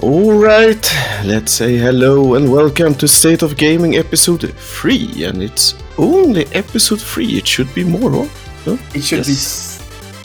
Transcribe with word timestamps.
Alright, 0.00 0.92
let's 1.24 1.50
say 1.50 1.76
hello 1.76 2.34
and 2.34 2.52
welcome 2.52 2.94
to 2.94 3.08
State 3.08 3.42
of 3.42 3.56
Gaming 3.56 3.96
episode 3.96 4.54
3. 4.56 5.24
And 5.24 5.42
it's 5.42 5.74
only 5.98 6.46
episode 6.54 7.00
3, 7.00 7.26
it 7.38 7.46
should 7.46 7.74
be 7.74 7.82
more, 7.82 8.26
huh? 8.64 8.76
It 8.94 9.02
should 9.02 9.26
Yes. 9.26 9.82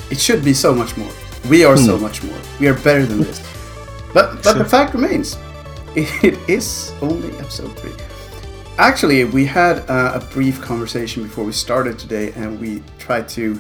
be. 0.10 0.14
It 0.14 0.20
should 0.20 0.44
be 0.46 0.54
so 0.54 0.76
much 0.76 0.96
more. 0.96 1.10
We 1.50 1.64
are 1.66 1.76
so 1.76 1.98
much 1.98 2.22
more. 2.24 2.38
We 2.60 2.68
are 2.68 2.76
better 2.76 3.04
than 3.06 3.22
this. 3.24 3.42
But 4.14 4.44
but 4.44 4.60
the 4.60 4.66
fact 4.66 4.94
remains, 4.94 5.38
it 5.96 6.38
is 6.48 6.94
only 7.02 7.32
episode 7.40 7.76
three. 7.80 7.94
Actually, 8.78 9.26
we 9.26 9.46
had 9.46 9.80
uh, 9.90 10.12
a 10.14 10.20
brief 10.34 10.62
conversation 10.62 11.24
before 11.24 11.46
we 11.46 11.52
started 11.52 11.98
today, 11.98 12.32
and 12.36 12.60
we 12.62 12.84
tried 13.00 13.28
to 13.30 13.60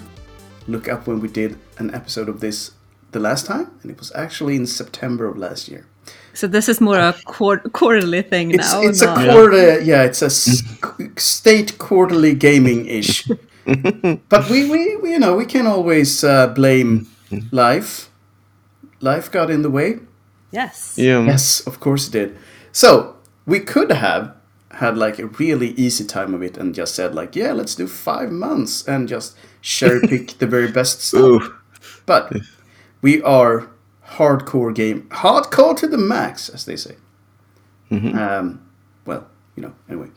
look 0.67 0.87
up 0.87 1.07
when 1.07 1.19
we 1.21 1.27
did 1.27 1.57
an 1.79 1.89
episode 1.95 2.29
of 2.29 2.39
this 2.39 2.71
the 3.11 3.19
last 3.19 3.47
time, 3.47 3.71
and 3.81 3.89
it 3.91 3.97
was 3.97 4.11
actually 4.13 4.55
in 4.55 4.67
September 4.67 5.27
of 5.27 5.37
last 5.37 5.67
year. 5.69 5.85
So 6.33 6.47
this 6.47 6.67
is 6.67 6.81
more 6.81 6.97
a 6.97 7.13
quar- 7.25 7.61
quarterly 7.73 8.23
thing 8.23 8.51
It's 8.51 8.71
now. 8.71 8.81
it's 8.81 9.01
a 9.01 9.13
quarter, 9.13 9.79
yeah, 9.81 10.03
it's 10.03 10.21
a 10.21 10.25
s- 10.25 10.63
state 11.17 11.77
quarterly 11.77 12.33
gaming 12.33 12.87
ish. 12.87 13.27
but 14.29 14.49
we, 14.49 14.69
we, 14.69 14.95
we, 14.97 15.11
you 15.11 15.19
know, 15.19 15.35
we 15.35 15.45
can 15.45 15.67
always 15.67 16.23
uh, 16.23 16.47
blame 16.47 17.07
life. 17.51 18.09
Life 18.99 19.31
got 19.31 19.49
in 19.49 19.61
the 19.61 19.69
way. 19.69 19.99
Yes. 20.51 20.95
Yeah. 20.97 21.23
Yes, 21.25 21.61
of 21.67 21.79
course 21.79 22.07
it 22.07 22.11
did. 22.11 22.37
So 22.71 23.15
we 23.45 23.59
could 23.59 23.91
have 23.91 24.35
had 24.71 24.97
like 24.97 25.19
a 25.19 25.27
really 25.27 25.69
easy 25.71 26.03
time 26.03 26.33
of 26.33 26.41
it 26.41 26.57
and 26.57 26.73
just 26.73 26.95
said 26.95 27.13
like, 27.13 27.35
yeah, 27.35 27.51
let's 27.53 27.75
do 27.75 27.87
five 27.87 28.31
months 28.31 28.87
and 28.87 29.07
just 29.07 29.35
cherry 29.61 30.01
pick 30.07 30.37
the 30.39 30.47
very 30.47 30.71
best 30.71 31.01
stuff. 31.01 31.21
Ooh. 31.21 31.55
But 32.05 32.33
we 33.01 33.21
are 33.21 33.69
hardcore 34.17 34.73
game, 34.73 35.03
hardcore 35.09 35.75
to 35.77 35.87
the 35.87 35.97
max, 35.97 36.49
as 36.49 36.65
they 36.65 36.75
say. 36.75 36.95
Um, 38.17 38.61
well, 39.05 39.27
you 39.55 39.63
know, 39.63 39.73
anyway. 39.89 40.09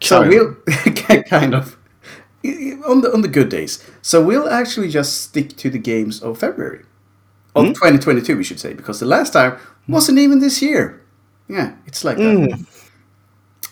So 0.00 0.26
we'll 0.26 0.54
kind 1.24 1.54
of 1.54 1.78
on 2.86 3.00
the 3.00 3.10
on 3.12 3.22
the 3.22 3.28
good 3.28 3.48
days. 3.48 3.82
So 4.02 4.22
we'll 4.22 4.48
actually 4.48 4.90
just 4.90 5.22
stick 5.22 5.56
to 5.56 5.70
the 5.70 5.78
games 5.78 6.22
of 6.22 6.38
February 6.38 6.84
of 7.54 7.66
2022, 7.68 8.36
we 8.36 8.44
should 8.44 8.60
say, 8.60 8.74
because 8.74 9.00
the 9.00 9.06
last 9.06 9.32
time 9.32 9.58
wasn't 9.88 10.18
even 10.18 10.40
this 10.40 10.60
year. 10.60 11.02
Yeah, 11.48 11.76
it's 11.86 12.04
like 12.04 12.16
that. 12.16 12.66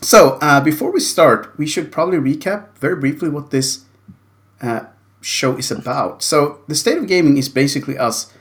So 0.01 0.39
uh, 0.41 0.61
before 0.61 0.93
we 0.93 1.01
start, 1.01 1.57
we 1.59 1.67
should 1.67 1.91
probably 1.91 2.19
recap 2.19 2.77
very 2.79 2.97
briefly 2.97 3.29
what 3.29 3.51
this 3.51 3.85
uh, 4.61 4.85
show 5.21 5.57
is 5.57 5.71
about. 5.71 6.23
So 6.23 6.61
the 6.69 6.75
state 6.75 6.99
of 6.99 7.07
gaming 7.07 7.37
is 7.37 7.49
basically 7.49 7.99
us 7.99 8.33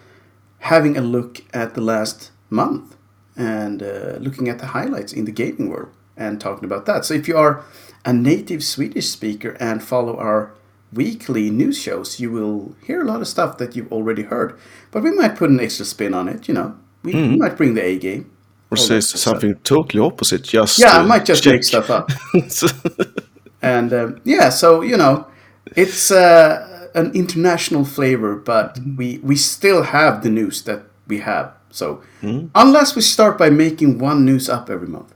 having 0.61 0.97
a 0.97 1.01
look 1.01 1.43
at 1.53 1.73
the 1.73 1.81
last 1.81 2.31
month 2.49 2.95
and 3.35 3.81
uh, 3.83 4.17
looking 4.19 4.47
at 4.47 4.59
the 4.59 4.67
highlights 4.67 5.13
in 5.13 5.25
the 5.25 5.31
gaming 5.31 5.69
world 5.69 5.89
and 6.17 6.39
talking 6.39 6.65
about 6.65 6.85
that. 6.85 7.05
So 7.05 7.13
if 7.13 7.27
you 7.27 7.37
are 7.37 7.63
a 8.05 8.13
native 8.13 8.63
Swedish 8.63 9.09
speaker 9.09 9.57
and 9.59 9.83
follow 9.83 10.17
our 10.17 10.53
weekly 10.93 11.49
news 11.49 11.77
shows, 11.77 12.19
you 12.19 12.31
will 12.31 12.75
hear 12.85 13.01
a 13.01 13.05
lot 13.05 13.21
of 13.21 13.27
stuff 13.27 13.57
that 13.57 13.75
you've 13.75 13.91
already 13.91 14.23
heard. 14.23 14.57
But 14.91 15.03
we 15.03 15.11
might 15.11 15.35
put 15.35 15.49
an 15.49 15.59
extra 15.59 15.85
spin 15.85 16.13
on 16.13 16.27
it, 16.27 16.47
you 16.47 16.53
know. 16.53 16.75
We, 17.03 17.13
we 17.13 17.37
might 17.37 17.57
bring 17.57 17.73
the 17.73 17.83
A 17.83 17.97
game. 17.97 18.29
Or 18.69 18.77
say 18.77 18.99
stuff. 18.99 19.19
something 19.19 19.55
totally 19.63 20.01
opposite, 20.01 20.43
just. 20.43 20.79
Yeah, 20.79 20.97
I 20.97 21.03
might 21.03 21.25
just 21.25 21.43
check. 21.43 21.53
make 21.53 21.63
stuff 21.63 21.89
up. 21.89 22.09
And 23.61 23.93
um, 23.93 24.21
yeah, 24.23 24.49
so 24.49 24.81
you 24.81 24.97
know, 24.97 25.27
it's 25.75 26.11
uh, 26.11 26.70
an 26.95 27.11
international 27.13 27.85
flavor, 27.85 28.35
but 28.35 28.75
mm-hmm. 28.75 28.95
we 28.95 29.19
we 29.23 29.35
still 29.35 29.83
have 29.83 30.23
the 30.23 30.29
news 30.29 30.63
that 30.63 30.83
we 31.07 31.19
have. 31.19 31.53
So 31.69 32.01
mm-hmm. 32.21 32.47
unless 32.55 32.95
we 32.95 33.01
start 33.01 33.37
by 33.37 33.49
making 33.49 33.99
one 33.99 34.25
news 34.25 34.49
up 34.49 34.69
every 34.69 34.87
month, 34.87 35.13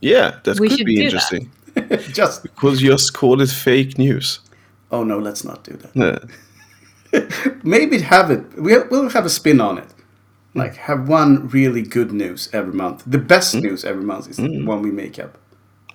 yeah, 0.00 0.38
that 0.44 0.60
We 0.60 0.68
could 0.68 0.86
be 0.86 1.04
interesting. 1.04 1.50
just 2.12 2.42
Because 2.42 2.82
you 2.82 2.90
just 2.90 3.14
call 3.14 3.40
it 3.40 3.50
fake 3.50 3.98
news. 3.98 4.40
oh 4.90 5.04
no, 5.04 5.18
let's 5.18 5.44
not 5.44 5.64
do 5.64 5.76
that. 5.82 5.92
Yeah. 5.94 6.18
Maybe 7.62 8.00
have 8.00 8.30
it. 8.30 8.42
We'll 8.56 8.86
we'll 8.90 9.10
have 9.10 9.26
a 9.26 9.30
spin 9.30 9.60
on 9.60 9.78
it. 9.78 9.88
Like 10.54 10.76
have 10.76 11.08
one 11.08 11.48
really 11.48 11.82
good 11.82 12.12
news 12.12 12.48
every 12.52 12.74
month. 12.74 13.02
The 13.06 13.18
best 13.18 13.54
mm-hmm. 13.54 13.66
news 13.66 13.84
every 13.84 14.04
month 14.04 14.28
is 14.28 14.36
the 14.36 14.64
one 14.64 14.82
we 14.82 14.90
make 14.90 15.18
up. 15.18 15.38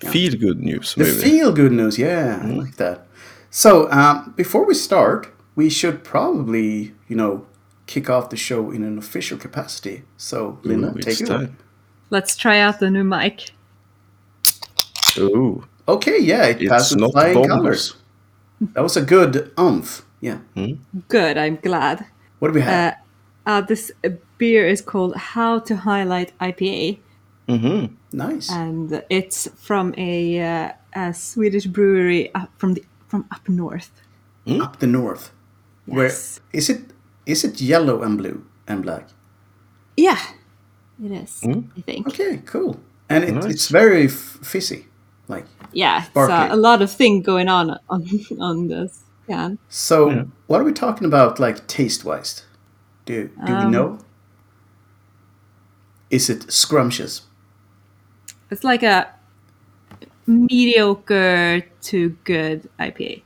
Feel 0.08 0.34
good 0.36 0.60
news, 0.60 0.94
The 0.94 1.04
feel 1.04 1.52
good 1.52 1.72
news, 1.72 1.98
yeah, 1.98 2.40
I 2.42 2.46
like 2.46 2.76
that. 2.76 3.06
So, 3.50 3.90
um, 3.90 4.32
before 4.36 4.64
we 4.64 4.74
start, 4.74 5.28
we 5.56 5.68
should 5.68 6.04
probably, 6.04 6.94
you 7.08 7.16
know, 7.16 7.46
kick 7.86 8.08
off 8.08 8.30
the 8.30 8.36
show 8.36 8.70
in 8.70 8.84
an 8.84 8.96
official 8.96 9.36
capacity. 9.36 10.04
So, 10.16 10.58
Linda, 10.62 10.90
Ooh, 10.90 11.00
take 11.00 11.20
it 11.20 11.28
away. 11.28 11.48
Let's 12.10 12.36
try 12.36 12.58
out 12.60 12.78
the 12.80 12.90
new 12.90 13.04
mic. 13.04 13.50
Oh, 15.18 15.64
Okay, 15.90 16.20
yeah, 16.20 16.44
it 16.46 16.62
It's 16.62 16.70
passes 16.70 16.96
not 16.96 17.10
flying 17.10 17.34
bombs. 17.34 17.48
colors. 17.48 17.96
That 18.74 18.82
was 18.82 18.96
a 18.96 19.02
good 19.02 19.50
umph. 19.56 20.06
Yeah. 20.20 20.38
Good, 21.08 21.36
I'm 21.36 21.56
glad. 21.56 22.06
What 22.38 22.48
do 22.48 22.54
we 22.54 22.60
have? 22.60 22.92
Uh, 22.92 22.96
uh, 23.50 23.60
this 23.62 23.90
uh, 24.04 24.10
beer 24.38 24.68
is 24.68 24.82
called 24.82 25.16
How 25.16 25.58
to 25.60 25.74
Highlight 25.76 26.32
IPA, 26.38 26.98
mm-hmm. 27.48 27.94
nice. 28.12 28.52
and 28.52 29.02
it's 29.10 29.48
from 29.56 29.94
a, 29.96 30.40
uh, 30.40 30.72
a 30.94 31.14
Swedish 31.14 31.66
brewery 31.66 32.30
from 32.58 32.74
the 32.74 32.84
from 33.10 33.24
up 33.30 33.48
north. 33.48 33.90
Up 34.46 34.78
the 34.78 34.86
north. 34.86 35.32
Yes. 35.86 35.96
Where 35.96 36.12
is 36.52 36.70
it? 36.70 36.80
Is 37.26 37.44
it 37.44 37.60
yellow 37.60 38.02
and 38.02 38.16
blue 38.18 38.44
and 38.66 38.82
black? 38.82 39.08
Yeah, 39.96 40.18
it 41.04 41.12
is. 41.12 41.40
I 41.44 41.80
think. 41.82 42.06
Okay, 42.08 42.42
cool. 42.46 42.80
And 43.08 43.24
it, 43.24 43.34
Nice. 43.34 43.44
it's 43.46 43.68
very 43.68 44.04
f- 44.06 44.38
fizzy. 44.42 44.86
Like 45.28 45.46
Yeah, 45.72 45.98
it's 45.98 46.06
Sparkly. 46.08 46.34
uh, 46.34 46.54
a 46.54 46.56
lot 46.56 46.82
of 46.82 46.90
thing 46.90 47.22
going 47.22 47.48
on 47.48 47.78
on 47.88 48.06
on 48.40 48.68
this 48.68 49.04
Yeah. 49.28 49.50
so. 49.68 50.26
What 50.48 50.60
are 50.60 50.64
we 50.64 50.72
talking 50.72 51.06
about? 51.06 51.38
Like 51.40 51.66
taste 51.66 52.04
wise? 52.04 52.44
Do 53.06 53.28
do 53.46 53.52
we 53.52 53.58
Um, 53.64 53.70
know? 53.70 53.98
Is 56.10 56.28
it 56.30 56.50
scrumptious? 56.50 57.22
It's 58.50 58.64
like 58.64 58.82
a 58.82 59.06
mediocre 60.26 61.62
to 61.82 62.10
good 62.24 62.68
IPA. 62.78 63.22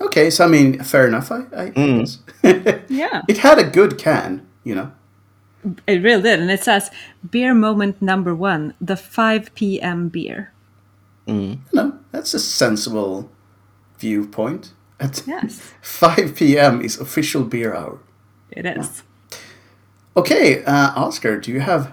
Okay, 0.00 0.28
so 0.30 0.44
I 0.44 0.48
mean, 0.48 0.82
fair 0.82 1.06
enough. 1.06 1.30
I, 1.30 1.44
I 1.56 1.68
guess. 1.70 2.18
Yeah, 2.88 3.22
it 3.28 3.38
had 3.38 3.58
a 3.58 3.64
good 3.64 3.96
can, 3.98 4.46
you 4.64 4.74
know. 4.74 4.92
it 5.86 6.02
really 6.02 6.22
did, 6.22 6.40
and 6.40 6.50
it 6.50 6.62
says 6.62 6.90
beer 7.30 7.54
moment 7.54 8.02
number 8.02 8.34
one, 8.34 8.74
the 8.80 8.96
5 8.96 9.54
p.m. 9.54 10.08
beer. 10.08 10.52
No, 11.26 11.98
that's 12.12 12.34
a 12.34 12.38
sensible 12.40 13.30
viewpoint. 13.98 14.72
At 15.00 15.22
Yes, 15.26 15.72
5 15.82 16.34
p.m. 16.36 16.80
is 16.82 17.00
official 17.00 17.44
beer 17.44 17.74
hour. 17.74 17.98
it 18.50 18.66
is. 18.66 19.02
Okay, 20.16 20.62
uh, 20.64 20.92
Oscar, 20.94 21.40
do 21.40 21.50
you 21.50 21.60
have 21.60 21.92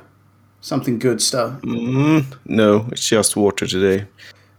something 0.62 1.00
good 1.00 1.22
stuff? 1.22 1.62
Mm, 1.62 2.26
no, 2.46 2.88
it's 2.92 3.08
just 3.08 3.36
water 3.36 3.68
today. 3.68 4.08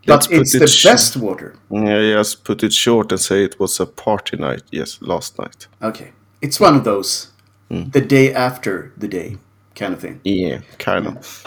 Let's 0.07 0.27
but 0.27 0.39
it's 0.39 0.59
the 0.59 0.67
sh- 0.67 0.85
best 0.85 1.17
water. 1.17 1.55
Yeah, 1.71 2.15
just 2.15 2.45
put 2.45 2.63
it 2.63 2.73
short 2.73 3.13
and 3.13 3.21
say 3.21 3.45
it 3.45 3.59
was 3.61 3.81
a 3.81 3.87
party 3.87 4.37
night. 4.37 4.63
Yes, 4.73 5.01
last 5.01 5.39
night. 5.39 5.69
Okay, 5.81 6.13
it's 6.41 6.59
one 6.61 6.75
of 6.77 6.85
those 6.85 7.29
the 7.71 8.01
day 8.03 8.35
after 8.35 8.93
the 8.99 9.09
day 9.09 9.39
kind 9.75 9.95
of 9.95 10.01
thing. 10.01 10.21
Yeah, 10.25 10.61
kind 10.79 11.07
of. 11.07 11.45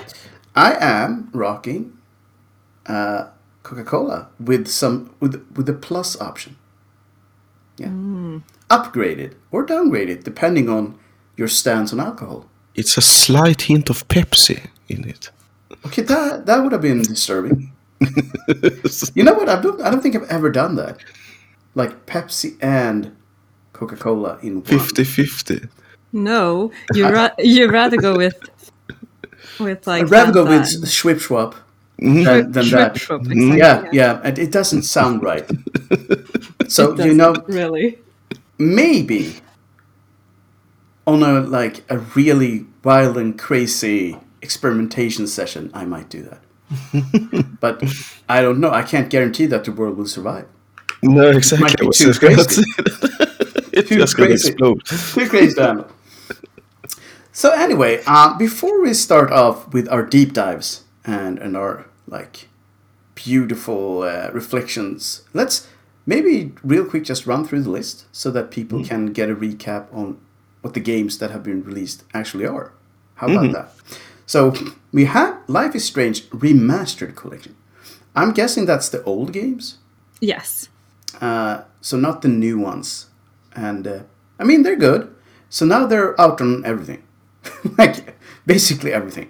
I 0.56 0.76
am 0.80 1.30
rocking 1.34 1.98
uh, 2.88 3.28
Coca-Cola 3.64 4.30
with 4.40 4.68
some 4.68 5.14
with 5.20 5.46
with 5.56 5.66
the 5.66 5.74
plus 5.74 6.20
option. 6.22 6.56
Yeah, 7.78 7.90
upgraded 8.70 9.34
or 9.52 9.66
downgraded 9.66 10.24
depending 10.24 10.70
on 10.70 10.98
your 11.36 11.50
stance 11.50 11.92
on 11.92 12.00
alcohol. 12.00 12.46
It's 12.76 12.98
a 12.98 13.02
slight 13.02 13.64
hint 13.64 13.90
of 13.90 14.08
Pepsi 14.08 14.68
in 14.90 15.08
it. 15.10 15.32
Okay, 15.86 16.02
that 16.04 16.46
that 16.46 16.62
would 16.64 16.72
have 16.72 16.82
been 16.82 17.02
disturbing. 17.02 17.72
you 19.16 19.24
know 19.24 19.34
what? 19.34 19.50
I 19.50 19.62
don't 19.62 19.82
I 19.82 19.90
don't 19.90 20.02
think 20.02 20.16
I've 20.16 20.30
ever 20.30 20.50
done 20.50 20.76
that. 20.76 20.98
Like 21.76 22.06
Pepsi 22.06 22.58
and 22.62 23.16
Coca-Cola 23.74 24.40
in 24.42 24.56
one. 24.56 24.64
50-50. 24.64 25.68
No, 26.14 26.72
you 26.94 27.08
ra- 27.10 27.36
you 27.40 27.70
rather 27.70 27.98
go 27.98 28.16
with 28.16 28.38
with 29.60 29.86
like 29.88 30.04
I'd 30.04 30.12
rather 30.12 30.32
go 30.32 30.44
with 30.46 30.62
Fanta 30.64 30.76
and 30.76 30.86
Schwip 30.86 31.20
Schwap 31.22 31.56
Mm-hmm. 32.02 32.24
than, 32.24 32.52
than 32.52 32.70
that. 32.72 32.94
Schwip 32.96 33.22
Schwap, 33.22 33.32
exactly, 33.32 33.58
Yeah, 33.58 33.90
yeah, 33.94 34.22
and 34.24 34.38
it 34.38 34.52
doesn't 34.52 34.84
sound 34.84 35.24
right. 35.24 35.50
So 36.68 36.92
It 36.94 37.06
you 37.06 37.14
know, 37.14 37.36
really. 37.48 38.00
maybe 38.58 39.36
on 41.08 41.24
a 41.24 41.42
like 41.42 41.84
a 41.90 42.00
really 42.00 42.66
wild 42.84 43.18
and 43.18 43.38
crazy 43.38 44.18
experimentation 44.42 45.28
session, 45.28 45.72
I 45.74 45.86
might 45.86 46.10
do 46.10 46.24
that. 46.24 47.58
but 47.60 47.84
I 48.28 48.42
don't 48.42 48.60
know. 48.60 48.72
I 48.72 48.84
can't 48.84 49.10
guarantee 49.10 49.46
that 49.48 49.64
the 49.66 49.72
world 49.72 49.98
will 49.98 50.08
survive. 50.08 50.48
No, 51.04 51.30
exactly. 51.30 51.68
It 51.68 51.84
Might 51.84 51.92
be 51.92 51.92
too 51.92 52.14
crazy. 52.14 52.64
it's 53.74 53.90
Too 53.90 53.98
just 53.98 54.16
crazy. 54.16 54.50
explode. 54.50 54.86
Too 54.86 55.30
crazy 55.30 55.56
to. 55.56 55.86
So 57.32 57.52
anyway, 57.52 58.02
uh, 58.08 58.38
before 58.38 58.82
we 58.82 58.94
start 58.94 59.32
off 59.32 59.74
with 59.74 59.90
our 59.90 60.04
deep 60.04 60.34
dives 60.34 60.84
and 61.06 61.38
and 61.38 61.56
our 61.58 61.86
like 62.08 62.48
beautiful 63.14 64.04
uh, 64.04 64.30
reflections, 64.34 65.24
let's 65.34 65.68
maybe 66.06 66.54
real 66.64 66.86
quick 66.86 67.04
just 67.04 67.28
run 67.28 67.46
through 67.46 67.62
the 67.62 67.70
list 67.70 68.06
so 68.12 68.32
that 68.32 68.52
people 68.52 68.84
can 68.84 69.08
get 69.08 69.30
a 69.30 69.36
recap 69.36 69.94
on 69.94 70.18
what 70.66 70.74
the 70.74 70.80
games 70.94 71.20
that 71.20 71.30
have 71.30 71.44
been 71.44 71.64
released 71.64 72.04
actually 72.12 72.48
are. 72.48 72.74
How 73.22 73.28
about 73.28 73.52
that? 73.54 73.70
So 74.26 74.54
we 74.92 75.06
have 75.06 75.38
Life 75.48 75.76
is 75.76 75.86
Strange 75.86 76.28
remastered 76.32 77.16
collection. 77.16 77.54
I'm 78.16 78.34
guessing 78.34 78.66
that's 78.66 78.90
the 78.90 79.04
old 79.04 79.32
games, 79.32 79.78
Yes. 80.20 80.70
uh, 81.22 81.62
so 81.82 81.98
not 81.98 82.22
the 82.24 82.30
new 82.30 82.58
ones. 82.58 83.06
And 83.56 83.86
uh, 83.88 84.00
I 84.40 84.44
mean 84.44 84.64
they're 84.64 84.76
good. 84.90 85.14
So 85.50 85.66
now 85.68 85.86
they're 85.86 86.20
out 86.20 86.42
on 86.42 86.66
everything, 86.66 87.04
like 87.78 88.18
basically 88.48 88.92
everything, 88.92 89.30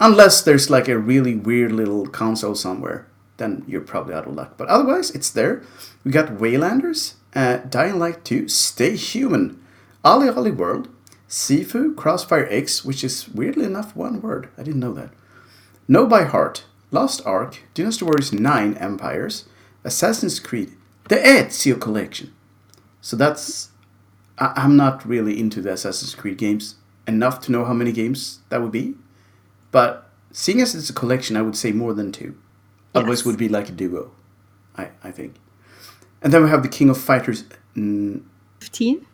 unless 0.00 0.40
there's 0.42 0.70
like 0.70 0.88
a 0.88 0.96
really 0.98 1.34
weird 1.36 1.72
little 1.72 2.06
console 2.06 2.54
somewhere. 2.54 3.06
Then 3.36 3.62
you're 3.68 3.84
probably 3.92 4.14
out 4.14 4.26
of 4.26 4.34
luck. 4.34 4.56
But 4.56 4.68
otherwise, 4.68 5.10
it's 5.10 5.30
there. 5.30 5.62
We 6.04 6.10
got 6.12 6.38
Waylanders, 6.40 7.14
uh, 7.34 7.58
Dying 7.68 7.98
Light 7.98 8.24
2, 8.24 8.48
Stay 8.48 8.96
Human, 8.96 9.61
OlliOlli 10.04 10.54
World, 10.56 10.88
Sifu, 11.28 11.94
CrossfireX, 11.94 12.84
which 12.84 13.04
is 13.04 13.28
weirdly 13.28 13.64
enough 13.64 13.94
one 13.96 14.20
word. 14.20 14.48
I 14.58 14.62
didn't 14.62 14.80
know 14.80 14.92
that. 14.94 15.10
Know 15.88 16.06
by 16.06 16.24
Heart, 16.24 16.64
Lost 16.90 17.24
Ark, 17.24 17.60
Dynasty 17.74 18.04
Warriors 18.04 18.32
9 18.32 18.74
Empires, 18.74 19.44
Assassin's 19.84 20.38
Creed, 20.40 20.72
the 21.08 21.16
Ezio 21.16 21.80
Collection. 21.80 22.32
So 23.00 23.16
that's. 23.16 23.70
I, 24.38 24.52
I'm 24.56 24.76
not 24.76 25.06
really 25.06 25.38
into 25.38 25.60
the 25.60 25.72
Assassin's 25.72 26.14
Creed 26.14 26.38
games 26.38 26.76
enough 27.06 27.40
to 27.42 27.52
know 27.52 27.64
how 27.64 27.72
many 27.72 27.92
games 27.92 28.40
that 28.48 28.62
would 28.62 28.70
be. 28.72 28.94
But 29.70 30.08
seeing 30.30 30.60
as 30.60 30.74
it's 30.74 30.90
a 30.90 30.92
collection, 30.92 31.36
I 31.36 31.42
would 31.42 31.56
say 31.56 31.72
more 31.72 31.94
than 31.94 32.12
two. 32.12 32.36
Otherwise, 32.94 33.18
Yes. 33.18 33.26
it 33.26 33.28
would 33.30 33.38
be 33.38 33.48
like 33.48 33.68
a 33.68 33.72
duo, 33.72 34.10
I, 34.76 34.90
I 35.02 35.10
think. 35.10 35.34
And 36.20 36.32
then 36.32 36.44
we 36.44 36.50
have 36.50 36.62
the 36.62 36.68
King 36.68 36.90
of 36.90 36.98
Fighters. 36.98 37.44
Mm, 37.76 38.22
15? 38.60 39.06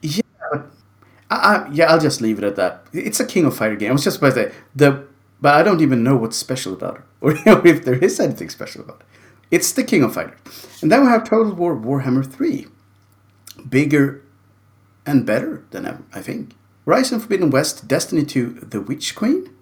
I, 1.30 1.36
I, 1.36 1.68
yeah, 1.70 1.86
I'll 1.86 2.00
just 2.00 2.20
leave 2.20 2.38
it 2.38 2.44
at 2.44 2.56
that. 2.56 2.86
It's 2.92 3.20
a 3.20 3.26
King 3.26 3.44
of 3.44 3.56
Fighter 3.56 3.76
game. 3.76 3.90
I 3.90 3.92
was 3.92 4.04
just 4.04 4.18
about 4.18 4.34
to 4.34 4.50
say 4.50 4.54
the, 4.74 5.06
but 5.40 5.54
I 5.54 5.62
don't 5.62 5.80
even 5.80 6.02
know 6.02 6.16
what's 6.16 6.36
special 6.36 6.72
about 6.72 6.96
it, 6.96 7.02
or 7.20 7.34
know, 7.46 7.62
if 7.64 7.84
there 7.84 8.02
is 8.02 8.18
anything 8.20 8.50
special 8.50 8.82
about 8.82 9.00
it. 9.00 9.06
It's 9.50 9.72
the 9.72 9.84
King 9.84 10.02
of 10.02 10.14
Fighter, 10.14 10.36
and 10.82 10.92
then 10.92 11.02
we 11.02 11.08
have 11.08 11.24
Total 11.24 11.54
War 11.54 11.74
Warhammer 11.74 12.30
Three, 12.30 12.66
bigger 13.68 14.22
and 15.06 15.24
better 15.24 15.64
than 15.70 15.86
ever, 15.86 16.02
I 16.12 16.20
think. 16.20 16.54
Horizon 16.84 17.20
Forbidden 17.20 17.50
West, 17.50 17.88
Destiny 17.88 18.24
2, 18.24 18.60
The 18.70 18.80
Witch 18.80 19.14
Queen, 19.14 19.54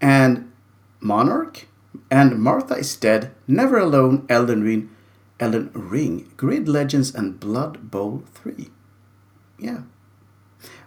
and 0.00 0.52
Monark, 1.00 1.66
and 2.10 2.40
Martha 2.40 2.74
is 2.74 2.96
Dead, 2.96 3.32
Never 3.46 3.78
Alone, 3.78 4.26
Elden 4.28 4.62
Ring, 4.62 4.90
Elden 5.38 5.70
Ring, 5.74 6.30
Grid 6.36 6.68
Legends, 6.68 7.14
and 7.14 7.38
Blood 7.38 7.90
Bowl 7.90 8.24
3. 8.34 8.68
Yeah. 9.58 9.82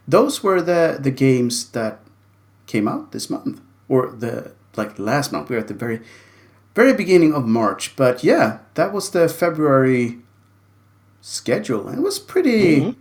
Those 0.07 0.43
were 0.43 0.61
the, 0.61 0.97
the 0.99 1.11
games 1.11 1.69
that 1.71 1.99
came 2.65 2.87
out 2.87 3.11
this 3.11 3.29
month, 3.29 3.61
or 3.89 4.11
the 4.11 4.51
like 4.75 4.97
last 4.99 5.31
month. 5.31 5.49
We 5.49 5.55
were 5.55 5.61
at 5.61 5.67
the 5.67 5.73
very, 5.73 5.99
very 6.75 6.93
beginning 6.93 7.33
of 7.33 7.45
March, 7.45 7.95
but 7.95 8.23
yeah, 8.23 8.59
that 8.75 8.93
was 8.93 9.09
the 9.11 9.27
February 9.27 10.19
schedule, 11.21 11.87
and 11.87 11.97
it 11.99 12.01
was 12.01 12.19
pretty, 12.19 12.95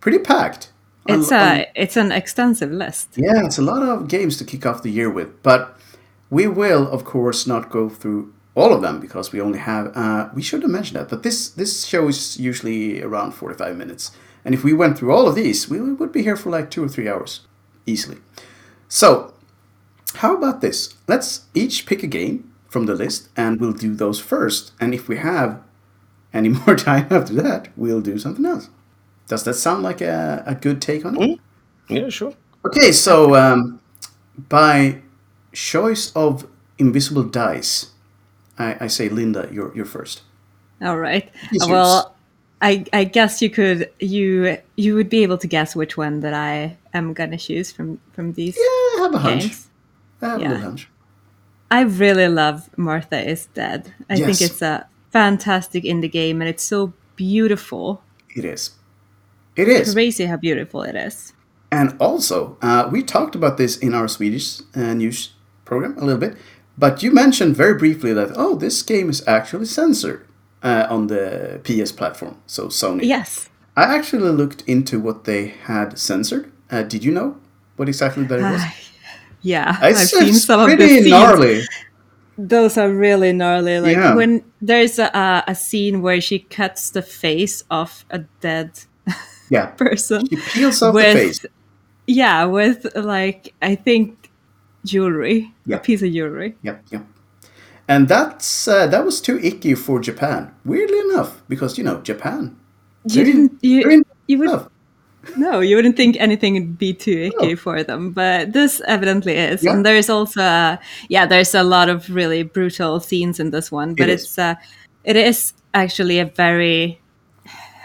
pretty 0.00 0.18
packed. 0.18 0.72
It's 1.08 1.30
On- 1.30 1.38
on- 1.38 1.56
a 1.58 1.66
it's 1.74 1.96
an 1.96 2.10
extensive 2.12 2.70
list. 2.72 3.08
yeah, 3.16 3.44
it's 3.44 3.58
a 3.58 3.62
lot 3.62 3.82
of 3.82 4.08
games 4.08 4.36
to 4.38 4.44
kick 4.44 4.66
off 4.66 4.82
the 4.82 4.90
year 4.90 5.10
with, 5.10 5.42
but 5.42 5.76
we 6.30 6.46
will, 6.48 6.88
of 6.90 7.04
course, 7.04 7.46
not 7.46 7.70
go 7.70 7.88
through 7.88 8.32
all 8.56 8.72
of 8.72 8.82
them 8.82 8.98
because 9.00 9.32
we 9.32 9.40
only 9.40 9.58
have. 9.58 9.92
Uh, 9.96 10.28
we 10.34 10.42
should 10.42 10.62
have 10.62 10.70
mentioned 10.70 10.98
that, 10.98 11.08
but 11.08 11.22
this 11.22 11.48
this 11.50 11.84
show 11.86 12.08
is 12.08 12.38
usually 12.38 13.02
around 13.02 13.32
forty 13.32 13.54
five 13.56 13.76
minutes, 13.76 14.10
and 14.46 14.54
if 14.54 14.62
we 14.62 14.72
went 14.72 14.96
through 14.96 15.12
all 15.12 15.26
of 15.26 15.34
these, 15.34 15.68
we 15.68 15.80
would 15.80 16.12
be 16.12 16.22
here 16.22 16.36
for 16.36 16.50
like 16.50 16.70
two 16.70 16.84
or 16.84 16.88
three 16.88 17.08
hours 17.08 17.40
easily. 17.84 18.18
So, 18.88 19.34
how 20.14 20.36
about 20.36 20.60
this? 20.60 20.94
Let's 21.08 21.46
each 21.52 21.84
pick 21.84 22.04
a 22.04 22.06
game 22.06 22.52
from 22.68 22.86
the 22.86 22.94
list, 22.94 23.28
and 23.36 23.60
we'll 23.60 23.72
do 23.72 23.92
those 23.92 24.20
first. 24.20 24.70
And 24.78 24.94
if 24.94 25.08
we 25.08 25.16
have 25.16 25.60
any 26.32 26.48
more 26.66 26.76
time 26.76 27.08
after 27.10 27.34
that, 27.34 27.70
we'll 27.76 28.00
do 28.00 28.20
something 28.20 28.46
else. 28.46 28.70
Does 29.26 29.42
that 29.42 29.54
sound 29.54 29.82
like 29.82 30.00
a, 30.00 30.44
a 30.46 30.54
good 30.54 30.80
take 30.80 31.04
on 31.04 31.20
it? 31.20 31.40
Yeah, 31.88 32.08
sure. 32.08 32.32
Okay, 32.64 32.92
so 32.92 33.34
um, 33.34 33.80
by 34.48 35.02
choice 35.52 36.12
of 36.14 36.46
invisible 36.78 37.24
dice, 37.24 37.90
I, 38.60 38.76
I 38.82 38.86
say 38.86 39.08
Linda, 39.08 39.48
you're 39.50 39.74
you're 39.74 39.84
first. 39.84 40.22
All 40.80 40.98
right. 40.98 41.28
Well, 41.66 42.15
I 42.62 42.84
I 42.92 43.04
guess 43.04 43.42
you 43.42 43.50
could 43.50 43.90
you 44.00 44.56
you 44.76 44.94
would 44.94 45.10
be 45.10 45.22
able 45.22 45.38
to 45.38 45.46
guess 45.46 45.76
which 45.76 45.96
one 45.96 46.20
that 46.20 46.32
I 46.34 46.76
am 46.94 47.12
gonna 47.12 47.36
choose 47.38 47.70
from 47.72 47.98
from 48.12 48.32
these 48.32 48.56
Yeah, 48.56 48.62
I 48.64 48.98
have 49.02 49.14
a 49.14 49.18
hunch. 49.18 49.42
games. 49.42 49.68
I 50.22 50.26
have 50.28 50.38
a 50.38 50.42
Yeah. 50.42 50.48
little 50.50 50.64
hunch. 50.64 50.88
I 51.70 51.80
really 51.82 52.28
love 52.28 52.70
Martha 52.76 53.18
is 53.28 53.46
Dead. 53.54 53.92
I 54.08 54.16
think 54.16 54.40
it's 54.40 54.62
a 54.62 54.86
fantastic 55.10 55.84
indie 55.84 56.10
game 56.10 56.40
and 56.40 56.48
it's 56.48 56.62
so 56.62 56.92
beautiful. 57.16 58.02
It 58.34 58.44
is. 58.44 58.70
It 59.56 59.68
is. 59.68 59.92
Crazy 59.94 60.26
how 60.26 60.36
beautiful 60.36 60.82
it 60.82 60.94
is. 60.94 61.32
And 61.72 61.96
also, 61.98 62.56
uh, 62.62 62.88
we 62.92 63.02
talked 63.02 63.34
about 63.34 63.56
this 63.56 63.76
in 63.78 63.94
our 63.94 64.06
Swedish 64.08 64.60
uh, 64.76 64.94
news 64.94 65.32
program 65.64 65.96
a 65.98 66.04
little 66.04 66.20
bit, 66.20 66.36
but 66.78 67.02
you 67.02 67.10
mentioned 67.10 67.56
very 67.56 67.74
briefly 67.74 68.12
that 68.12 68.30
oh, 68.36 68.54
this 68.54 68.82
game 68.82 69.10
is 69.10 69.22
actually 69.26 69.66
censored 69.66 70.24
uh, 70.62 70.86
on 70.90 71.06
the 71.08 71.60
PS 71.64 71.92
platform, 71.92 72.36
so 72.46 72.66
Sony. 72.68 73.02
Yes. 73.04 73.48
I 73.76 73.94
actually 73.96 74.30
looked 74.30 74.62
into 74.66 74.98
what 74.98 75.24
they 75.24 75.48
had 75.64 75.98
censored. 75.98 76.50
Uh, 76.70 76.82
did 76.82 77.04
you 77.04 77.12
know 77.12 77.36
what 77.76 77.88
exactly 77.88 78.24
that 78.24 78.38
it 78.38 78.42
was? 78.42 78.62
Yeah, 79.42 79.76
It's, 79.82 80.00
I've 80.14 80.24
seen 80.24 80.34
some 80.34 80.70
of 80.70 80.78
the 80.78 80.88
scenes. 80.88 81.08
gnarly. 81.08 81.62
Those 82.38 82.76
are 82.78 82.90
really 82.90 83.32
gnarly. 83.32 83.78
Like 83.80 83.96
Yeah. 83.96 84.14
when 84.14 84.42
there's 84.60 84.98
a, 84.98 85.44
a, 85.46 85.54
scene 85.54 86.02
where 86.02 86.20
she 86.20 86.38
cuts 86.40 86.90
the 86.90 87.02
face 87.02 87.62
off 87.70 88.04
a 88.10 88.20
dead 88.40 88.72
Yeah, 89.50 89.66
person. 89.76 90.26
she 90.28 90.36
peels 90.36 90.82
off 90.82 90.92
the 90.94 90.96
with 90.96 91.14
face. 91.16 91.46
yeah, 92.06 92.44
with 92.46 92.86
like 92.96 93.54
I 93.62 93.74
think 93.76 94.30
jewelry, 94.84 95.52
Yeah. 95.66 95.76
a 95.76 95.80
piece 95.80 96.02
of 96.02 96.12
jewelry. 96.12 96.56
Yep, 96.62 96.82
yep. 96.90 97.06
And 97.88 98.08
that's 98.08 98.66
uh, 98.68 98.86
that 98.88 99.04
was 99.04 99.20
too 99.20 99.38
icky 99.38 99.74
for 99.74 100.00
Japan. 100.00 100.50
Weirdly 100.64 100.98
enough, 101.10 101.42
because 101.48 101.78
you 101.78 101.84
know 101.84 102.00
Japan. 102.00 102.56
You 103.08 103.24
didn't. 103.24 103.58
You, 103.62 104.04
you 104.26 104.38
would 104.38 104.66
no. 105.36 105.60
You 105.60 105.76
wouldn't 105.76 105.96
think 105.96 106.16
anything 106.18 106.54
would 106.54 106.78
be 106.78 106.92
too 106.92 107.30
icky 107.32 107.50
No. 107.50 107.56
for 107.56 107.82
them, 107.84 108.10
but 108.12 108.52
this 108.52 108.80
evidently 108.86 109.34
is. 109.36 109.62
Yeah. 109.62 109.72
And 109.74 109.86
there's 109.86 110.10
also 110.10 110.40
uh, 110.42 110.76
yeah, 111.08 111.26
there's 111.26 111.54
a 111.54 111.62
lot 111.62 111.88
of 111.88 112.10
really 112.10 112.42
brutal 112.42 112.98
scenes 113.00 113.38
in 113.40 113.50
this 113.50 113.70
one, 113.70 113.94
but 113.94 114.08
It 114.08 114.14
is. 114.14 114.22
it's 114.24 114.38
uh, 114.38 114.54
it 115.04 115.16
is 115.16 115.52
actually 115.74 116.18
a 116.18 116.24
very 116.26 117.00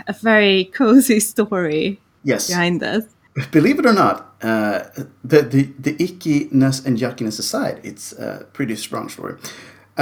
a 0.08 0.14
very 0.14 0.66
cozy 0.74 1.20
story 1.20 2.00
Yes. 2.24 2.48
behind 2.50 2.80
this. 2.82 3.06
Believe 3.52 3.80
it 3.80 3.86
or 3.86 3.94
not, 3.94 4.36
uh, 4.42 4.84
the, 5.24 5.42
the 5.44 5.70
the 5.80 5.94
ickiness 5.96 6.86
and 6.86 6.98
yuckiness 6.98 7.40
aside, 7.40 7.80
it's 7.84 8.12
a 8.14 8.46
pretty 8.54 8.76
strong 8.76 9.10
story. 9.10 9.36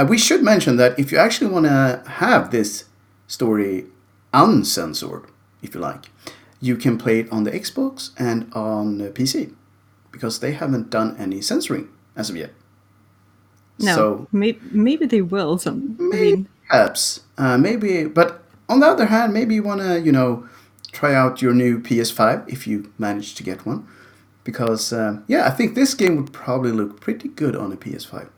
Uh, 0.00 0.04
we 0.04 0.16
should 0.16 0.42
mention 0.42 0.76
that 0.76 0.98
if 0.98 1.12
you 1.12 1.18
actually 1.18 1.50
want 1.50 1.66
to 1.66 2.02
have 2.06 2.50
this 2.50 2.84
story 3.26 3.84
uncensored, 4.32 5.26
if 5.60 5.74
you 5.74 5.80
like, 5.80 6.06
you 6.58 6.76
can 6.76 6.96
play 6.96 7.20
it 7.20 7.30
on 7.30 7.44
the 7.44 7.50
Xbox 7.50 8.10
and 8.18 8.50
on 8.54 9.02
uh, 9.02 9.04
PC 9.10 9.54
because 10.10 10.40
they 10.40 10.52
haven't 10.52 10.88
done 10.88 11.16
any 11.18 11.42
censoring 11.42 11.88
as 12.16 12.30
of 12.30 12.36
yet. 12.36 12.52
No, 13.78 13.94
So 13.94 14.28
maybe, 14.32 14.60
maybe 14.70 15.04
they 15.04 15.20
will. 15.20 15.58
Some, 15.58 15.96
I 16.00 16.16
mean, 16.16 16.48
Perhaps. 16.68 17.20
Uh, 17.36 17.58
maybe, 17.58 18.06
but 18.06 18.42
on 18.70 18.80
the 18.80 18.86
other 18.86 19.06
hand, 19.06 19.34
maybe 19.34 19.54
you 19.54 19.62
want 19.62 19.82
to, 19.82 20.00
you 20.00 20.12
know, 20.12 20.48
try 20.92 21.14
out 21.14 21.42
your 21.42 21.52
new 21.52 21.78
PS5 21.78 22.48
if 22.48 22.66
you 22.66 22.90
manage 22.96 23.34
to 23.34 23.42
get 23.42 23.66
one. 23.66 23.86
Because, 24.44 24.94
um, 24.94 25.24
yeah, 25.28 25.46
I 25.46 25.50
think 25.50 25.74
this 25.74 25.92
game 25.92 26.16
would 26.16 26.32
probably 26.32 26.72
look 26.72 27.00
pretty 27.00 27.28
good 27.28 27.54
on 27.54 27.70
a 27.70 27.76
PS5. 27.76 28.30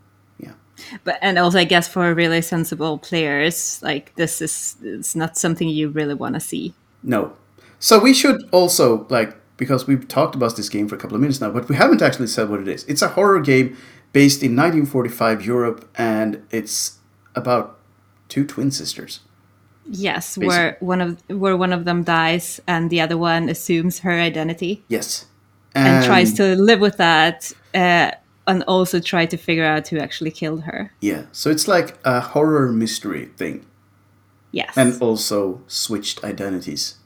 But 1.05 1.19
and 1.23 1.39
also 1.39 1.59
I 1.59 1.65
guess 1.65 1.89
for 1.89 2.15
really 2.15 2.43
sensible 2.43 2.99
players, 2.99 3.81
like 3.83 4.15
this 4.17 4.41
is 4.41 4.77
it's 4.83 5.15
not 5.15 5.37
something 5.37 5.69
you 5.69 5.89
really 5.89 6.15
want 6.15 6.35
to 6.35 6.41
see. 6.41 6.75
No. 7.03 7.33
So 7.79 7.99
we 7.99 8.15
should 8.15 8.49
also, 8.53 9.07
like, 9.11 9.37
because 9.57 9.89
we've 9.89 10.07
talked 10.07 10.35
about 10.37 10.57
this 10.57 10.69
game 10.69 10.89
for 10.89 10.95
a 10.95 10.99
couple 10.99 11.17
of 11.17 11.21
minutes 11.21 11.41
now, 11.41 11.51
but 11.51 11.69
we 11.69 11.75
haven't 11.75 12.01
actually 12.01 12.29
said 12.29 12.49
what 12.49 12.61
it 12.61 12.69
is. 12.69 12.85
It's 12.85 13.03
a 13.03 13.09
horror 13.09 13.41
game 13.41 13.77
based 14.13 14.43
in 14.43 14.55
1945 14.55 15.45
Europe, 15.45 15.89
and 15.97 16.45
it's 16.51 16.99
about 17.35 17.79
two 18.29 18.47
twin 18.47 18.71
sisters. 18.71 19.21
Yes, 19.85 20.39
where 20.39 20.77
one 20.79 21.01
of 21.01 21.23
where 21.29 21.57
one 21.57 21.73
of 21.73 21.85
them 21.85 22.05
dies 22.05 22.61
and 22.69 22.89
the 22.89 23.01
other 23.01 23.19
one 23.19 23.49
assumes 23.49 23.99
her 24.01 24.13
identity. 24.13 24.85
Yes. 24.89 25.27
and 25.75 26.05
tries 26.05 26.35
to 26.35 26.55
live 26.55 26.81
with 26.81 26.99
that, 26.99 27.51
uh, 27.75 28.13
and 28.47 28.63
also 28.65 29.01
try 29.01 29.27
to 29.27 29.37
figure 29.37 29.65
out 29.65 29.89
who 29.89 29.99
actually 29.99 30.31
killed 30.31 30.63
her. 30.65 30.93
Yeah, 31.01 31.25
so 31.33 31.51
it's 31.51 31.69
like 31.69 31.97
a 32.05 32.21
horror 32.21 32.73
mystery 32.73 33.27
thing, 33.37 33.65
Yes. 34.51 34.77
and 34.77 35.01
also 35.01 35.63
switched 35.69 36.25
identities 36.25 36.97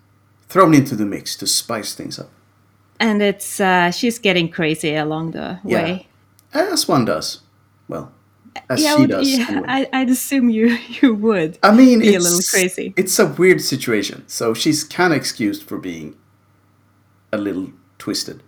thrown 0.48 0.74
into 0.74 0.94
the 0.96 1.04
mix 1.06 1.36
to 1.36 1.46
spice 1.46 1.94
things 1.94 2.18
up. 2.18 2.30
and 2.98 3.20
it's 3.20 3.60
uh, 3.60 3.90
she's 3.90 4.18
getting 4.18 4.48
crazy 4.50 4.94
along 4.96 5.32
the 5.32 5.58
Yeah. 5.64 5.82
way. 5.82 6.08
As 6.54 6.88
one 6.88 7.04
does. 7.04 7.40
Well, 7.88 8.10
as 8.70 8.82
Yeah, 8.82 8.94
she 8.94 9.00
would- 9.02 9.10
does. 9.10 9.28
yeah, 9.30 9.46
anyway. 9.50 9.66
I, 9.68 9.88
I'd 9.92 10.08
assume 10.10 10.48
you 10.48 10.78
you 11.02 11.14
would. 11.14 11.58
I 11.62 11.74
mean, 11.76 11.98
be 12.00 12.14
a 12.14 12.18
little 12.20 12.40
crazy. 12.50 12.94
It's 12.96 13.18
a 13.18 13.26
weird 13.26 13.60
situation, 13.60 14.24
so 14.26 14.54
she's 14.54 14.82
kind 14.84 15.12
of 15.12 15.18
excused 15.18 15.62
for 15.64 15.76
being 15.78 16.16
a 17.32 17.36
little 17.38 17.72
twisted. 17.98 18.42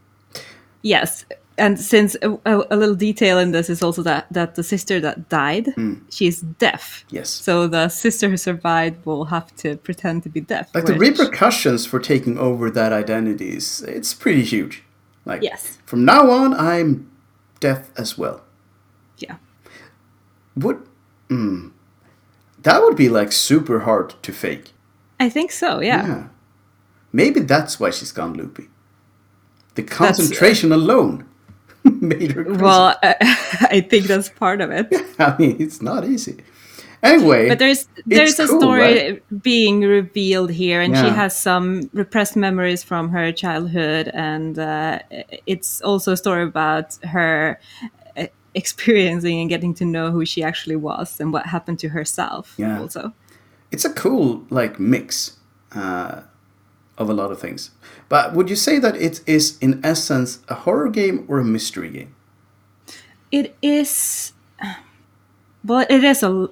Yes, 0.83 1.27
and 1.59 1.79
since 1.79 2.17
a, 2.23 2.39
a, 2.47 2.77
little 2.77 2.95
detail 2.95 3.39
in 3.39 3.53
this 3.53 3.69
is 3.69 3.83
also 3.83 4.03
that 4.03 4.27
that 4.31 4.55
the 4.55 4.63
sister 4.63 5.01
that 5.01 5.29
died, 5.29 5.75
she's 6.11 6.41
deaf. 6.41 7.05
Hmm. 7.09 7.17
Yes. 7.17 7.31
So 7.31 7.67
the 7.67 7.89
sister 7.89 8.29
who 8.29 8.37
survived 8.37 9.05
will 9.05 9.27
have 9.27 9.55
to 9.57 9.77
pretend 9.77 10.23
to 10.23 10.29
be 10.29 10.41
deaf. 10.41 10.75
Like 10.75 10.87
the 10.87 10.95
repercussions 10.95 11.87
for 11.87 11.99
taking 11.99 12.39
over 12.39 12.71
that 12.71 12.93
identity 12.93 13.57
is 13.57 13.83
it's 13.83 14.15
pretty 14.15 14.45
huge. 14.45 14.85
Like 15.25 15.43
Yes. 15.43 15.79
from 15.85 16.05
now 16.05 16.31
on, 16.31 16.55
I'm 16.55 17.11
deaf 17.61 17.91
as 17.97 18.17
well. 18.17 18.43
Yeah. 19.19 19.37
Would 20.57 20.83
mm, 21.29 21.73
that 22.63 22.83
would 22.83 22.97
be 22.97 23.09
like 23.09 23.33
super 23.33 23.81
hard 23.81 24.15
to 24.23 24.33
fake? 24.33 24.73
I 25.21 25.29
think 25.29 25.53
so. 25.53 25.81
Yeah. 25.81 26.07
Yeah. 26.07 26.29
Maybe 27.13 27.41
that's 27.41 27.81
why 27.81 27.91
she's 27.91 28.13
gone 28.13 28.35
loopy. 28.35 28.69
The 29.75 29.83
concentration 29.83 30.73
alone 30.73 31.29
made 32.01 32.33
her 32.33 32.45
crazy. 32.45 32.63
Well, 32.63 32.97
I 33.03 33.87
think 33.89 34.07
that's 34.07 34.29
part 34.29 34.61
of 34.61 34.71
it. 34.71 34.89
I 35.19 35.37
mean, 35.39 35.57
it's 35.61 35.83
not 35.83 36.05
easy. 36.05 36.43
Anyway, 37.01 37.49
But 37.49 37.61
there's 37.61 37.87
there's 38.07 38.41
a 38.41 38.47
cool, 38.49 38.61
story 38.61 38.83
right? 38.83 39.43
being 39.43 39.83
revealed 39.83 40.51
here, 40.51 40.81
and 40.81 40.97
she 40.97 41.09
has 41.09 41.37
some 41.37 41.89
repressed 41.93 42.35
memories 42.35 42.83
from 42.83 43.11
her 43.11 43.31
childhood, 43.31 44.11
and 44.13 44.59
uh, 44.59 44.99
it's 45.47 45.81
also 45.83 46.13
a 46.13 46.17
story 46.17 46.43
about 46.43 46.97
her 47.05 47.61
uh, 48.17 48.27
experiencing 48.55 49.39
and 49.39 49.49
getting 49.49 49.75
to 49.75 49.85
know 49.85 50.11
who 50.11 50.25
she 50.25 50.43
actually 50.43 50.75
was 50.75 51.21
and 51.21 51.33
what 51.33 51.47
happened 51.47 51.79
to 51.79 51.89
herself. 51.91 52.55
Yeah. 52.57 52.81
Also, 52.81 53.13
it's 53.71 53.85
a 53.85 53.93
cool 53.93 54.45
like 54.51 54.81
mix 54.81 55.37
uh, 55.77 56.23
of 56.99 57.09
a 57.09 57.15
lot 57.15 57.31
of 57.33 57.41
things. 57.41 57.71
But 58.09 58.35
would 58.35 58.51
you 58.51 58.57
say 58.57 58.79
that 58.81 58.97
it 58.97 59.21
is 59.27 59.57
in 59.61 59.81
essence 59.85 60.41
a 60.49 60.55
horror 60.55 60.89
game 60.91 61.25
or 61.29 61.39
a 61.41 61.45
mystery 61.45 61.91
game? 61.91 62.15
it 63.31 63.55
is. 63.63 64.33
Well, 65.65 65.85
it 65.89 66.05
is 66.05 66.23
a. 66.23 66.49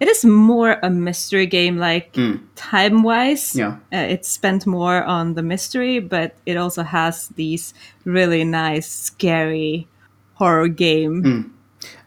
It 0.00 0.08
is 0.08 0.24
more 0.24 0.78
a 0.82 0.90
mystery 0.90 1.46
game, 1.46 1.76
like 1.78 2.16
time 2.54 3.02
wise. 3.02 3.54
Yeah. 3.56 3.76
uh, 3.92 4.06
it's 4.14 4.28
spent 4.28 4.66
more 4.66 5.02
on 5.04 5.34
the 5.34 5.42
mystery, 5.42 5.98
but 5.98 6.34
it 6.46 6.56
also 6.56 6.82
has 6.84 7.28
these 7.36 7.74
really 8.04 8.44
nice, 8.44 8.88
scary 8.88 9.86
horror 10.34 10.68
game 10.68 11.22
Hmm. 11.22 11.42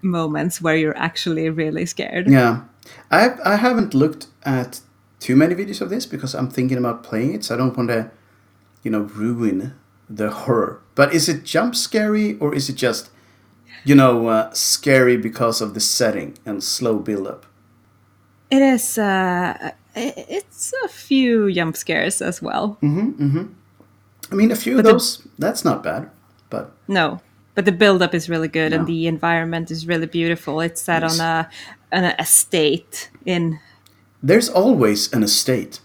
moments 0.02 0.62
where 0.62 0.76
you're 0.78 0.98
actually 0.98 1.50
really 1.50 1.86
scared. 1.86 2.30
Yeah, 2.30 2.62
I 3.10 3.32
I 3.44 3.56
haven't 3.58 3.94
looked 3.94 4.28
at 4.44 4.80
too 5.22 5.36
many 5.38 5.54
videos 5.56 5.80
of 5.82 5.90
this 5.90 6.06
because 6.06 6.34
I'm 6.36 6.50
thinking 6.50 6.78
about 6.78 7.04
playing 7.04 7.34
it, 7.36 7.44
so 7.46 7.54
I 7.56 7.58
don't 7.58 7.78
want 7.78 7.90
to, 7.90 8.10
you 8.84 8.90
know, 8.92 9.02
ruin 9.16 9.74
the 10.10 10.30
horror. 10.30 10.82
But 10.96 11.14
is 11.14 11.30
it 11.30 11.46
jump 11.46 11.76
scary 11.76 12.38
or 12.40 12.54
is 12.54 12.68
it 12.70 12.76
just, 12.76 13.10
you 13.86 13.96
know, 13.96 14.28
uh, 14.28 14.52
scary 14.52 15.16
because 15.18 15.62
of 15.62 15.74
the 15.74 15.80
setting 15.80 16.38
and 16.46 16.62
slow 16.64 16.98
build 17.00 17.28
up? 17.28 17.46
It 18.50 18.62
is. 18.62 18.98
Uh, 18.98 19.72
it's 19.96 20.74
a 20.84 20.88
few 20.90 21.52
jump 21.54 21.78
scares 21.78 22.22
as 22.22 22.42
well. 22.42 22.78
Mhm, 22.82 23.14
mhm. 23.18 23.50
I 24.32 24.36
mean, 24.36 24.52
a 24.52 24.56
few 24.56 24.74
of 24.74 24.78
But 24.80 24.86
the- 24.86 24.92
those 24.94 25.28
that's 25.40 25.64
not 25.64 25.84
bad, 25.84 26.10
but 26.50 26.72
No, 26.88 27.22
but 27.56 27.66
the 27.66 27.72
build 27.72 28.02
up 28.02 28.14
is 28.16 28.28
really 28.30 28.48
good, 28.50 28.74
and 28.74 28.88
the 28.88 29.08
environment 29.08 29.72
is 29.72 29.86
really 29.88 30.08
beautiful. 30.08 30.62
It's 30.62 30.82
set 30.82 31.04
Yes. 31.04 31.20
on 31.20 31.26
a 31.26 31.50
an 31.94 32.16
estate 32.20 33.10
in 33.26 33.60
there's 34.24 34.50
always 34.50 35.12
an 35.14 35.24
estate. 35.24 35.80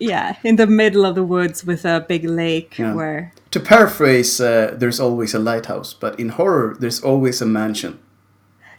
yeah 0.00 0.36
in 0.44 0.56
the 0.56 0.66
middle 0.66 1.04
of 1.04 1.14
the 1.14 1.24
woods 1.24 1.64
with 1.66 1.84
a 1.84 2.00
big 2.08 2.24
lake 2.24 2.78
Yeah. 2.78 2.94
where 2.94 3.32
To 3.50 3.60
paraphrase, 3.60 4.40
uh, 4.40 4.76
there's 4.80 5.00
always 5.00 5.34
a 5.34 5.38
lighthouse, 5.38 5.94
but 6.00 6.18
in 6.20 6.28
horror, 6.28 6.76
there's 6.80 7.02
always 7.04 7.42
a 7.42 7.46
mansion. 7.46 7.98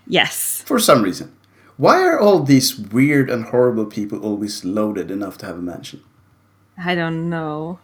yes 0.08 0.64
For 0.66 0.80
some 0.80 1.04
reason. 1.04 1.28
Why 1.78 2.04
are 2.08 2.20
all 2.20 2.44
these 2.44 2.78
weird 2.94 3.30
and 3.30 3.46
horrible 3.46 3.86
people 3.86 4.20
always 4.20 4.64
loaded 4.66 5.10
enough 5.12 5.38
to 5.38 5.46
have 5.46 5.58
a 5.58 5.62
mansion? 5.62 6.02
I 6.78 6.96
don't 6.96 7.30
know. 7.30 7.80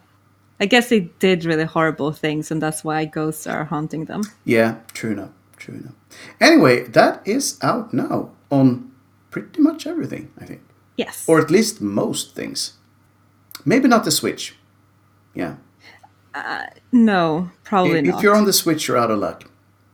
I 0.60 0.66
guess 0.66 0.88
they 0.88 1.10
did 1.18 1.44
really 1.44 1.64
horrible 1.64 2.12
things, 2.12 2.50
and 2.50 2.60
that's 2.62 2.84
why 2.84 3.04
ghosts 3.06 3.46
are 3.46 3.64
haunting 3.64 4.04
them. 4.06 4.22
Yeah, 4.44 4.74
true 4.92 5.12
enough. 5.12 5.30
True 5.56 5.74
enough. 5.74 5.94
Anyway, 6.40 6.84
that 6.92 7.20
is 7.24 7.58
out 7.62 7.92
now 7.92 8.30
on 8.50 8.90
pretty 9.30 9.60
much 9.62 9.86
everything, 9.86 10.28
I 10.40 10.44
think. 10.46 10.60
Yes. 10.96 11.24
Or 11.28 11.40
at 11.40 11.50
least 11.50 11.80
most 11.80 12.34
things. 12.34 12.74
Maybe 13.64 13.88
not 13.88 14.04
the 14.04 14.10
Switch. 14.10 14.54
Yeah. 15.34 15.56
no, 16.92 17.50
probably 17.64 17.98
if 17.98 18.04
not. 18.06 18.18
If 18.18 18.22
you're 18.22 18.36
on 18.36 18.44
the 18.44 18.52
Switch, 18.52 18.88
you're 18.88 18.96
out 18.96 19.10
of 19.10 19.18
luck. 19.18 19.44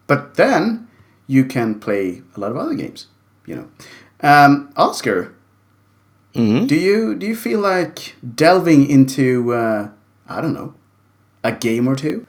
But 0.07 0.35
then 0.35 0.89
you 1.27 1.45
can 1.45 1.79
play 1.81 2.23
a 2.37 2.41
lot 2.41 2.51
of 2.51 2.57
other 2.57 2.75
games, 2.75 3.07
you 3.47 3.55
know. 3.57 3.69
Um, 4.21 4.73
Oscar, 4.77 5.35
do 6.67 6.75
you 6.75 7.15
do 7.15 7.27
you 7.27 7.37
feel 7.37 7.61
like 7.61 8.17
delving 8.35 8.89
into 8.89 9.53
uh, 9.53 9.91
I 10.29 10.41
don't 10.41 10.55
know 10.55 10.75
a 11.45 11.53
game 11.53 11.89
or 11.89 11.97
two? 11.97 12.27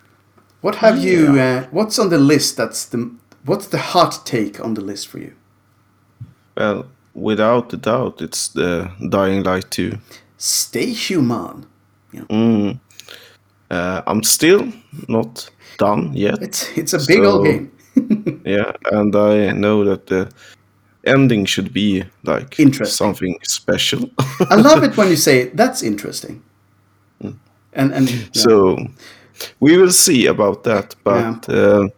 What 0.62 0.76
have 0.76 0.98
you? 1.04 1.40
Uh, 1.40 1.68
what's 1.72 2.00
on 2.00 2.10
the 2.10 2.18
list? 2.18 2.58
That's 2.58 2.86
the 2.86 3.14
what's 3.46 3.68
the 3.68 3.78
hot 3.78 4.26
take 4.26 4.60
on 4.60 4.74
the 4.74 4.82
list 4.82 5.08
for 5.08 5.20
you? 5.20 5.36
Well, 6.56 6.88
without 7.14 7.74
a 7.74 7.78
doubt, 7.78 8.22
it's 8.22 8.50
the 8.50 8.92
Dying 9.10 9.44
Light 9.44 9.70
2. 9.72 9.98
Stay 10.38 10.92
human. 10.92 11.66
Uh, 13.70 14.02
I'm 14.06 14.24
still 14.24 14.72
not 15.08 15.50
done 15.78 16.14
yet. 16.14 16.42
It's 16.42 16.70
it's 16.78 16.94
a 16.94 17.00
big 17.08 17.24
old 17.26 17.46
game. 17.46 17.72
Yeah, 18.46 18.72
and 18.92 19.16
I 19.16 19.52
know 19.52 19.84
that 19.86 20.08
the 20.08 20.28
ending 21.06 21.46
should 21.46 21.72
be 21.74 22.04
like 22.24 22.60
Interesting. 22.60 23.06
something 23.06 23.40
special. 23.44 24.10
I 24.50 24.56
love 24.56 24.84
it 24.84 24.98
when 24.98 25.10
you 25.10 25.16
say 25.16 25.50
that's 25.56 25.84
interesting. 25.84 26.42
And 27.74 27.94
and 27.94 28.10
yeah. 28.10 28.26
So 28.34 28.78
we 29.60 29.78
will 29.78 29.92
see 29.92 30.28
about 30.28 30.64
that. 30.64 30.96
But 31.04 31.50
uh, 31.50 31.90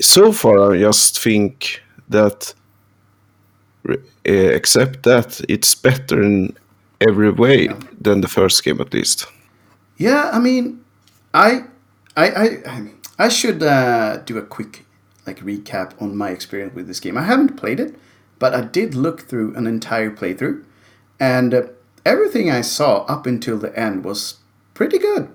so 0.00 0.32
far, 0.32 0.72
I 0.72 0.78
just 0.78 1.18
think 1.20 1.82
that, 2.08 2.54
except 4.24 5.02
that, 5.02 5.40
it's 5.48 5.74
better 5.74 6.22
in 6.22 6.56
every 7.00 7.30
way 7.30 7.68
than 8.00 8.20
the 8.20 8.28
first 8.28 8.64
game, 8.64 8.80
at 8.80 8.92
least. 8.92 9.26
Yeah, 9.96 10.30
I 10.32 10.38
mean, 10.38 10.84
I, 11.32 11.64
I, 12.16 12.26
I, 12.26 12.90
I 13.18 13.28
should 13.28 13.62
uh, 13.62 14.18
do 14.18 14.38
a 14.38 14.42
quick 14.42 14.84
like 15.26 15.40
recap 15.40 16.00
on 16.02 16.16
my 16.16 16.30
experience 16.30 16.74
with 16.74 16.86
this 16.86 17.00
game. 17.00 17.16
I 17.16 17.22
haven't 17.22 17.56
played 17.56 17.80
it, 17.80 17.94
but 18.38 18.54
I 18.54 18.60
did 18.60 18.94
look 18.94 19.22
through 19.22 19.54
an 19.56 19.66
entire 19.66 20.10
playthrough, 20.10 20.64
and 21.18 21.54
uh, 21.54 21.62
everything 22.04 22.50
I 22.50 22.60
saw 22.60 23.04
up 23.04 23.26
until 23.26 23.58
the 23.58 23.76
end 23.78 24.04
was 24.04 24.38
pretty 24.74 24.98
good. 24.98 25.28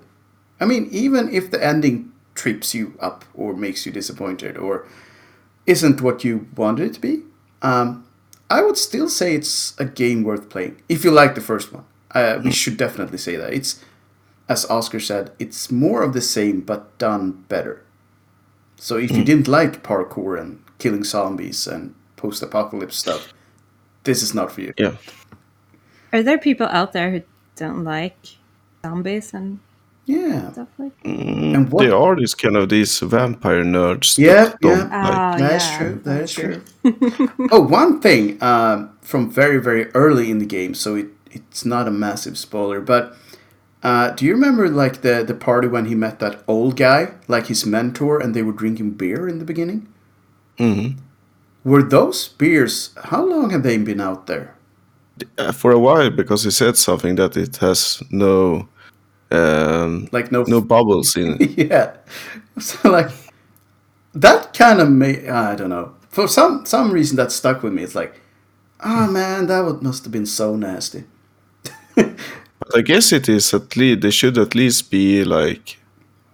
I 0.60 0.66
mean, 0.66 0.88
even 0.90 1.32
if 1.32 1.50
the 1.50 1.64
ending 1.64 2.12
trips 2.34 2.74
you 2.74 2.94
up 3.00 3.24
or 3.34 3.54
makes 3.54 3.86
you 3.86 3.92
disappointed 3.92 4.56
or 4.56 4.86
isn't 5.66 6.00
what 6.00 6.22
you 6.24 6.46
wanted 6.56 6.88
it 6.88 6.94
to 6.94 7.00
be, 7.00 7.22
um, 7.62 8.06
I 8.50 8.62
would 8.62 8.76
still 8.76 9.08
say 9.08 9.34
it's 9.34 9.78
a 9.78 9.84
game 9.84 10.24
worth 10.24 10.50
playing 10.50 10.82
if 10.88 11.04
you 11.04 11.10
like 11.10 11.34
the 11.34 11.40
first 11.40 11.72
one. 11.72 11.84
Uh, 12.10 12.40
we 12.42 12.50
should 12.50 12.76
definitely 12.76 13.18
say 13.18 13.36
that 13.36 13.52
it's 13.54 13.82
as 14.50 14.68
Oscar 14.68 14.98
said, 14.98 15.30
it's 15.38 15.70
more 15.70 16.02
of 16.02 16.12
the 16.12 16.20
same 16.20 16.60
but 16.60 16.98
done 16.98 17.44
better. 17.48 17.84
So 18.76 18.96
if 18.96 19.12
you 19.12 19.22
didn't 19.24 19.46
like 19.46 19.84
parkour 19.84 20.40
and 20.40 20.64
killing 20.78 21.04
zombies 21.04 21.68
and 21.68 21.94
post-apocalypse 22.16 22.96
stuff, 22.96 23.32
this 24.02 24.22
is 24.24 24.34
not 24.34 24.50
for 24.50 24.62
you. 24.62 24.74
Yeah. 24.76 24.96
Are 26.12 26.24
there 26.24 26.36
people 26.36 26.66
out 26.66 26.92
there 26.92 27.12
who 27.12 27.22
don't 27.54 27.84
like 27.84 28.18
zombies 28.82 29.32
and 29.32 29.60
Yeah. 30.06 30.50
stuff 30.52 30.68
like 30.78 30.92
And 31.04 31.70
what? 31.70 31.84
There 31.84 31.96
are 31.96 32.16
these 32.16 32.34
kind 32.34 32.56
of 32.56 32.68
these 32.68 32.98
vampire 33.00 33.62
nerds. 33.64 34.16
that 34.16 34.22
Yeah, 34.22 34.54
don't 34.60 34.78
yeah. 34.90 35.08
like- 35.08 35.16
Ah, 35.18 35.36
That's 35.38 35.70
yeah, 35.70 35.78
true. 35.78 36.00
That 36.04 36.20
is 36.22 36.32
true. 36.32 36.62
oh, 37.52 37.60
one 37.60 38.00
thing 38.00 38.42
um, 38.42 38.90
from 39.02 39.30
very 39.30 39.58
very 39.58 39.86
early 39.94 40.30
in 40.30 40.38
the 40.38 40.46
game, 40.46 40.74
so 40.74 40.96
it 40.96 41.06
it's 41.30 41.64
not 41.64 41.86
a 41.86 41.90
massive 41.90 42.36
spoiler, 42.38 42.80
but 42.80 43.14
Uh, 43.82 44.10
do 44.16 44.26
you 44.26 44.34
remember 44.34 44.68
like 44.68 45.00
the 45.00 45.24
the 45.24 45.34
party 45.34 45.66
when 45.68 45.86
he 45.86 45.94
met 45.94 46.18
that 46.18 46.42
old 46.46 46.76
guy, 46.76 47.12
like 47.28 47.46
his 47.48 47.64
mentor, 47.64 48.20
and 48.22 48.34
they 48.34 48.42
were 48.42 48.52
drinking 48.62 48.90
beer 48.98 49.26
in 49.28 49.38
the 49.38 49.44
beginning? 49.44 49.86
Mm-hmm. 50.58 50.98
Were 51.64 51.82
those 51.88 52.28
beers? 52.38 52.90
How 53.10 53.24
long 53.24 53.50
have 53.50 53.62
they 53.62 53.78
been 53.78 54.00
out 54.00 54.26
there? 54.26 54.46
Uh, 55.38 55.52
for 55.52 55.70
a 55.72 55.78
while, 55.78 56.10
because 56.10 56.44
he 56.44 56.50
said 56.50 56.76
something 56.76 57.16
that 57.16 57.36
it 57.36 57.56
has 57.60 58.02
no 58.10 58.68
um, 59.30 60.08
Like 60.12 60.30
no, 60.32 60.42
no 60.46 60.60
bubbles 60.60 61.16
in 61.16 61.36
it. 61.40 61.58
yeah. 61.70 61.96
So 62.58 62.90
like 62.90 63.10
that 64.14 64.52
kind 64.54 64.80
of 64.80 64.88
made 64.90 65.28
I 65.28 65.54
don't 65.56 65.70
know 65.70 65.94
for 66.08 66.28
some 66.28 66.64
some 66.66 66.90
reason 66.92 67.16
that 67.16 67.32
stuck 67.32 67.62
with 67.62 67.72
me. 67.72 67.82
It's 67.82 67.94
like, 67.94 68.20
oh 68.84 69.06
man, 69.10 69.46
that 69.46 69.64
would, 69.64 69.82
must 69.82 70.04
have 70.04 70.12
been 70.12 70.26
so 70.26 70.56
nasty. 70.56 71.04
But 72.60 72.76
I 72.78 72.82
guess 72.82 73.12
it 73.12 73.28
is 73.28 73.54
at 73.54 73.76
least 73.76 74.00
they 74.02 74.10
should 74.10 74.38
at 74.38 74.54
least 74.54 74.90
be 74.90 75.24
like 75.24 75.78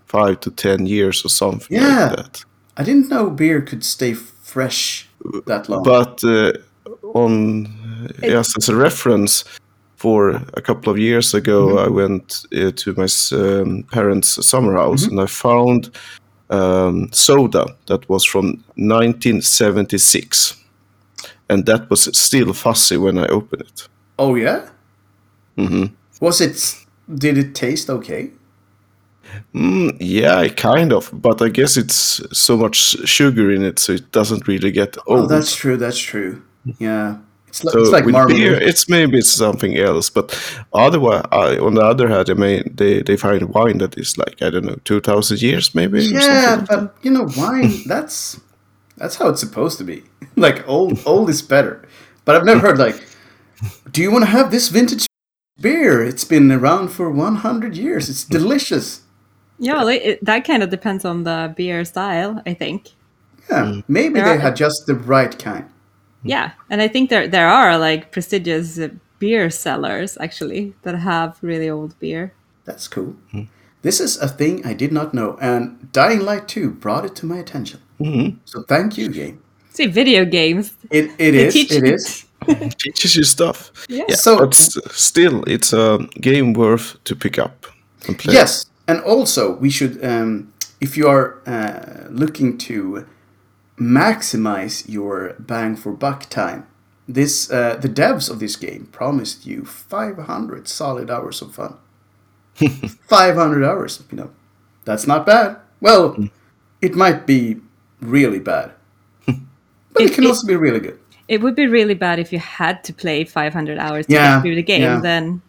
five 0.07 0.41
to 0.41 0.51
ten 0.51 0.87
years 0.87 1.25
or 1.25 1.29
something 1.29 1.69
Yeah. 1.77 2.07
like 2.09 2.17
that. 2.17 2.45
I 2.77 2.83
didn't 2.85 3.09
know 3.09 3.31
beer 3.31 3.63
could 3.63 3.85
stay 3.85 4.15
fresh 4.15 5.09
that 5.47 5.69
long. 5.69 5.83
But 5.83 6.23
uh, 6.25 6.53
on 7.15 7.69
yes, 8.23 8.57
as 8.59 8.69
a 8.69 8.77
reference, 8.77 9.45
for 9.97 10.31
a 10.55 10.61
couple 10.61 10.93
of 10.93 10.99
years 10.99 11.35
ago, 11.35 11.79
I 11.79 11.89
went 11.89 12.45
uh, 12.55 12.71
to 12.77 12.95
my 12.97 13.07
um, 13.33 13.83
parents' 13.91 14.47
summer 14.47 14.75
house 14.75 15.07
and 15.07 15.21
I 15.21 15.27
found 15.27 15.91
um, 16.51 17.09
soda 17.13 17.67
that 17.87 18.09
was 18.09 18.25
from 18.25 18.63
1976, 18.77 20.55
and 21.49 21.67
that 21.67 21.89
was 21.91 22.09
still 22.19 22.53
fuzzy 22.53 22.97
when 22.97 23.19
I 23.19 23.27
opened 23.27 23.63
it. 23.63 23.89
oh 24.19 24.35
yeah, 24.37 24.69
Mm-hmm. 25.57 25.87
was 26.21 26.41
it? 26.41 26.85
Did 27.15 27.39
it 27.39 27.55
taste 27.55 27.89
okay? 27.91 28.31
Mm, 29.55 29.97
yeah, 30.01 30.49
kind 30.49 30.93
of, 30.93 31.11
but 31.13 31.41
I 31.43 31.49
guess 31.49 31.77
it's 31.77 32.21
so 32.39 32.57
much 32.57 32.77
sugar 33.09 33.51
in 33.51 33.63
it, 33.65 33.79
so 33.79 33.93
it 33.95 34.13
doesn't 34.13 34.47
really 34.47 34.71
get 34.71 34.97
old. 35.07 35.25
Oh, 35.25 35.27
that's 35.27 35.55
true. 35.55 35.77
That's 35.77 35.99
true. 35.99 36.43
Yeah, 36.79 37.17
it's, 37.63 37.73
So 37.73 37.81
it's 37.81 37.91
like 37.91 38.05
with 38.05 38.13
marmalade. 38.15 38.41
beer, 38.43 38.55
it's 38.69 38.89
maybe 38.89 39.19
it's 39.19 39.31
something 39.33 39.77
else. 39.77 40.11
But 40.11 40.33
otherwise, 40.73 41.25
I, 41.33 41.59
on 41.59 41.75
the 41.75 41.83
other 41.83 42.09
hand, 42.09 42.29
I 42.31 42.35
mean, 42.35 42.63
they 42.75 43.03
they 43.03 43.17
find 43.17 43.49
wine 43.55 43.79
that 43.79 43.97
is 43.99 44.17
like 44.19 44.43
I 44.43 44.51
don't 44.51 44.65
know, 44.65 44.79
two 44.85 45.01
thousand 45.01 45.41
years 45.43 45.75
maybe. 45.75 46.03
yeah, 46.03 46.21
something 46.21 46.59
like 46.59 46.69
that. 46.69 46.69
but 46.69 47.05
you 47.05 47.11
know, 47.11 47.29
wine. 47.37 47.73
That's 47.87 48.41
that's 48.99 49.17
how 49.17 49.29
it's 49.29 49.41
supposed 49.41 49.79
to 49.79 49.85
be. 49.85 50.03
like 50.37 50.67
old, 50.69 50.99
old 51.07 51.29
is 51.31 51.43
better. 51.43 51.83
But 52.25 52.35
I've 52.37 52.45
never 52.47 52.61
heard 52.61 52.79
like, 52.79 52.97
do 53.91 54.01
you 54.03 54.11
want 54.11 54.25
to 54.25 54.31
have 54.31 54.51
this 54.51 54.69
vintage 54.69 55.07
beer? 55.61 56.03
It's 56.03 56.25
been 56.25 56.51
around 56.51 56.89
for 56.89 57.11
one 57.11 57.37
hundred 57.37 57.77
years. 57.77 58.09
It's 58.09 58.25
delicious. 58.25 59.03
Yeah, 59.59 59.75
well, 59.79 59.89
it, 59.89 60.23
that 60.25 60.45
kind 60.45 60.63
of 60.63 60.69
depends 60.71 61.05
on 61.05 61.25
the 61.25 61.53
beer 61.57 61.85
style, 61.85 62.43
I 62.47 62.55
think. 62.55 62.89
Yeah, 63.51 63.65
mm. 63.65 63.85
maybe 63.89 64.15
There 64.15 64.25
they 64.25 64.35
are- 64.37 64.39
had 64.39 64.57
just 64.57 64.87
the 64.87 64.95
right 64.95 65.39
kind. 65.39 65.65
Yeah, 66.29 66.51
and 66.71 66.81
I 66.83 66.89
think 66.89 67.11
there 67.11 67.29
there 67.29 67.49
are 67.49 67.79
like 67.79 68.11
prestigious 68.13 68.79
uh, 68.79 68.89
beer 69.19 69.51
sellers 69.51 70.19
actually 70.21 70.73
that 70.83 70.95
have 70.95 71.39
really 71.43 71.71
old 71.71 71.95
beer. 72.01 72.33
That's 72.65 72.89
cool. 72.89 73.15
This 73.83 74.01
is 74.01 74.19
a 74.23 74.29
thing 74.29 74.67
I 74.67 74.75
did 74.75 74.91
not 74.93 75.13
know, 75.13 75.37
and 75.41 75.89
Dying 75.93 76.21
Light 76.25 76.49
2 76.49 76.71
brought 76.71 77.05
it 77.05 77.15
to 77.17 77.27
my 77.27 77.37
attention. 77.39 77.81
So 78.45 78.63
thank 78.69 78.99
you, 78.99 79.09
game. 79.09 79.39
See, 79.71 79.87
video 79.87 80.25
games. 80.25 80.73
It, 80.91 81.11
it 81.19 81.33
They 81.33 81.47
is. 81.47 81.55
teach 81.55 81.73
It 82.49 82.79
teaches 82.79 83.15
you 83.17 83.25
stuff. 83.25 83.71
Yeah. 83.89 84.05
Yeah, 84.09 84.17
So- 84.17 84.39
but 84.39 84.55
s- 84.55 84.79
still, 84.93 85.43
it's 85.47 85.73
a 85.73 85.99
game 86.21 86.53
worth 86.53 86.97
to 87.05 87.15
pick 87.17 87.39
up 87.39 87.67
and 88.09 88.19
play. 88.19 88.35
Yes, 88.35 88.67
and 88.89 89.01
also 89.01 89.57
we 89.61 89.71
should, 89.71 90.03
um, 90.05 90.53
if 90.81 90.97
you 90.97 91.09
are 91.09 91.39
uh, 91.47 92.09
looking 92.11 92.59
to 92.59 93.05
maximize 93.79 94.89
your 94.89 95.35
bang 95.39 95.77
for 95.77 95.93
buck 95.93 96.29
time, 96.31 96.67
this 97.09 97.51
uh, 97.51 97.77
the 97.77 97.89
devs 97.89 98.31
of 98.31 98.39
this 98.41 98.57
game 98.57 98.89
promised 98.93 99.47
you 99.47 99.65
500 99.65 100.67
solid 100.69 101.11
hours 101.11 101.43
of 101.43 101.55
fun. 101.55 101.77
500 103.09 103.65
hours, 103.65 104.03
you 104.11 104.17
know, 104.17 104.31
that's 104.85 105.07
not 105.07 105.27
bad. 105.27 105.57
Well, 105.81 106.17
it 106.81 106.95
might 106.95 107.27
be 107.27 107.57
really 108.01 108.41
bad, 108.41 108.73
but 109.27 110.03
it 110.03 110.11
It- 110.11 110.15
can 110.15 110.25
it- 110.25 110.29
also 110.29 110.47
be 110.47 110.57
really 110.57 110.81
good. 110.81 110.99
It 111.29 111.41
would 111.41 111.57
be 111.57 111.67
really 111.67 111.95
bad 111.95 112.21
if 112.21 112.33
you 112.33 112.39
had 112.39 112.85
to 112.85 112.93
play 112.95 113.25
500 113.25 113.79
hours 113.79 114.07
to 114.07 114.13
Yeah, 114.13 114.37
get 114.37 114.43
through 114.43 114.55
the 114.55 114.63
game. 114.63 114.83
yeah. 114.83 115.01
Then 115.01 115.43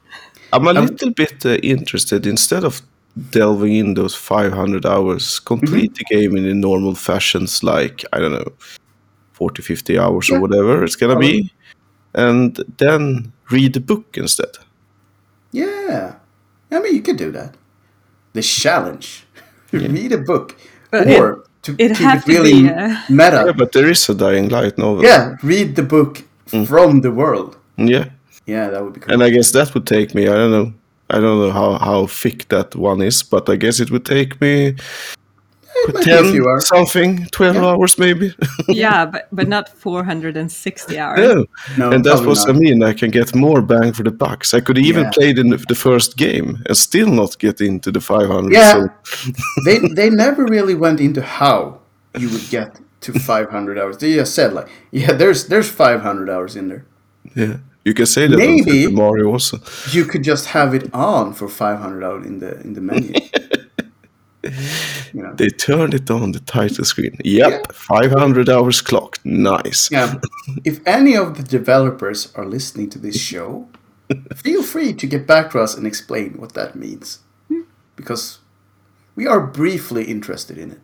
I'm 0.52 0.66
a 0.66 0.74
little 0.74 1.12
bit 1.12 1.46
uh, 1.46 1.50
interested. 1.62 2.26
Instead 2.26 2.64
of 2.64 2.82
delving 3.32 3.74
in 3.76 3.94
those 3.94 4.16
500 4.16 4.86
hours, 4.86 5.40
complete 5.40 5.94
Mm-hmm. 5.94 5.94
the 6.10 6.16
game 6.16 6.38
in 6.38 6.44
the 6.44 6.54
normal 6.54 6.96
fashions, 6.96 7.64
like 7.64 8.04
I 8.14 8.20
don't 8.20 8.32
know, 8.34 8.52
40, 9.34 9.62
50 9.62 9.98
hours 10.00 10.30
Yeah. 10.30 10.38
or 10.38 10.42
whatever 10.42 10.84
it's 10.84 10.96
gonna 10.96 11.20
be, 11.20 11.52
and 12.14 12.56
then 12.78 13.32
read 13.52 13.74
the 13.74 13.80
book 13.80 14.18
instead. 14.18 14.58
Yeah, 15.52 16.16
I 16.72 16.80
mean 16.80 16.96
you 16.96 17.02
could 17.02 17.18
do 17.18 17.32
that. 17.32 17.56
The 18.34 18.42
challenge: 18.42 19.26
read 19.72 20.12
a 20.12 20.18
book, 20.18 20.56
But 20.92 21.08
or 21.08 21.44
to 21.64 21.72
it 21.78 21.96
keep 21.98 22.08
it 22.16 22.26
to 22.26 22.32
really 22.32 22.62
be, 22.64 22.70
uh, 22.70 22.96
meta. 23.10 23.44
Yeah, 23.46 23.54
but 23.58 23.72
there 23.72 23.90
is 23.90 24.10
a 24.10 24.14
Dying 24.16 24.50
Light 24.50 24.78
novel. 24.78 25.04
Yeah, 25.04 25.36
read 25.44 25.76
the 25.76 25.84
book 25.84 26.24
from 26.66 27.02
the 27.02 27.12
world. 27.12 27.58
yeah. 27.78 28.06
Yeah, 28.46 28.70
that 28.70 28.82
would 28.82 28.94
be 28.94 29.00
cool. 29.02 29.14
And 29.14 29.22
I 29.24 29.30
guess 29.30 29.52
that 29.52 29.74
would 29.74 29.86
take 29.86 30.16
me. 30.16 30.24
I 30.30 30.34
don't 30.34 30.52
know. 30.52 30.74
I 31.10 31.20
don't 31.20 31.40
know 31.40 31.52
how, 31.52 31.78
how 31.78 32.08
thick 32.08 32.48
that 32.50 32.76
one 32.76 33.02
is, 33.02 33.24
but 33.24 33.50
I 33.50 33.56
guess 33.56 33.80
it 33.80 33.92
would 33.92 34.06
take 34.06 34.40
me 34.42 34.76
it 35.88 35.94
might 35.94 36.06
be 36.06 36.12
a 36.12 36.22
ten 36.22 36.42
hours. 36.42 36.68
something, 36.68 37.26
twelve 37.32 37.56
Yeah. 37.56 37.66
hours 37.66 37.98
maybe. 37.98 38.34
yeah, 38.68 39.06
but 39.06 39.28
but 39.32 39.48
not 39.48 39.70
460 39.70 40.98
hours. 41.00 41.20
no. 41.20 41.46
No, 41.78 41.92
and 41.92 42.04
that's 42.04 42.22
probably 42.22 42.40
what 42.40 42.50
I 42.50 42.54
mean. 42.54 42.84
I 42.84 42.94
can 42.94 43.12
get 43.12 43.36
more 43.36 43.62
bang 43.62 43.94
for 43.94 44.04
the 44.04 44.12
bucks. 44.12 44.54
I 44.54 44.60
could 44.62 44.78
even 44.78 45.04
Yeah. 45.04 45.12
play 45.14 45.34
the, 45.34 45.44
the 45.70 45.76
first 45.76 46.18
game 46.18 46.58
and 46.68 46.76
still 46.78 47.08
not 47.08 47.38
get 47.40 47.62
into 47.62 47.92
the 47.92 48.02
500. 48.02 48.52
Yeah, 48.52 48.74
So, 48.74 49.32
they 49.66 49.80
they 49.96 50.10
never 50.10 50.46
really 50.46 50.76
went 50.76 51.00
into 51.00 51.22
how 51.22 51.80
you 52.20 52.30
would 52.30 52.50
get 52.50 52.80
to 53.02 53.14
500 53.14 53.78
hours. 53.78 53.98
They 53.98 54.14
just 54.16 54.34
said 54.34 54.54
like, 54.54 54.68
yeah, 54.92 55.14
there's 55.14 55.48
there's 55.48 55.70
500 55.70 56.30
hours 56.30 56.56
in 56.56 56.68
there. 56.70 56.86
yeah. 57.36 57.58
You 57.88 57.94
can 57.94 58.06
say 58.06 58.28
that 58.28 58.38
Maybe- 58.38 58.92
Mario 58.92 59.32
also. 59.32 59.60
You 59.92 60.04
could 60.04 60.22
just 60.26 60.48
have 60.48 60.74
it 60.74 60.94
on 60.94 61.34
for 61.34 61.48
500 61.48 62.04
hours 62.04 62.26
in 62.26 62.40
the 62.40 62.60
in 62.60 62.74
the 62.74 62.82
menu. 62.82 63.14
you 65.14 65.24
know. 65.24 65.34
They 65.34 65.48
turned 65.48 65.94
it 65.94 66.12
on 66.12 66.34
the 66.34 66.42
title 66.42 66.84
screen. 66.84 67.16
Yep, 67.24 67.72
500 67.72 68.50
hours 68.50 68.82
clocked. 68.82 69.20
Nice. 69.24 69.90
Yeah. 69.90 70.16
if 70.66 70.86
any 70.86 71.16
of 71.16 71.38
the 71.38 71.44
developers 71.44 72.34
are 72.36 72.46
listening 72.46 72.90
to 72.90 73.00
this 73.00 73.18
show, 73.18 73.70
feel 74.36 74.64
free 74.64 74.94
to 74.94 75.08
get 75.08 75.26
back 75.26 75.52
to 75.52 75.60
us 75.60 75.78
and 75.78 75.88
explain 75.88 76.34
what 76.42 76.54
that 76.56 76.76
means. 76.76 77.20
Hmm. 77.48 77.62
Because 77.96 78.40
we 79.16 79.28
are 79.28 79.40
briefly 79.40 80.04
interested 80.04 80.58
in 80.58 80.72
it. 80.72 80.82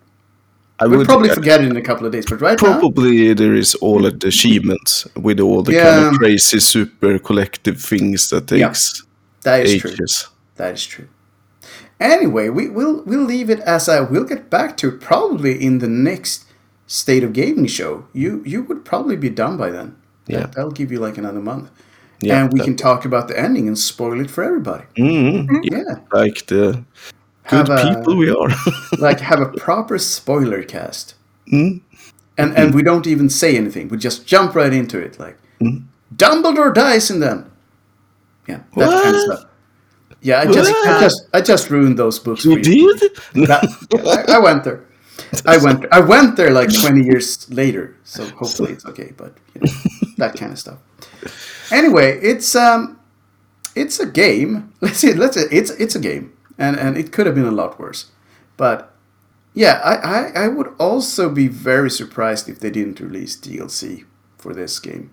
I 0.80 0.88
We'll 0.88 0.98
would 1.00 1.08
probably 1.08 1.30
uh, 1.30 1.36
forget 1.36 1.62
it 1.62 1.68
in 1.70 1.78
a 1.78 1.82
couple 1.82 2.06
of 2.06 2.12
days, 2.12 2.26
but 2.26 2.42
right 2.42 2.60
now, 2.62 2.80
Probably 2.80 3.34
there 3.34 3.54
is 3.54 3.76
all 3.76 4.02
the 4.02 4.28
achievements 4.28 5.08
with 5.16 5.40
all 5.40 5.62
the 5.64 5.74
kind 5.74 6.08
of 6.08 6.14
crazy 6.20 6.60
super 6.60 7.20
collective 7.20 7.80
things 7.82 8.30
that 8.30 8.52
Yeah. 8.52 8.68
takes 8.68 9.04
that 9.44 9.66
is 9.66 9.82
true. 9.82 9.92
ages. 9.92 10.28
That 10.56 10.74
is 10.74 10.86
true. 10.86 11.08
Anyway, 12.00 12.50
we 12.50 12.70
will 12.70 13.04
we'll 13.06 13.24
leave 13.26 13.50
it 13.50 13.60
as 13.60 13.88
I 13.88 14.00
will 14.02 14.24
get 14.26 14.50
back 14.50 14.76
to 14.78 14.88
it 14.90 15.00
probably 15.00 15.64
in 15.64 15.80
the 15.80 15.88
next 15.88 16.46
state 16.88 17.24
of 17.24 17.34
gaming 17.34 17.68
show. 17.68 18.06
You 18.14 18.42
you 18.46 18.64
would 18.64 18.84
probably 18.84 19.16
be 19.16 19.30
done 19.30 19.58
by 19.58 19.70
then. 19.70 19.96
That- 20.26 20.34
Yeah. 20.34 20.46
that'll 20.48 20.72
give 20.72 20.92
you 20.92 21.00
like 21.00 21.18
another 21.20 21.40
month, 21.42 21.70
Yeah, 22.22 22.42
and 22.44 22.52
we 22.54 22.60
that- 22.60 22.66
can 22.66 22.76
talk 22.76 23.06
about 23.06 23.28
the 23.28 23.40
ending 23.40 23.68
and 23.68 23.78
spoil 23.78 24.20
it 24.22 24.32
for 24.32 24.44
everybody. 24.44 24.84
Mhm. 24.98 25.48
Yeah, 25.64 25.96
Like 26.12 26.46
the 26.48 26.84
good 27.50 27.68
Have 27.68 27.70
a- 27.70 27.96
people 27.98 28.16
we 28.18 28.30
are. 28.30 28.50
like 29.00 29.20
have 29.20 29.42
a 29.42 29.48
proper 29.48 29.98
spoiler 29.98 30.64
cast, 30.64 31.16
Mm. 31.52 31.82
and 32.38 32.58
and 32.58 32.74
we 32.74 32.84
don't 32.84 33.06
even 33.08 33.30
say 33.30 33.58
anything. 33.58 33.88
We 33.90 33.98
just 33.98 34.26
jump 34.28 34.56
right 34.56 34.74
into 34.74 34.98
it. 35.00 35.20
Like 35.20 35.38
Mm. 35.62 35.84
Dumbledore 36.16 36.74
dies 36.74 37.10
in 37.12 37.20
them. 37.20 37.52
Yeah, 38.48 38.60
that 38.76 39.04
kind 39.04 39.16
of 39.16 39.22
stuff. 39.22 39.46
Yeah, 40.22 40.40
I 40.42 40.46
just 40.46 40.72
I 40.74 41.00
just 41.02 41.28
I 41.34 41.42
just 41.42 41.70
ruined 41.70 41.98
those 41.98 42.20
books. 42.20 42.46
you 42.46 42.62
did? 42.62 43.00
That, 43.48 43.64
I, 44.28 44.36
I 44.36 44.40
went 44.40 44.64
there. 44.64 44.82
I 45.46 45.58
went. 45.58 45.86
I 45.92 46.00
went 46.00 46.36
there 46.38 46.52
like 46.52 46.70
twenty 46.82 47.04
years 47.04 47.48
later, 47.50 47.96
so 48.04 48.26
hopefully 48.26 48.72
it's 48.74 48.86
okay. 48.86 49.14
But 49.18 49.34
you 49.56 49.62
know, 49.62 49.72
that 50.18 50.36
kind 50.38 50.52
of 50.52 50.60
stuff. 50.60 50.80
Anyway, 51.72 52.20
it's 52.22 52.56
um, 52.56 53.00
it's 53.76 54.00
a 54.00 54.06
game. 54.06 54.72
Let's 54.82 54.98
see. 55.00 55.14
Let's 55.14 55.38
it's 55.38 55.72
it's 55.72 55.96
a 55.96 56.00
game, 56.00 56.33
and 56.58 56.78
and 56.80 56.98
it 56.98 57.12
could 57.12 57.26
have 57.26 57.36
been 57.36 57.46
a 57.46 57.52
lot 57.52 57.80
worse. 57.80 58.12
But 58.58 58.94
yeah, 59.54 59.82
I 59.84 59.96
I, 59.96 60.46
I 60.46 60.48
would 60.48 60.74
also 60.80 61.30
be 61.30 61.48
very 61.48 61.90
surprised 61.90 62.50
if 62.50 62.60
they 62.60 62.70
didn't 62.72 63.00
release 63.00 63.36
DLC 63.36 64.06
for 64.38 64.54
this 64.54 64.80
game. 64.80 65.12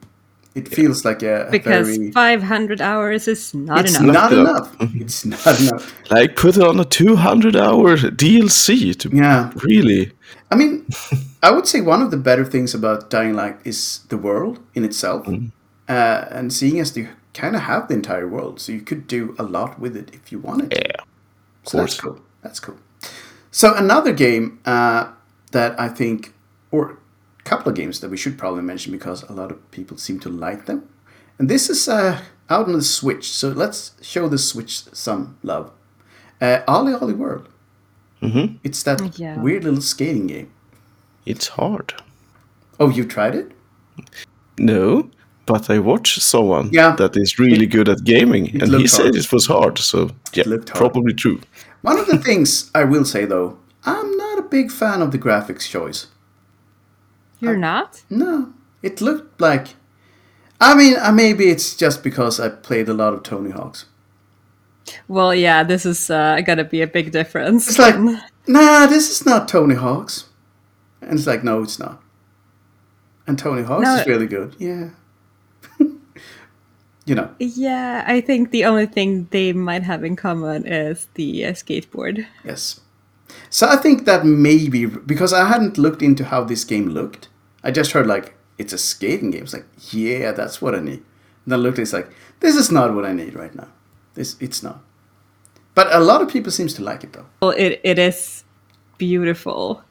It 0.54 0.66
feels 0.66 1.04
like 1.04 1.22
a, 1.22 1.46
a 1.46 1.50
because 1.50 1.96
very. 1.96 2.10
500 2.10 2.80
hours 2.80 3.28
is 3.28 3.54
not 3.54 3.78
enough. 3.78 3.86
It's 3.86 4.00
enough. 4.00 4.14
not 4.14 4.32
enough. 4.32 4.80
enough. 4.80 4.94
It's 5.00 5.24
not 5.24 5.60
enough. 5.60 5.94
Like 6.10 6.34
put 6.34 6.56
it 6.56 6.62
on 6.64 6.80
a 6.80 6.84
200 6.84 7.54
hour 7.54 7.96
DLC 7.96 8.96
to 8.98 9.08
Yeah. 9.16 9.52
really. 9.62 10.10
I 10.50 10.56
mean, 10.56 10.84
I 11.42 11.52
would 11.52 11.68
say 11.68 11.80
one 11.80 12.02
of 12.02 12.10
the 12.10 12.16
better 12.16 12.44
things 12.44 12.74
about 12.74 13.10
Dying 13.10 13.34
Light 13.34 13.58
is 13.64 14.00
the 14.08 14.16
world 14.16 14.58
in 14.74 14.84
itself, 14.84 15.28
uh, 15.88 16.24
and 16.30 16.52
seeing 16.52 16.80
as 16.80 16.96
you 16.96 17.08
kind 17.32 17.54
of 17.54 17.62
have 17.62 17.86
the 17.86 17.94
entire 17.94 18.26
world, 18.26 18.60
so 18.60 18.72
you 18.72 18.80
could 18.80 19.06
do 19.06 19.34
a 19.38 19.44
lot 19.44 19.78
with 19.78 19.96
it 19.96 20.10
if 20.12 20.32
you 20.32 20.40
wanted. 20.40 20.72
Yeah. 20.72 20.99
So 21.64 21.78
that's 21.78 22.00
cool. 22.00 22.18
That's 22.42 22.60
cool. 22.60 22.76
So 23.50 23.74
another 23.74 24.12
game 24.12 24.60
uh, 24.64 25.12
that 25.52 25.78
I 25.80 25.88
think, 25.88 26.32
or 26.70 26.98
a 27.40 27.42
couple 27.42 27.68
of 27.70 27.76
games 27.76 28.00
that 28.00 28.10
we 28.10 28.16
should 28.16 28.38
probably 28.38 28.62
mention 28.62 28.92
because 28.92 29.22
a 29.24 29.32
lot 29.32 29.50
of 29.50 29.70
people 29.70 29.96
seem 29.96 30.20
to 30.20 30.28
like 30.28 30.66
them, 30.66 30.88
and 31.38 31.48
this 31.50 31.68
is 31.70 31.88
uh, 31.88 32.20
out 32.48 32.66
on 32.66 32.72
the 32.72 32.82
Switch. 32.82 33.30
So 33.32 33.48
let's 33.48 33.92
show 34.02 34.28
the 34.28 34.38
Switch 34.38 34.84
some 34.94 35.36
love. 35.42 35.70
Uh, 36.40 36.60
OlliOlli 36.68 37.14
World. 37.16 37.48
hmm 38.20 38.56
It's 38.64 38.82
that 38.84 39.18
Yeah. 39.18 39.42
weird 39.42 39.64
little 39.64 39.82
skating 39.82 40.26
game. 40.28 40.48
It's 41.26 41.48
hard. 41.48 41.94
Oh, 42.78 42.88
you 42.88 43.04
tried 43.04 43.34
it? 43.34 43.52
No, 44.58 45.10
but 45.46 45.68
I 45.70 45.78
watched 45.78 46.20
someone 46.22 46.68
Yeah. 46.72 46.96
that 46.96 47.16
is 47.16 47.38
really 47.38 47.66
good 47.66 47.88
at 47.88 48.04
gaming, 48.04 48.48
and 48.52 48.62
he 48.62 48.66
looked 48.68 48.90
said 48.90 49.14
it 49.16 49.32
was 49.32 49.46
hard. 49.46 49.78
So 49.78 50.10
yeah, 50.34 50.44
hard. 50.48 50.66
probably 50.66 51.12
true. 51.14 51.40
One 51.82 51.98
of 51.98 52.06
the 52.06 52.18
things 52.18 52.70
I 52.74 52.84
will 52.84 53.04
say 53.04 53.24
though, 53.24 53.58
I'm 53.84 54.16
not 54.16 54.38
a 54.38 54.42
big 54.42 54.70
fan 54.70 55.00
of 55.02 55.10
the 55.12 55.18
graphics 55.18 55.68
choice. 55.68 56.08
You're 57.40 57.56
not? 57.56 58.02
No, 58.10 58.52
it 58.82 59.00
looked 59.00 59.40
like. 59.40 59.76
I 60.60 60.74
mean, 60.74 60.96
uh, 61.00 61.10
maybe 61.12 61.48
it's 61.48 61.74
just 61.74 62.02
because 62.02 62.38
I 62.38 62.50
played 62.50 62.88
a 62.88 62.92
lot 62.94 63.14
of 63.14 63.22
Tony 63.22 63.50
Hawk's. 63.50 63.86
Well, 65.08 65.34
yeah, 65.34 65.62
this 65.62 65.86
is 65.86 66.10
uh, 66.10 66.40
gonna 66.42 66.64
be 66.64 66.82
a 66.82 66.86
big 66.86 67.12
difference. 67.12 67.66
It's 67.68 67.78
like, 67.78 67.96
nah, 68.46 68.86
this 68.86 69.10
is 69.10 69.24
not 69.24 69.48
Tony 69.48 69.74
Hawk's. 69.74 70.26
And 71.00 71.18
it's 71.18 71.26
like, 71.26 71.42
no, 71.42 71.62
it's 71.62 71.78
not. 71.78 72.02
And 73.26 73.38
Tony 73.38 73.62
Hawk's 73.62 73.84
No. 73.84 73.94
is 73.96 74.06
really 74.06 74.26
good. 74.26 74.54
Yeah. 74.58 74.90
You 77.06 77.14
know, 77.14 77.30
yeah, 77.38 78.04
I 78.06 78.20
think 78.20 78.50
the 78.50 78.64
only 78.64 78.86
thing 78.86 79.28
they 79.30 79.52
might 79.52 79.82
have 79.82 80.04
in 80.04 80.16
common 80.16 80.66
is 80.66 81.08
the 81.14 81.46
uh, 81.46 81.52
skateboard. 81.52 82.26
yes. 82.44 82.80
So 83.48 83.66
I 83.68 83.76
think 83.76 84.04
that 84.04 84.24
maybe 84.24 84.86
because 84.86 85.32
I 85.32 85.48
hadn't 85.48 85.78
looked 85.78 86.02
into 86.02 86.24
how 86.24 86.44
this 86.44 86.64
game 86.64 86.88
looked, 86.88 87.28
I 87.62 87.70
just 87.70 87.92
heard 87.92 88.06
like 88.06 88.34
it's 88.58 88.72
a 88.72 88.78
skating 88.78 89.30
game. 89.30 89.44
It's 89.44 89.52
like, 89.52 89.66
yeah, 89.90 90.32
that's 90.32 90.60
what 90.60 90.74
I 90.74 90.80
need. 90.80 91.02
And 91.44 91.46
then 91.46 91.60
I 91.60 91.62
looked, 91.62 91.78
it's 91.78 91.92
like, 91.92 92.10
this 92.40 92.56
is 92.56 92.70
not 92.70 92.94
what 92.94 93.04
I 93.04 93.12
need 93.12 93.34
right 93.34 93.54
now. 93.54 93.68
This 94.14 94.36
it's 94.40 94.62
not. 94.62 94.82
But 95.74 95.92
a 95.94 96.00
lot 96.00 96.20
of 96.22 96.28
people 96.28 96.50
seems 96.52 96.74
to 96.74 96.82
like 96.82 97.04
it 97.04 97.12
though. 97.12 97.26
Well, 97.40 97.52
it, 97.56 97.80
it 97.84 97.98
is 97.98 98.44
beautiful. 98.98 99.82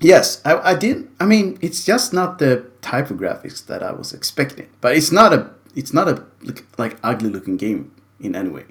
Yes, 0.00 0.40
I, 0.44 0.56
I 0.70 0.74
did. 0.74 1.08
I 1.20 1.26
mean, 1.26 1.58
it's 1.60 1.84
just 1.84 2.12
not 2.12 2.38
the 2.38 2.64
type 2.80 3.10
of 3.10 3.18
graphics 3.18 3.66
that 3.66 3.82
I 3.82 3.92
was 3.92 4.14
expecting. 4.14 4.68
But 4.80 4.96
it's 4.96 5.12
not 5.12 5.34
a 5.34 5.50
it's 5.74 5.92
not 5.92 6.08
a 6.08 6.24
look, 6.42 6.64
like 6.78 6.96
ugly 7.02 7.30
looking 7.30 7.56
game 7.56 7.90
in 8.20 8.34
any 8.34 8.48
way. 8.50 8.64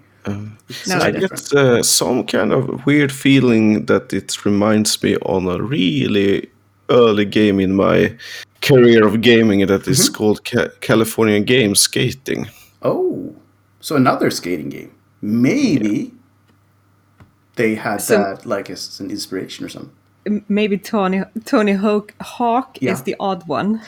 It's 0.69 0.88
No, 0.88 0.97
I 0.99 1.12
get 1.12 1.53
uh, 1.53 1.81
some 1.81 2.23
kind 2.25 2.51
of 2.51 2.85
weird 2.85 3.12
feeling 3.12 3.85
that 3.85 4.13
it 4.13 4.45
reminds 4.45 5.01
me 5.01 5.15
on 5.17 5.47
a 5.47 5.62
really 5.63 6.49
early 6.89 7.25
game 7.25 7.59
in 7.59 7.75
my 7.75 8.15
career 8.62 9.07
of 9.07 9.21
gaming 9.21 9.65
that 9.67 9.88
is 9.88 9.99
Mm-hmm. 10.09 10.13
called 10.15 10.43
Ca- 10.45 10.69
California 10.81 11.39
Game 11.39 11.73
Skating. 11.73 12.47
Oh, 12.81 13.33
so 13.79 13.95
another 13.95 14.29
skating 14.29 14.69
game. 14.69 14.91
Maybe 15.21 16.12
they 17.55 17.75
had 17.75 18.01
So- 18.01 18.17
that 18.17 18.45
like 18.45 18.69
as 18.69 18.99
an 18.99 19.09
inspiration 19.09 19.65
or 19.65 19.69
something. 19.69 19.93
Maybe 20.47 20.77
Tony 20.77 21.23
Tony 21.45 21.73
Hawk, 21.73 22.13
Hawk 22.21 22.77
Yeah. 22.81 22.91
is 22.93 23.01
the 23.03 23.15
odd 23.19 23.47
one. 23.47 23.81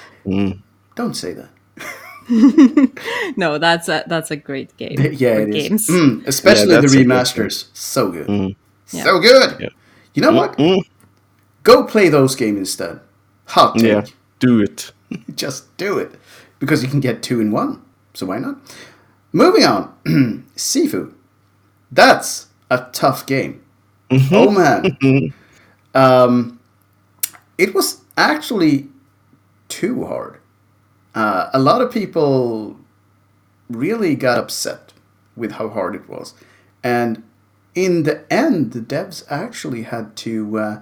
Don't 0.95 1.13
say 1.15 1.33
that. 1.33 1.49
No, 3.37 3.57
that's 3.57 3.87
a 3.89 4.03
that's 4.07 4.31
a 4.31 4.35
great 4.35 4.75
game. 4.77 4.95
yeah, 4.99 5.35
for 5.35 5.41
it 5.41 5.55
is. 5.55 5.67
games. 5.69 5.87
Mm, 5.87 6.27
especially 6.27 6.69
Yeah, 6.73 6.75
the 6.77 6.81
that's 6.81 6.93
a 6.93 6.97
good 6.97 7.07
remasters. 7.07 7.69
So 7.73 8.11
good. 8.11 8.55
Yeah. 8.91 9.03
So 9.03 9.19
good. 9.19 9.57
Yeah. 9.59 9.69
You 10.13 10.21
know 10.21 10.33
what? 10.33 10.57
Mm, 10.57 10.81
Go 11.63 11.83
play 11.85 12.09
those 12.09 12.35
games 12.35 12.57
instead. 12.57 12.99
Hot 13.47 13.75
take. 13.75 13.87
yeah, 13.87 14.05
do 14.39 14.59
it. 14.61 14.91
Just 15.35 15.75
do 15.77 15.97
it. 15.97 16.11
Because 16.59 16.83
you 16.83 16.89
can 16.89 16.99
get 16.99 17.21
two 17.23 17.39
in 17.39 17.51
one. 17.51 17.81
So 18.13 18.25
why 18.25 18.39
not? 18.39 18.57
Moving 19.31 19.63
on. 19.63 19.93
Sifu. 20.55 21.13
That's 21.91 22.47
a 22.69 22.87
tough 22.93 23.25
game. 23.25 23.63
Oh 24.31 24.51
man. 24.51 24.97
um, 25.95 26.59
it 27.57 27.73
was 27.73 28.01
actually 28.17 28.87
too 29.69 30.05
hard. 30.05 30.37
Uh, 31.13 31.49
a 31.53 31.59
lot 31.59 31.81
of 31.81 31.91
people 31.91 32.77
really 33.69 34.15
got 34.15 34.37
upset 34.37 34.93
with 35.35 35.53
how 35.53 35.69
hard 35.69 35.95
it 35.95 36.09
was. 36.09 36.33
And 36.83 37.23
in 37.75 38.03
the 38.03 38.25
end, 38.31 38.73
the 38.73 38.81
devs 38.81 39.23
actually 39.29 39.83
had 39.83 40.15
to. 40.17 40.57
Uh, 40.57 40.81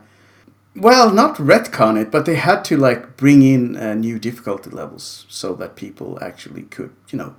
well, 0.76 1.12
not 1.12 1.36
retcon 1.38 2.00
it, 2.00 2.12
but 2.12 2.26
they 2.26 2.36
had 2.36 2.64
to 2.66 2.78
like 2.78 3.18
bring 3.18 3.42
in 3.42 3.76
uh, 3.76 3.96
new 3.96 4.20
difficulty 4.20 4.70
levels 4.70 5.26
so 5.28 5.54
that 5.56 5.76
people 5.76 6.18
actually 6.22 6.64
could, 6.64 6.94
you 7.10 7.18
know, 7.18 7.36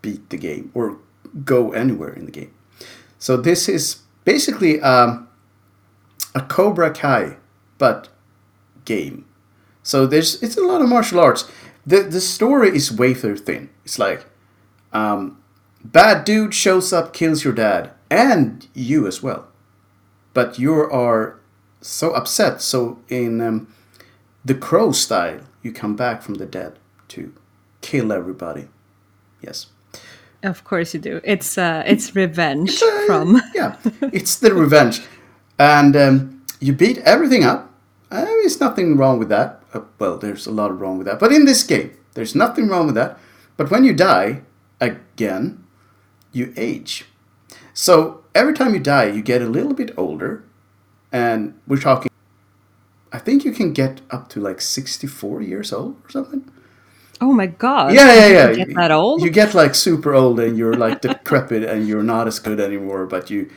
beat 0.00 0.30
the 0.30 0.36
game 0.36 0.70
or 0.72 0.98
go 1.44 1.72
anywhere 1.72 2.12
in 2.12 2.24
the 2.24 2.30
game. 2.30 2.52
So 3.18 3.36
this 3.36 3.68
is 3.68 4.02
basically 4.24 4.80
um, 4.80 5.28
a 6.34 6.40
Cobra 6.40 6.92
Kai, 6.92 7.36
but 7.78 8.08
game. 8.84 9.26
So 9.82 10.06
there's 10.06 10.42
it's 10.42 10.56
a 10.56 10.62
lot 10.62 10.80
of 10.80 10.88
martial 10.88 11.20
arts. 11.20 11.50
The 11.86 12.02
the 12.02 12.20
story 12.20 12.74
is 12.76 12.92
wafer 12.92 13.36
thin. 13.36 13.68
It's 13.84 13.98
like 13.98 14.24
um, 14.92 15.38
bad 15.84 16.24
dude 16.24 16.54
shows 16.54 16.92
up, 16.92 17.12
kills 17.12 17.44
your 17.44 17.54
dad 17.54 17.90
and 18.10 18.66
you 18.74 19.06
as 19.06 19.22
well, 19.22 19.46
but 20.34 20.58
you 20.58 20.74
are 20.74 21.38
so 21.80 22.12
upset. 22.12 22.60
So 22.60 22.98
in 23.08 23.40
um, 23.40 23.66
the 24.44 24.54
crow 24.54 24.92
style, 24.92 25.40
you 25.62 25.72
come 25.72 25.96
back 25.96 26.22
from 26.22 26.34
the 26.34 26.46
dead 26.46 26.78
to 27.08 27.32
kill 27.80 28.12
everybody. 28.12 28.68
Yes. 29.40 29.66
Of 30.42 30.64
course 30.64 30.94
you 30.94 31.00
do. 31.00 31.20
It's 31.24 31.58
uh, 31.58 31.82
it's 31.86 32.14
revenge 32.16 32.82
Uh, 32.82 33.06
from. 33.06 33.42
yeah, 33.54 33.76
it's 34.12 34.36
the 34.36 34.54
revenge, 34.54 35.02
and 35.58 35.94
um, 35.96 36.42
you 36.60 36.72
beat 36.72 36.98
everything 36.98 37.44
up. 37.44 37.70
Uh, 38.10 38.24
there's 38.24 38.58
nothing 38.60 38.96
wrong 38.96 39.18
with 39.18 39.28
that. 39.28 39.59
Uh, 39.72 39.82
well, 39.98 40.18
there's 40.18 40.46
a 40.46 40.50
lot 40.50 40.78
wrong 40.78 40.98
with 40.98 41.06
that, 41.06 41.20
but 41.20 41.32
in 41.32 41.44
this 41.44 41.62
game, 41.62 41.92
there's 42.14 42.34
nothing 42.34 42.68
wrong 42.68 42.86
with 42.86 42.94
that. 42.96 43.18
But 43.56 43.70
when 43.70 43.84
you 43.84 43.92
die 43.92 44.42
again, 44.80 45.64
you 46.32 46.52
age. 46.56 47.06
So 47.74 48.24
every 48.34 48.54
time 48.54 48.74
you 48.74 48.80
die, 48.80 49.06
you 49.06 49.22
get 49.22 49.42
a 49.42 49.46
little 49.46 49.74
bit 49.74 49.92
older, 49.96 50.44
and 51.12 51.58
we're 51.66 51.80
talking. 51.80 52.10
I 53.12 53.18
think 53.18 53.44
you 53.44 53.52
can 53.52 53.72
get 53.72 54.00
up 54.10 54.28
to 54.30 54.40
like 54.40 54.60
64 54.60 55.42
years 55.42 55.72
old 55.72 55.96
or 56.04 56.10
something. 56.10 56.50
Oh 57.20 57.32
my 57.32 57.46
god! 57.46 57.92
Yeah, 57.92 58.14
yeah, 58.14 58.26
yeah. 58.28 58.50
You 58.50 58.56
get 58.64 58.74
that 58.76 58.90
old? 58.90 59.22
You 59.22 59.30
get 59.30 59.52
like 59.52 59.74
super 59.74 60.14
old 60.14 60.40
and 60.40 60.56
you're 60.56 60.74
like 60.74 61.00
decrepit 61.02 61.64
and 61.64 61.86
you're 61.86 62.02
not 62.02 62.26
as 62.26 62.38
good 62.38 62.60
anymore. 62.60 63.06
But 63.06 63.28
you, 63.30 63.50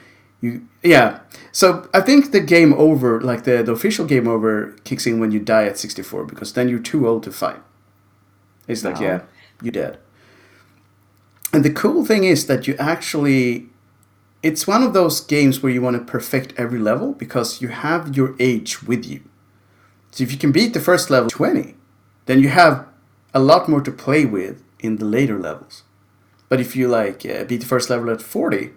you, 0.44 0.68
yeah. 0.84 1.20
So 1.52 1.88
I 1.94 2.02
think 2.02 2.32
the 2.32 2.42
game 2.42 2.74
over, 2.74 3.22
like 3.22 3.46
the, 3.46 3.64
the 3.64 3.72
official 3.72 4.06
game 4.06 4.28
over, 4.28 4.76
kicks 4.84 5.08
in 5.08 5.20
when 5.20 5.32
you 5.32 5.40
die 5.40 5.66
at 5.66 5.78
64 5.78 6.26
because 6.26 6.54
then 6.54 6.68
you're 6.70 6.80
too 6.80 7.08
old 7.08 7.24
to 7.24 7.32
fight. 7.32 7.62
It's 8.68 8.84
like, 8.84 8.96
Wow. 9.00 9.02
yeah, 9.02 9.22
you're 9.62 9.72
dead. 9.72 9.98
And 11.54 11.64
the 11.64 11.72
cool 11.72 12.06
thing 12.06 12.24
is 12.26 12.48
that 12.48 12.68
you 12.68 12.76
actually, 12.78 13.68
it's 14.42 14.68
one 14.68 14.84
of 14.84 14.94
those 14.94 15.22
games 15.22 15.62
where 15.64 15.72
you 15.72 15.82
want 15.82 15.96
to 15.98 16.12
perfect 16.12 16.54
every 16.58 16.80
level 16.80 17.14
because 17.14 17.62
you 17.62 17.70
have 17.70 18.16
your 18.18 18.36
age 18.40 18.84
with 18.84 19.06
you. 19.06 19.22
So 20.12 20.24
if 20.24 20.32
you 20.32 20.38
can 20.38 20.52
beat 20.52 20.74
the 20.74 20.80
first 20.82 21.10
level 21.10 21.30
20, 21.30 21.76
then 22.26 22.40
you 22.40 22.50
have 22.50 22.86
a 23.34 23.40
lot 23.40 23.70
more 23.70 23.82
to 23.82 23.92
play 23.92 24.26
with 24.26 24.62
in 24.80 24.98
the 24.98 25.06
later 25.06 25.40
levels. 25.40 25.84
But 26.50 26.60
if 26.60 26.76
you 26.76 26.88
like 26.88 27.26
uh, 27.26 27.46
beat 27.46 27.62
the 27.62 27.66
first 27.66 27.90
level 27.90 28.10
at 28.10 28.22
40, 28.22 28.72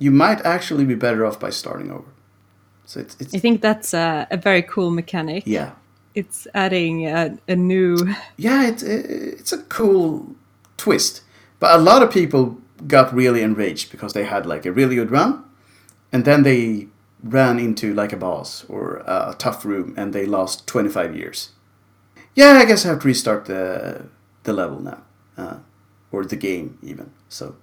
you 0.00 0.10
might 0.10 0.40
actually 0.44 0.84
be 0.84 0.96
better 0.96 1.24
off 1.24 1.38
by 1.38 1.50
starting 1.50 1.92
over. 1.92 2.08
So 2.86 3.00
it's, 3.00 3.16
it's 3.20 3.34
I 3.34 3.38
think 3.38 3.62
that's 3.62 3.94
a, 3.94 4.26
a 4.32 4.36
very 4.36 4.62
cool 4.62 4.90
mechanic. 4.90 5.44
yeah. 5.46 5.72
It's 6.12 6.48
adding 6.54 7.06
a, 7.06 7.38
a 7.46 7.54
new. 7.54 7.96
Yeah, 8.36 8.66
it's 8.66 8.82
it's 8.82 9.52
a 9.52 9.58
cool 9.58 10.34
twist. 10.76 11.22
But 11.60 11.78
a 11.78 11.78
lot 11.78 12.02
of 12.02 12.10
people 12.10 12.58
got 12.88 13.14
really 13.14 13.42
enraged 13.42 13.92
because 13.92 14.12
they 14.12 14.24
had 14.24 14.44
like 14.46 14.66
a 14.66 14.72
really 14.72 14.96
good 14.96 15.12
run 15.12 15.44
and 16.12 16.24
then 16.24 16.42
they 16.42 16.88
ran 17.22 17.58
into 17.60 17.94
like 17.94 18.12
a 18.12 18.16
boss 18.16 18.64
or 18.68 19.02
a 19.06 19.34
tough 19.38 19.64
room 19.64 19.94
and 19.96 20.12
they 20.12 20.26
lost 20.26 20.66
25 20.66 21.14
years. 21.16 21.50
Yeah, 22.34 22.58
I 22.62 22.64
guess 22.64 22.84
I 22.84 22.88
have 22.90 23.00
to 23.00 23.06
restart 23.08 23.44
the 23.46 24.06
the 24.44 24.52
level 24.52 24.80
now, 24.80 25.02
uh, 25.36 25.58
or 26.10 26.24
the 26.24 26.36
game 26.36 26.78
even. 26.82 27.12
So 27.28 27.56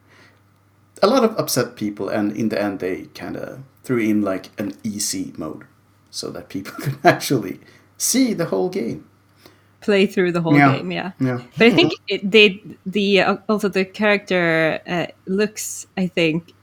a 1.02 1.08
lot 1.08 1.24
of 1.24 1.38
upset 1.38 1.76
people, 1.76 2.10
and 2.10 2.36
in 2.36 2.50
the 2.50 2.62
end, 2.62 2.80
they 2.80 3.04
kind 3.16 3.38
of 3.38 3.60
threw 3.84 4.00
in 4.00 4.22
like 4.22 4.50
an 4.60 4.74
easy 4.84 5.34
mode, 5.38 5.64
so 6.12 6.30
that 6.32 6.50
people 6.50 6.74
could 6.80 6.98
actually 7.04 7.60
see 7.98 8.34
the 8.34 8.46
whole 8.46 8.70
game. 8.70 9.06
Play 9.82 10.08
through 10.08 10.32
the 10.32 10.42
whole 10.42 10.56
Yeah. 10.58 10.76
game, 10.78 10.92
yeah. 10.92 11.12
Yeah. 11.20 11.42
But 11.58 11.68
I 11.68 11.70
think 11.72 11.94
it, 12.08 12.30
they 12.32 12.62
the 12.86 13.22
uh, 13.22 13.38
also 13.48 13.70
the 13.70 13.86
character 13.86 14.80
uh, 14.88 15.08
looks. 15.28 15.86
I 15.98 16.08
think 16.08 16.54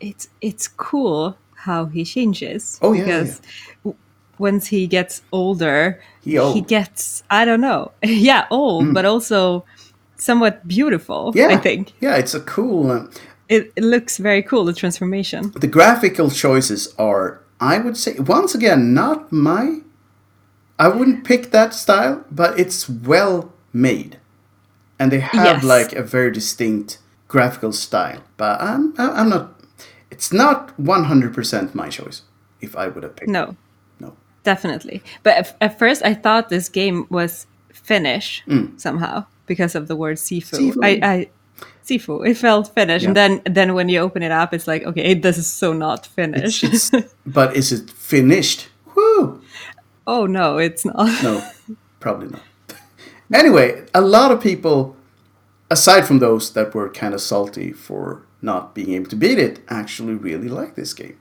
it's 0.00 0.28
it's 0.40 0.68
cool 0.68 1.36
how 1.54 1.86
he 1.86 2.04
changes. 2.04 2.78
Oh, 2.82 2.92
yeah, 2.92 3.04
because 3.04 3.42
w- 3.84 3.96
once 4.38 4.66
he 4.68 4.86
gets 4.86 5.22
older, 5.32 6.00
He 6.22 6.38
old. 6.38 6.66
gets 6.68 7.22
I 7.30 7.44
don't 7.44 7.60
know, 7.60 7.92
yeah, 8.02 8.46
old, 8.50 8.94
but 8.94 9.04
also 9.04 9.64
somewhat 10.16 10.66
beautiful. 10.66 11.32
Yeah, 11.34 11.48
I 11.48 11.56
think 11.56 11.92
Yeah, 12.00 12.16
it's 12.16 12.34
a 12.34 12.40
cool. 12.40 12.90
Um, 12.90 13.10
it, 13.50 13.72
it 13.76 13.84
looks 13.84 14.16
very 14.18 14.42
cool. 14.42 14.64
The 14.64 14.72
transformation. 14.72 15.52
the 15.64 15.66
graphical 15.78 16.30
choices 16.30 16.94
are, 16.98 17.40
I 17.60 17.78
would 17.78 17.96
say, 17.96 18.12
once 18.18 18.54
again, 18.54 18.94
not 18.94 19.30
my. 19.32 19.80
I 20.78 20.88
wouldn't 20.88 21.24
pick 21.24 21.50
that 21.50 21.74
style, 21.74 22.24
but 22.30 22.58
it's 22.58 22.88
well 22.88 23.52
made, 23.72 24.18
and 24.98 25.12
they 25.12 25.20
have 25.20 25.62
Yes. 25.62 25.64
like 25.64 25.92
a 25.92 26.02
very 26.02 26.30
distinct 26.32 26.98
graphical 27.28 27.72
style. 27.72 28.22
But 28.36 28.60
I'm, 28.62 28.94
I'm 28.98 29.28
not. 29.28 29.44
It's 30.10 30.32
not 30.32 30.72
one 30.78 31.04
hundred 31.04 31.34
percent 31.34 31.74
my 31.74 31.88
choice. 31.88 32.22
If 32.62 32.76
I 32.76 32.88
would 32.88 33.02
have 33.04 33.14
picked, 33.16 33.30
No, 33.30 33.56
no, 34.00 34.12
definitely. 34.44 35.02
But 35.22 35.36
at, 35.36 35.56
at 35.60 35.78
first, 35.78 36.02
I 36.04 36.14
thought 36.14 36.48
this 36.48 36.68
game 36.68 37.06
was 37.10 37.46
Finnish 37.72 38.42
Mm. 38.46 38.78
somehow 38.80 39.24
because 39.46 39.74
of 39.74 39.86
the 39.88 39.96
word 39.96 40.18
seafood. 40.18 40.60
Sifu. 40.60 40.84
I, 40.84 40.90
I 41.14 41.28
Sifu. 41.84 42.26
It 42.26 42.36
felt 42.36 42.74
Finnish, 42.74 43.04
and 43.04 43.16
then 43.16 43.40
then 43.44 43.74
when 43.74 43.88
you 43.88 44.00
open 44.00 44.22
it 44.22 44.32
up, 44.32 44.54
it's 44.54 44.66
like, 44.66 44.84
okay, 44.84 45.14
this 45.14 45.38
is 45.38 45.50
so 45.50 45.72
not 45.72 46.06
Finnish. 46.06 46.64
it's, 46.64 46.92
it's 46.92 47.14
but 47.26 47.56
is 47.56 47.72
it 47.72 47.90
finished? 47.90 48.68
Woo! 48.94 49.40
oh 50.06 50.26
no, 50.26 50.58
it's 50.58 50.84
not. 50.84 51.22
No, 51.22 51.42
probably 52.00 52.28
not. 52.28 52.42
Anyway, 53.32 53.86
a 53.94 54.00
lot 54.00 54.32
of 54.32 54.40
people, 54.40 54.96
aside 55.70 56.06
from 56.06 56.18
those 56.18 56.52
that 56.54 56.74
were 56.74 56.88
kind 56.88 57.14
of 57.14 57.20
salty 57.20 57.72
for 57.72 58.22
not 58.42 58.74
being 58.74 58.92
able 58.94 59.08
to 59.10 59.16
beat 59.16 59.38
it, 59.38 59.60
actually 59.68 60.14
really 60.14 60.48
like 60.48 60.74
this 60.74 60.92
game. 60.92 61.16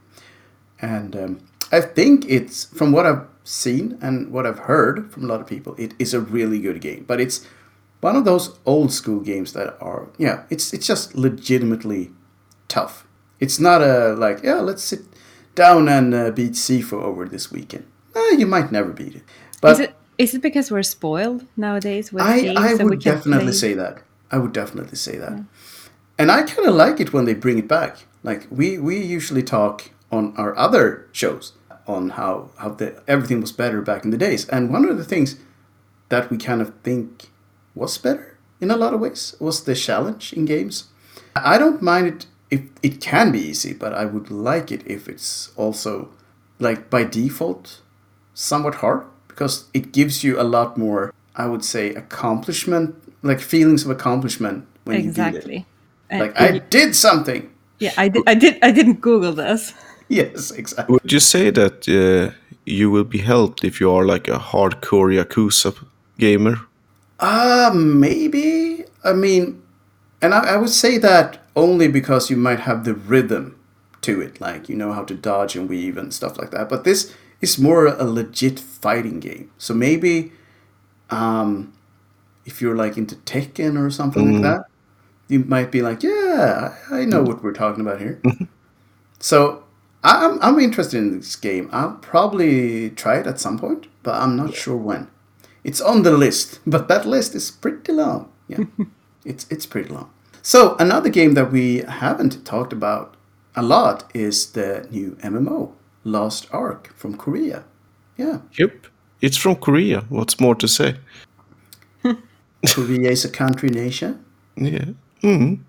And 0.82 1.16
um, 1.16 1.40
I 1.72 1.82
think 1.82 2.26
it's, 2.28 2.66
from 2.66 2.92
what 2.92 3.06
I've 3.06 3.28
seen 3.44 3.98
and 4.02 4.32
what 4.32 4.48
I've 4.48 4.60
heard 4.60 5.12
from 5.12 5.26
a 5.26 5.28
lot 5.28 5.42
of 5.42 5.48
people, 5.48 5.76
it 5.78 5.94
is 6.00 6.14
a 6.14 6.20
really 6.20 6.60
good 6.60 6.82
game. 6.82 7.04
But 7.08 7.20
it's 7.22 7.46
one 8.02 8.16
of 8.16 8.26
those 8.26 8.58
old 8.66 8.92
school 8.92 9.20
games 9.20 9.54
that 9.54 9.78
are, 9.82 10.10
yeah, 10.18 10.44
it's, 10.50 10.74
it's 10.74 10.88
just 10.88 11.16
legitimately 11.16 12.12
tough. 12.68 13.06
It's 13.40 13.60
not 13.60 13.82
a, 13.82 14.14
like, 14.14 14.42
yeah, 14.44 14.60
let's 14.60 14.84
sit 14.84 15.02
down 15.56 15.90
and 15.90 16.14
uh, 16.14 16.32
beat 16.32 16.54
Sifu 16.54 16.94
over 16.94 17.26
this 17.28 17.52
weekend. 17.52 17.86
Eh, 18.16 18.36
you 18.38 18.48
might 18.48 18.72
never 18.72 18.92
beat 18.92 19.16
it. 19.16 19.24
But 19.62 19.74
is 19.74 19.80
it 19.80 19.96
is 20.18 20.34
it 20.36 20.42
because 20.42 20.70
we're 20.70 20.84
spoiled 20.84 21.46
nowadays 21.56 22.12
with 22.12 22.24
I, 22.24 22.42
games 22.42 22.58
I 22.60 22.74
we 22.76 22.90
would 22.90 23.02
definitely 23.02 23.46
play? 23.46 23.54
say 23.54 23.74
that. 23.74 24.04
I 24.32 24.38
would 24.38 24.52
definitely 24.52 24.98
say 24.98 25.18
that. 25.18 25.44
And 26.18 26.30
I 26.30 26.44
kind 26.44 26.68
of 26.68 26.76
like 26.76 27.00
it 27.00 27.14
when 27.14 27.26
they 27.26 27.34
bring 27.34 27.58
it 27.58 27.68
back. 27.68 28.06
Like 28.24 28.48
we 28.52 28.78
we 28.78 29.02
usually 29.02 29.44
talk 29.44 29.92
on 30.12 30.36
our 30.36 30.56
other 30.58 31.08
shows 31.14 31.54
on 31.88 32.12
how 32.12 32.52
how 32.58 32.70
the 32.70 33.02
everything 33.08 33.40
was 33.40 33.54
better 33.54 33.82
back 33.82 34.04
in 34.04 34.12
the 34.12 34.18
days. 34.18 34.48
And 34.50 34.72
one 34.74 34.84
of 34.86 34.98
the 34.98 35.06
things 35.06 35.38
that 36.10 36.30
we 36.30 36.38
kind 36.38 36.62
of 36.62 36.74
think 36.84 37.32
was 37.80 37.98
better 37.98 38.38
in 38.62 38.72
a 38.72 38.78
lot 38.78 38.94
of 38.94 39.00
ways 39.00 39.36
was 39.40 39.64
the 39.64 39.76
challenge 39.76 40.34
in 40.34 40.46
games. 40.46 40.86
I 41.36 41.58
don't 41.58 41.82
mind 41.82 42.08
it 42.08 42.26
if 42.52 42.62
it 42.82 43.00
can 43.00 43.32
be 43.32 43.40
easy, 43.40 43.74
but 43.74 43.94
I 43.94 44.06
would 44.06 44.30
like 44.30 44.72
it 44.72 44.84
if 44.86 45.08
it's 45.08 45.52
also 45.56 46.10
like 46.60 46.90
by 46.90 47.04
default 47.04 47.82
somewhat 48.34 48.76
hard 48.76 49.04
because 49.28 49.66
it 49.74 49.92
gives 49.92 50.24
you 50.24 50.40
a 50.40 50.44
lot 50.44 50.78
more 50.78 51.14
I 51.36 51.46
would 51.46 51.64
say 51.64 51.94
accomplishment 51.94 52.96
like 53.22 53.40
feelings 53.40 53.86
of 53.86 53.92
accomplishment 53.92 54.68
when 54.84 54.98
you 54.98 55.04
beat 55.04 55.10
exactly. 55.10 55.58
it. 55.58 55.66
And 56.10 56.22
Like 56.22 56.42
I 56.42 56.60
did 56.70 56.96
something. 56.96 57.50
yeah, 57.80 57.94
I 57.98 58.10
did. 58.10 58.24
I 58.28 58.36
did. 58.36 58.58
I 58.62 58.72
didn't 58.72 59.02
Google 59.02 59.34
this. 59.34 59.74
Yes, 60.12 60.50
exactly. 60.50 60.94
Would 60.94 61.12
you 61.12 61.20
say 61.20 61.52
that 61.52 61.88
uh, 61.88 62.34
you 62.66 62.90
will 62.90 63.04
be 63.04 63.20
helped 63.20 63.64
if 63.64 63.80
you 63.80 63.92
are 63.92 64.06
like 64.14 64.28
a 64.28 64.40
hardcore 64.40 65.14
Yakuza 65.14 65.72
gamer? 66.18 66.58
Uh 67.20 67.72
maybe. 67.74 68.86
I 69.04 69.14
mean 69.14 69.62
and 70.22 70.34
I, 70.34 70.54
I 70.54 70.58
would 70.58 70.70
say 70.70 70.98
that 70.98 71.40
only 71.56 71.88
because 71.88 72.30
you 72.30 72.38
might 72.38 72.62
have 72.62 72.84
the 72.84 72.94
rhythm 72.94 73.58
to 74.02 74.22
it, 74.22 74.40
like 74.40 74.70
you 74.70 74.76
know 74.76 74.94
how 74.94 75.04
to 75.04 75.14
dodge 75.16 75.56
and 75.56 75.70
weave 75.70 75.98
and 75.98 76.14
stuff 76.14 76.38
like 76.38 76.52
that. 76.52 76.70
But 76.70 76.84
this 76.84 77.14
is 77.42 77.58
more 77.60 77.88
a 77.88 78.04
legit 78.04 78.60
fighting 78.60 79.20
game. 79.20 79.52
So 79.58 79.74
maybe 79.74 80.32
um 81.10 81.74
if 82.46 82.62
you're 82.62 82.76
like 82.76 82.98
into 82.98 83.16
Tekken 83.18 83.80
or 83.80 83.90
something 83.92 84.34
like 84.34 84.42
that, 84.42 84.66
you 85.28 85.40
might 85.40 85.72
be 85.72 85.82
like, 85.82 86.04
yeah, 86.04 86.76
I, 86.92 87.02
I 87.02 87.06
know 87.06 87.22
what 87.24 87.44
we're 87.44 87.54
talking 87.54 87.82
about 87.82 88.00
here. 88.00 88.22
so 89.20 89.64
I'm, 90.04 90.40
I'm 90.42 90.60
interested 90.60 90.98
in 90.98 91.18
this 91.18 91.36
game. 91.36 91.70
I'll 91.72 91.94
probably 91.94 92.90
try 92.92 93.18
it 93.20 93.28
at 93.28 93.40
some 93.40 93.60
point, 93.60 93.88
but 94.04 94.16
I'm 94.16 94.36
not 94.36 94.54
sure 94.56 94.76
when. 94.78 95.08
It's 95.64 95.82
on 95.82 96.04
the 96.04 96.12
list, 96.18 96.60
but 96.66 96.88
that 96.88 97.06
list 97.06 97.36
is 97.36 97.52
pretty 97.52 97.92
long. 97.94 98.30
Yeah, 98.48 98.64
it's 99.26 99.46
it's 99.50 99.66
pretty 99.66 99.90
long. 99.94 100.10
So 100.42 100.76
another 100.80 101.10
game 101.10 101.34
that 101.34 101.52
we 101.52 101.84
haven't 101.88 102.46
talked 102.46 102.74
about 102.74 103.16
a 103.56 103.62
lot 103.62 104.04
is 104.14 104.52
the 104.52 104.88
new 104.92 105.18
MMO, 105.24 105.72
Lost 106.04 106.48
Ark 106.52 106.94
from 106.96 107.18
Korea. 107.18 107.64
Yeah, 108.18 108.40
Yep. 108.58 108.88
It's 109.22 109.38
from 109.38 109.56
Korea. 109.56 110.06
What's 110.10 110.40
more 110.40 110.56
to 110.56 110.68
say? 110.68 110.96
Korea 112.68 113.12
is 113.12 113.26
a 113.26 113.30
country 113.30 113.70
nation. 113.70 114.24
Yeah. 114.56 114.86
Mm-hmm. 115.24 115.62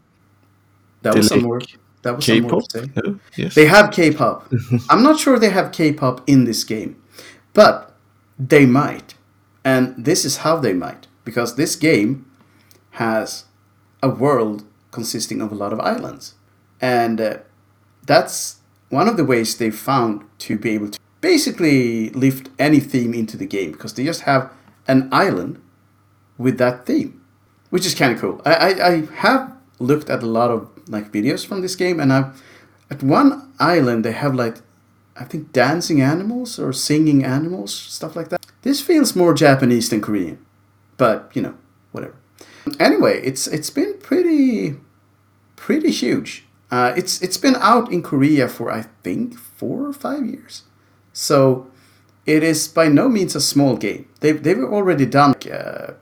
That 1.03 1.12
They 1.14 1.18
was 1.18 1.29
some 1.29 1.38
like 1.38 1.46
more. 1.46 1.61
That 2.03 2.16
was 2.16 2.26
some 2.26 2.40
more 2.42 2.50
K-pop? 2.61 2.68
to 2.68 2.79
say. 2.81 2.90
No? 2.96 3.18
Yes. 3.37 3.55
They 3.55 3.66
have 3.66 3.90
K-pop. 3.92 4.53
I'm 4.90 5.03
not 5.03 5.18
sure 5.18 5.38
they 5.38 5.50
have 5.50 5.72
K-pop 5.72 6.22
in 6.29 6.44
this 6.44 6.64
game, 6.64 6.96
but 7.53 7.94
they 8.38 8.66
might, 8.66 9.14
and 9.64 10.05
this 10.05 10.25
is 10.25 10.38
how 10.38 10.57
they 10.57 10.73
might 10.73 11.07
because 11.25 11.57
this 11.57 11.77
game 11.77 12.27
has 12.92 13.44
a 14.03 14.09
world 14.09 14.64
consisting 14.90 15.40
of 15.40 15.53
a 15.53 15.55
lot 15.55 15.73
of 15.73 15.81
islands, 15.81 16.35
and 16.81 17.20
uh, 17.20 17.37
that's 18.05 18.57
one 18.88 19.09
of 19.09 19.16
the 19.16 19.25
ways 19.25 19.57
they 19.57 19.70
found 19.70 20.25
to 20.38 20.59
be 20.59 20.70
able 20.70 20.90
to 20.90 20.99
basically 21.20 22.11
lift 22.11 22.49
any 22.59 22.81
theme 22.81 23.14
into 23.14 23.37
the 23.37 23.46
game 23.46 23.73
because 23.73 23.94
they 23.94 24.05
just 24.05 24.23
have 24.23 24.51
an 24.88 25.09
island 25.12 25.61
with 26.38 26.59
that 26.59 26.87
theme, 26.87 27.20
which 27.68 27.87
is 27.87 27.94
kind 27.94 28.12
of 28.12 28.20
cool. 28.20 28.40
I, 28.44 28.55
I, 28.55 28.88
I 28.88 29.07
have 29.16 29.53
looked 29.79 30.11
at 30.11 30.23
a 30.23 30.27
lot 30.27 30.51
of 30.51 30.68
like 30.88 31.12
videos 31.12 31.46
from 31.46 31.61
this 31.61 31.77
game, 31.77 32.01
and 32.01 32.12
I've 32.12 32.42
at 32.90 33.03
one 33.03 33.53
island 33.61 34.05
they 34.05 34.12
have 34.12 34.35
like 34.35 34.57
I 35.16 35.25
think 35.25 35.53
dancing 35.53 36.01
animals 36.01 36.59
or 36.59 36.73
singing 36.73 37.25
animals, 37.25 37.75
stuff 37.75 38.16
like 38.16 38.31
that. 38.31 38.39
This 38.62 38.81
feels 38.81 39.16
more 39.16 39.35
Japanese 39.35 39.88
than 39.88 40.01
Korean, 40.01 40.44
but 40.96 41.31
you 41.35 41.42
know, 41.42 41.55
whatever. 41.92 42.14
Anyway, 42.79 43.20
it's 43.23 43.46
it's 43.46 43.70
been 43.70 43.99
pretty 43.99 44.77
pretty 45.57 45.90
huge. 45.90 46.46
Uh, 46.70 46.92
it's 46.96 47.20
it's 47.23 47.37
been 47.37 47.57
out 47.57 47.90
in 47.92 48.03
Korea 48.03 48.49
for 48.49 48.70
I 48.70 48.83
think 49.03 49.37
four 49.37 49.87
or 49.87 49.92
five 49.92 50.25
years, 50.27 50.64
so 51.12 51.70
it 52.27 52.42
is 52.42 52.68
by 52.68 52.88
no 52.88 53.09
means 53.09 53.35
a 53.35 53.40
small 53.40 53.77
game. 53.77 54.09
They've 54.20 54.42
they've 54.42 54.62
already 54.62 55.07
done 55.07 55.35
uh, 55.51 55.94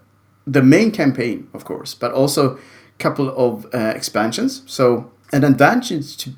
the 0.47 0.63
main 0.63 0.91
campaign, 0.91 1.49
of 1.55 1.65
course, 1.65 1.95
but 1.95 2.13
also 2.13 2.57
a 2.57 2.59
couple 2.99 3.29
of 3.31 3.67
uh, 3.73 3.93
expansions. 3.95 4.63
So 4.67 5.11
an 5.33 5.45
advantage 5.45 6.17
to 6.19 6.33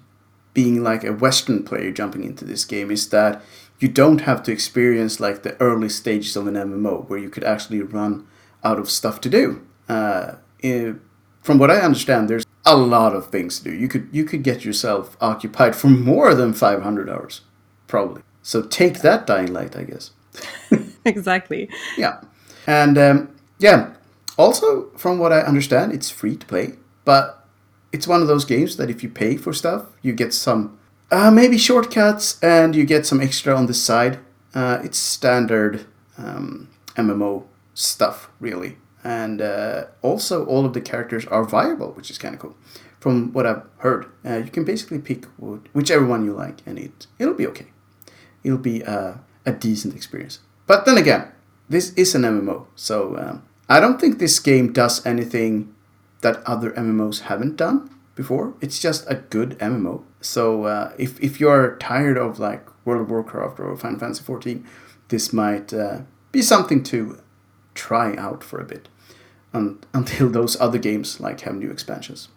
being 0.52 0.82
like 0.82 1.04
a 1.04 1.12
Western 1.12 1.62
player 1.62 1.92
jumping 1.92 2.24
into 2.24 2.44
this 2.44 2.64
game 2.64 2.90
is 2.90 3.08
that 3.10 3.42
you 3.80 3.88
don't 3.88 4.20
have 4.20 4.42
to 4.44 4.52
experience 4.52 5.18
like 5.18 5.42
the 5.42 5.60
early 5.60 5.88
stages 5.88 6.36
of 6.36 6.46
an 6.46 6.54
MMO 6.54 7.08
where 7.08 7.18
you 7.18 7.30
could 7.30 7.44
actually 7.44 7.80
run 7.80 8.26
out 8.62 8.78
of 8.78 8.90
stuff 8.90 9.20
to 9.22 9.30
do. 9.30 9.66
Uh, 9.88 10.34
eh, 10.62 10.92
from 11.42 11.58
what 11.58 11.70
I 11.70 11.78
understand, 11.80 12.28
there's 12.28 12.44
a 12.66 12.76
lot 12.76 13.16
of 13.16 13.28
things 13.28 13.58
to 13.58 13.64
do. 13.64 13.74
You 13.74 13.88
could 13.88 14.08
you 14.12 14.24
could 14.24 14.42
get 14.42 14.64
yourself 14.64 15.16
occupied 15.20 15.74
for 15.74 15.88
more 15.88 16.34
than 16.34 16.52
500 16.52 17.08
hours, 17.08 17.40
probably. 17.86 18.22
So 18.42 18.62
take 18.62 19.00
that, 19.00 19.26
Dying 19.26 19.52
Light, 19.52 19.74
I 19.74 19.84
guess. 19.84 20.10
exactly. 21.04 21.70
Yeah, 21.96 22.20
and 22.66 22.98
um, 22.98 23.34
yeah. 23.58 23.94
Also, 24.36 24.90
from 24.96 25.18
what 25.18 25.32
I 25.32 25.40
understand, 25.40 25.92
it's 25.92 26.08
free 26.08 26.36
to 26.36 26.46
play, 26.46 26.74
but 27.04 27.46
it's 27.92 28.06
one 28.06 28.22
of 28.22 28.28
those 28.28 28.44
games 28.44 28.76
that 28.76 28.88
if 28.88 29.02
you 29.02 29.08
pay 29.08 29.36
for 29.36 29.52
stuff, 29.52 29.86
you 30.02 30.12
get 30.12 30.32
some 30.32 30.78
uh, 31.10 31.30
maybe 31.30 31.58
shortcuts 31.58 32.38
and 32.42 32.74
you 32.74 32.84
get 32.84 33.06
some 33.06 33.20
extra 33.20 33.54
on 33.54 33.66
the 33.66 33.74
side. 33.74 34.18
Uh, 34.54 34.80
it's 34.82 34.98
standard 34.98 35.86
um, 36.18 36.68
MMO 36.96 37.44
stuff, 37.74 38.30
really. 38.40 38.76
and 39.02 39.40
uh, 39.40 39.84
also 40.02 40.44
all 40.46 40.66
of 40.66 40.72
the 40.74 40.80
characters 40.80 41.24
are 41.26 41.44
viable, 41.44 41.92
which 41.92 42.10
is 42.10 42.18
kind 42.18 42.34
of 42.34 42.40
cool. 42.40 42.56
From 43.00 43.32
what 43.32 43.46
I've 43.46 43.62
heard, 43.78 44.06
uh, 44.26 44.36
you 44.44 44.50
can 44.50 44.64
basically 44.64 44.98
pick 44.98 45.24
whichever 45.72 46.04
one 46.04 46.24
you 46.24 46.34
like, 46.34 46.58
and 46.66 46.78
it 46.78 47.06
it'll 47.18 47.34
be 47.34 47.46
okay. 47.46 47.68
It'll 48.44 48.58
be 48.58 48.84
uh, 48.84 49.14
a 49.46 49.52
decent 49.52 49.94
experience. 49.94 50.40
But 50.66 50.84
then 50.84 50.98
again, 50.98 51.32
this 51.68 51.94
is 51.94 52.14
an 52.14 52.22
MMO, 52.22 52.66
so 52.76 53.16
um, 53.16 53.42
I 53.68 53.80
don't 53.80 53.98
think 54.00 54.18
this 54.18 54.38
game 54.38 54.72
does 54.72 55.04
anything 55.06 55.74
that 56.20 56.42
other 56.44 56.72
MMOs 56.72 57.20
haven't 57.22 57.56
done 57.56 57.88
before. 58.14 58.52
It's 58.60 58.78
just 58.78 59.06
a 59.08 59.14
good 59.14 59.58
MMO. 59.60 60.02
So 60.20 60.64
uh, 60.64 60.92
if 60.98 61.20
if 61.20 61.40
you're 61.40 61.76
tired 61.76 62.18
of 62.18 62.38
like 62.38 62.66
World 62.84 63.02
of 63.02 63.10
Warcraft 63.10 63.60
or 63.60 63.76
Final 63.76 63.98
Fantasy 63.98 64.22
14, 64.22 64.66
this 65.08 65.32
might 65.32 65.72
uh, 65.72 66.00
be 66.32 66.42
something 66.42 66.82
to 66.84 67.18
try 67.74 68.16
out 68.16 68.44
for 68.44 68.60
a 68.60 68.64
bit 68.64 68.88
un- 69.54 69.78
until 69.94 70.28
those 70.28 70.60
other 70.60 70.78
games 70.78 71.20
like 71.20 71.40
have 71.40 71.54
new 71.54 71.70
expansions. 71.70 72.28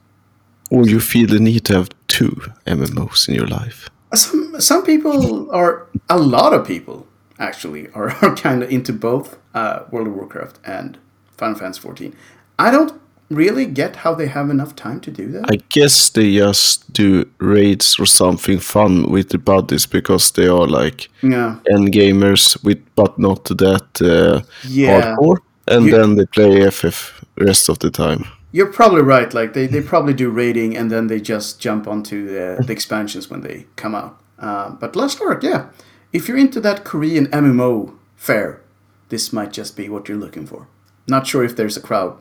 Or 0.72 0.86
you 0.88 1.00
feel 1.00 1.28
the 1.28 1.40
need 1.40 1.66
to 1.66 1.74
have 1.76 1.90
two 2.08 2.42
MMOs 2.66 3.28
in 3.28 3.36
your 3.36 3.48
life. 3.48 3.90
Some 4.14 4.60
some 4.60 4.84
people 4.84 5.52
are 5.52 5.88
a 6.10 6.18
lot 6.18 6.54
of 6.54 6.66
people 6.66 7.08
actually 7.40 7.90
are, 7.94 8.10
are 8.22 8.36
kind 8.36 8.64
of 8.64 8.72
into 8.72 8.94
both 8.94 9.38
uh, 9.54 9.84
World 9.92 10.08
of 10.08 10.14
Warcraft 10.16 10.60
and 10.66 10.98
Final 11.38 11.56
Fantasy 11.56 11.82
14. 11.82 12.16
I 12.58 12.72
don't 12.72 13.00
really 13.30 13.66
get 13.66 13.98
how 13.98 14.14
they 14.16 14.28
have 14.28 14.50
enough 14.50 14.76
time 14.76 15.00
to 15.02 15.12
do 15.12 15.32
that. 15.32 15.46
I 15.52 15.58
guess 15.70 16.10
they 16.10 16.36
just 16.36 16.92
do 16.94 17.30
raids 17.40 18.00
or 18.00 18.06
something 18.06 18.60
fun 18.60 19.10
with 19.10 19.30
the 19.30 19.38
buddies 19.38 19.86
because 19.86 20.32
they 20.32 20.48
are 20.48 20.68
like 20.68 21.10
yeah. 21.22 21.60
end 21.72 21.94
gamers 21.94 22.64
with 22.64 22.84
but 22.96 23.18
not 23.18 23.46
that 23.46 24.02
uh, 24.02 24.42
yeah. 24.68 25.16
hardcore, 25.16 25.38
and 25.68 25.86
you, 25.86 25.92
then 25.92 26.16
they 26.16 26.26
play 26.26 26.70
FF 26.70 27.24
rest 27.38 27.70
of 27.70 27.80
the 27.80 27.90
time. 27.90 28.26
You're 28.52 28.72
probably 28.72 29.02
right. 29.02 29.34
Like 29.34 29.54
they, 29.54 29.66
they 29.66 29.82
probably 29.82 30.14
do 30.14 30.30
raiding 30.30 30.78
and 30.78 30.92
then 30.92 31.08
they 31.08 31.20
just 31.20 31.60
jump 31.60 31.88
onto 31.88 32.28
the, 32.28 32.64
the 32.64 32.72
expansions 32.72 33.30
when 33.30 33.42
they 33.42 33.66
come 33.76 33.96
out. 33.96 34.20
Uh, 34.38 34.72
but 34.72 34.96
Lost 34.96 35.22
Ark, 35.22 35.42
yeah, 35.42 35.70
if 36.12 36.28
you're 36.28 36.38
into 36.38 36.60
that 36.62 36.84
Korean 36.84 37.28
MMO 37.28 37.96
fare, 38.16 38.62
this 39.10 39.34
might 39.34 39.52
just 39.52 39.76
be 39.76 39.90
what 39.90 40.08
you're 40.08 40.18
looking 40.18 40.46
for. 40.46 40.68
Not 41.08 41.26
sure 41.26 41.44
if 41.44 41.56
there's 41.56 41.78
a 41.78 41.82
crowd 41.82 42.18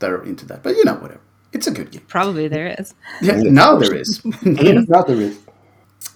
that 0.00 0.10
are 0.10 0.24
into 0.24 0.46
that. 0.46 0.62
But 0.62 0.76
you 0.76 0.84
know, 0.84 0.94
whatever. 0.94 1.20
It's 1.52 1.66
a 1.66 1.70
good 1.70 1.90
game. 1.90 2.02
Probably 2.08 2.46
there 2.48 2.76
is. 2.78 2.94
Yeah, 3.22 3.40
now 3.42 3.76
there 3.76 3.94
is. 3.94 4.22
now 4.42 5.02
there 5.02 5.20
is. 5.20 5.38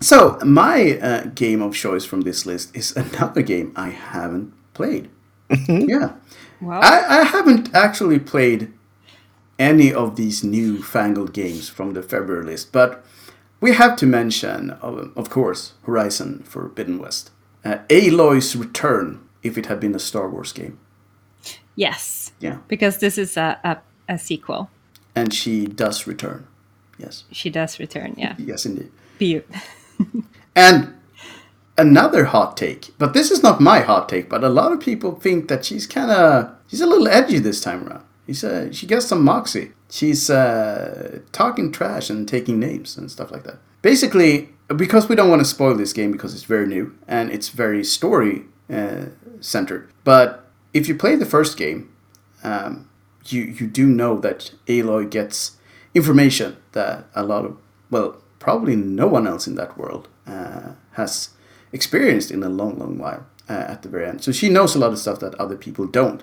So 0.01 0.39
my 0.45 0.99
uh, 0.99 1.25
game 1.35 1.63
of 1.63 1.75
choice 1.75 2.05
from 2.05 2.23
this 2.23 2.45
list 2.45 2.77
is 2.77 2.97
another 2.97 3.43
game 3.43 3.73
I 3.77 3.91
haven't 3.91 4.53
played. 4.75 5.11
Mm-hmm. 5.49 5.89
yeah. 5.89 6.13
Wow. 6.61 6.81
I, 6.81 7.21
I 7.21 7.25
haven't 7.25 7.75
actually 7.75 8.19
played 8.19 8.73
any 9.59 9.93
of 9.93 10.17
these 10.17 10.43
new 10.43 10.83
fangled 10.83 11.33
games 11.33 11.69
from 11.69 11.95
the 11.95 12.03
February 12.03 12.45
list, 12.45 12.73
but 12.73 13.05
we 13.61 13.73
have 13.75 13.97
to 13.97 14.07
mention, 14.07 14.71
of, 14.71 15.13
of 15.17 15.31
course, 15.31 15.75
Horizon 15.85 16.43
Forbidden 16.45 16.99
West. 16.99 17.31
Uh, 17.65 17.79
Aloy's 17.91 18.57
Return, 18.57 19.21
if 19.43 19.57
it 19.57 19.67
had 19.67 19.79
been 19.79 19.95
a 19.95 20.01
Star 20.01 20.29
Wars 20.29 20.53
game. 20.53 20.79
Yes. 21.75 22.33
Yeah. 22.41 22.59
Because 22.69 22.99
this 22.99 23.19
is 23.19 23.37
a, 23.37 23.59
a, 23.65 24.15
a 24.15 24.19
sequel. 24.19 24.71
And 25.15 25.33
she 25.33 25.67
does 25.67 26.07
return. 26.07 26.47
Yes. 26.99 27.25
She 27.33 27.51
does 27.51 27.79
return, 27.79 28.15
yeah. 28.17 28.35
Yes, 28.39 28.65
indeed. 28.67 28.91
Be- 29.19 29.43
and 30.57 30.95
another 31.77 32.27
hot 32.27 32.57
take, 32.57 32.91
but 32.99 33.13
this 33.15 33.31
is 33.31 33.43
not 33.43 33.61
my 33.61 33.81
hot 33.81 34.09
take, 34.09 34.29
but 34.29 34.45
a 34.45 34.49
lot 34.49 34.73
of 34.73 34.81
people 34.81 35.15
think 35.17 35.49
that 35.49 35.65
she's 35.65 35.87
kind 35.87 36.11
of 36.11 36.51
she's 36.69 36.81
a 36.81 36.87
little 36.87 37.09
edgy 37.09 37.39
this 37.39 37.61
time 37.61 37.87
around. 37.87 38.05
He's 38.27 38.45
uh, 38.45 38.71
she 38.73 38.87
gets 38.87 39.07
some 39.07 39.25
moxie. 39.25 39.73
She's 39.91 40.31
uh, 40.31 41.21
talking 41.33 41.73
trash 41.73 42.09
and 42.09 42.29
taking 42.29 42.59
names 42.59 42.97
and 42.97 43.11
stuff 43.11 43.31
like 43.31 43.45
that. 43.45 43.59
Basically, 43.83 44.51
because 44.75 45.09
we 45.09 45.17
don't 45.17 45.29
want 45.29 45.41
to 45.41 45.45
spoil 45.45 45.75
this 45.75 45.93
game 45.93 46.13
because 46.13 46.35
it's 46.35 46.45
very 46.45 46.67
new 46.67 46.95
and 47.07 47.31
it's 47.31 47.49
very 47.49 47.85
story 47.85 48.45
uh, 48.73 49.07
centered. 49.41 49.91
But 50.05 50.42
if 50.73 50.89
you 50.89 50.95
play 50.95 51.17
the 51.17 51.27
first 51.27 51.57
game, 51.57 51.93
um, 52.43 52.89
you 53.27 53.43
you 53.43 53.67
do 53.67 53.87
know 53.87 54.19
that 54.21 54.53
Aloy 54.67 55.09
gets 55.11 55.57
information 55.95 56.57
that 56.73 57.07
a 57.15 57.23
lot 57.23 57.45
of 57.45 57.57
well 57.91 58.17
probably 58.39 58.75
no 58.75 59.07
one 59.07 59.27
else 59.27 59.47
in 59.47 59.55
that 59.55 59.79
world 59.79 60.09
uh, 60.27 60.73
has 60.93 61.31
experienced 61.73 62.31
in 62.31 62.43
a 62.43 62.49
long 62.49 62.79
long 62.79 62.99
while 62.99 63.27
uh, 63.49 63.53
at 63.53 63.83
the 63.83 63.89
very 63.89 64.07
end. 64.07 64.23
So 64.23 64.33
she 64.33 64.49
knows 64.49 64.75
a 64.75 64.79
lot 64.79 64.93
of 64.93 64.99
stuff 64.99 65.21
that 65.21 65.35
other 65.37 65.57
people 65.57 65.87
don't. 65.87 66.23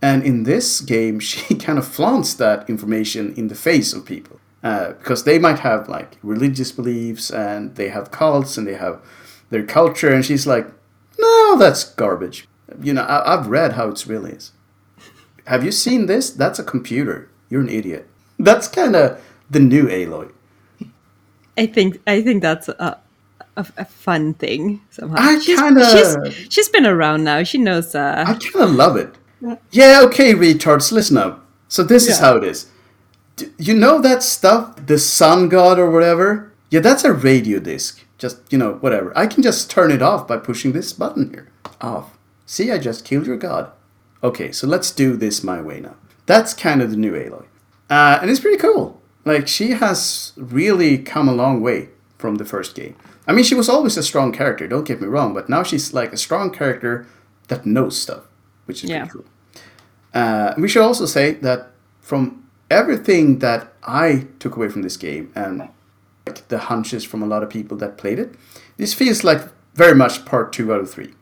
And 0.00 0.24
in 0.24 0.42
this 0.44 0.80
game, 0.80 1.20
she 1.30 1.54
kind 1.54 1.78
of 1.78 1.86
flaunts 1.86 2.34
that 2.34 2.68
information 2.68 3.34
in 3.34 3.48
the 3.48 3.54
face 3.54 3.92
of 3.92 4.04
people. 4.04 4.38
Uh, 4.62 4.92
because 4.92 5.24
they 5.24 5.40
might 5.40 5.58
have 5.58 5.88
like 5.88 6.16
religious 6.22 6.70
beliefs 6.70 7.32
and 7.32 7.74
they 7.74 7.88
have 7.88 8.12
cults 8.12 8.56
and 8.56 8.64
they 8.64 8.74
have 8.74 9.02
their 9.50 9.64
culture, 9.64 10.08
and 10.08 10.24
she's 10.24 10.46
like, 10.46 10.66
no, 11.18 11.56
that's 11.58 11.82
garbage. 11.82 12.46
You 12.80 12.92
know, 12.94 13.02
I- 13.02 13.34
I've 13.34 13.46
read 13.48 13.72
how 13.74 13.88
it's 13.88 14.06
really 14.06 14.32
is. 14.32 14.52
Have 15.46 15.64
you 15.64 15.72
seen 15.72 16.06
this? 16.06 16.30
That's 16.30 16.58
a 16.58 16.64
computer. 16.64 17.28
You're 17.50 17.60
an 17.62 17.68
idiot. 17.68 18.08
That's 18.38 18.68
kind 18.68 18.94
of 18.96 19.20
the 19.50 19.60
new 19.60 19.86
Aloy. 19.88 20.30
I 21.58 21.66
think 21.66 22.00
I 22.06 22.22
think 22.22 22.42
that's 22.42 22.68
a, 22.68 22.98
a, 23.56 23.66
a 23.76 23.84
fun 23.84 24.34
thing 24.34 24.80
somehow. 24.90 25.16
I 25.18 25.38
kinda- 25.44 25.84
she's 26.24 26.52
she's 26.52 26.68
been 26.70 26.86
around 26.86 27.24
now. 27.24 27.42
She 27.42 27.58
knows. 27.58 27.94
Uh, 27.94 28.24
I 28.26 28.34
kind 28.34 28.64
of 28.64 28.70
love 28.74 28.96
it. 28.96 29.14
Yeah, 29.70 30.00
okay, 30.04 30.32
retards, 30.34 30.92
listen 30.92 31.18
up. 31.18 31.44
So 31.68 31.82
this 31.82 32.06
is 32.08 32.18
how 32.20 32.36
it 32.36 32.44
is. 32.44 32.70
D- 33.36 33.48
you 33.58 33.74
know 33.74 34.00
that 34.00 34.22
stuff, 34.22 34.76
the 34.86 34.98
sun 34.98 35.48
god 35.48 35.78
or 35.78 35.90
whatever? 35.90 36.52
Yeah, 36.70 36.80
that's 36.80 37.04
a 37.04 37.12
radio 37.12 37.58
disc. 37.58 38.00
Just, 38.18 38.38
you 38.52 38.56
know, 38.58 38.74
whatever. 38.74 39.12
I 39.18 39.26
can 39.26 39.42
just 39.42 39.68
turn 39.70 39.90
it 39.90 40.00
off 40.00 40.28
by 40.28 40.36
pushing 40.36 40.72
this 40.72 40.92
button 40.92 41.30
here. 41.30 41.48
Off. 41.80 42.16
See, 42.52 42.70
I 42.70 42.76
just 42.76 43.06
killed 43.06 43.26
your 43.26 43.38
god. 43.38 43.72
Okay, 44.22 44.52
so 44.52 44.66
let's 44.66 44.90
do 44.90 45.16
this 45.16 45.42
my 45.42 45.62
way 45.62 45.80
now. 45.80 45.94
That's 46.26 46.52
kind 46.52 46.82
of 46.82 46.90
the 46.90 46.98
new 46.98 47.12
Aloy. 47.12 47.46
Uh, 47.88 48.18
and 48.20 48.30
it's 48.30 48.40
pretty 48.40 48.58
cool. 48.58 49.00
Like, 49.24 49.48
she 49.48 49.70
has 49.70 50.34
really 50.36 50.98
come 50.98 51.30
a 51.30 51.34
long 51.34 51.62
way 51.62 51.88
from 52.18 52.34
the 52.34 52.44
first 52.44 52.74
game. 52.74 52.94
I 53.26 53.32
mean, 53.32 53.42
she 53.46 53.54
was 53.54 53.70
always 53.70 53.96
a 53.96 54.02
strong 54.02 54.32
character, 54.32 54.68
don't 54.68 54.84
get 54.86 55.00
me 55.00 55.06
wrong, 55.08 55.32
but 55.32 55.48
now 55.48 55.62
she's 55.62 55.94
like 55.94 56.12
a 56.12 56.18
strong 56.18 56.50
character 56.50 57.06
that 57.48 57.64
knows 57.64 57.98
stuff, 57.98 58.24
which 58.66 58.84
is 58.84 58.90
Yeah. 58.90 59.06
pretty 59.06 59.12
cool. 59.12 59.24
Uh, 60.12 60.52
we 60.58 60.68
should 60.68 60.82
also 60.82 61.06
say 61.06 61.32
that 61.40 61.70
from 62.02 62.44
everything 62.70 63.38
that 63.38 63.72
I 63.82 64.26
took 64.40 64.56
away 64.56 64.68
from 64.68 64.82
this 64.82 64.98
game 64.98 65.32
and 65.34 65.70
like 66.26 66.46
the 66.48 66.58
hunches 66.58 67.02
from 67.02 67.22
a 67.22 67.26
lot 67.26 67.42
of 67.42 67.48
people 67.48 67.78
that 67.78 67.96
played 67.96 68.18
it, 68.18 68.34
this 68.76 68.92
feels 68.92 69.24
like 69.24 69.40
very 69.74 69.94
much 69.94 70.26
part 70.26 70.52
two 70.52 70.70
out 70.74 70.80
of 70.82 70.90
three. 70.90 71.14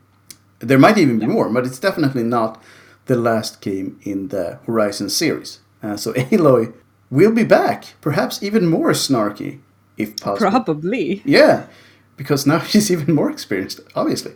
There 0.61 0.79
might 0.79 0.97
even 0.97 1.19
be 1.19 1.25
more, 1.25 1.49
but 1.49 1.65
it's 1.65 1.79
definitely 1.79 2.23
not 2.23 2.61
the 3.05 3.15
last 3.15 3.61
game 3.61 3.99
in 4.03 4.27
the 4.29 4.59
Horizon 4.65 5.09
series. 5.09 5.59
Uh, 5.81 5.97
so 5.97 6.13
Aloy 6.31 6.73
will 7.09 7.31
be 7.31 7.43
back, 7.43 7.95
perhaps 7.99 8.41
even 8.43 8.67
more 8.67 8.91
snarky, 8.91 9.59
if 9.97 10.15
possible. 10.17 10.51
probably. 10.51 11.21
Yeah, 11.25 11.67
because 12.15 12.45
now 12.45 12.59
she's 12.71 12.91
even 12.91 13.13
more 13.15 13.31
experienced, 13.31 13.81
obviously. 13.95 14.33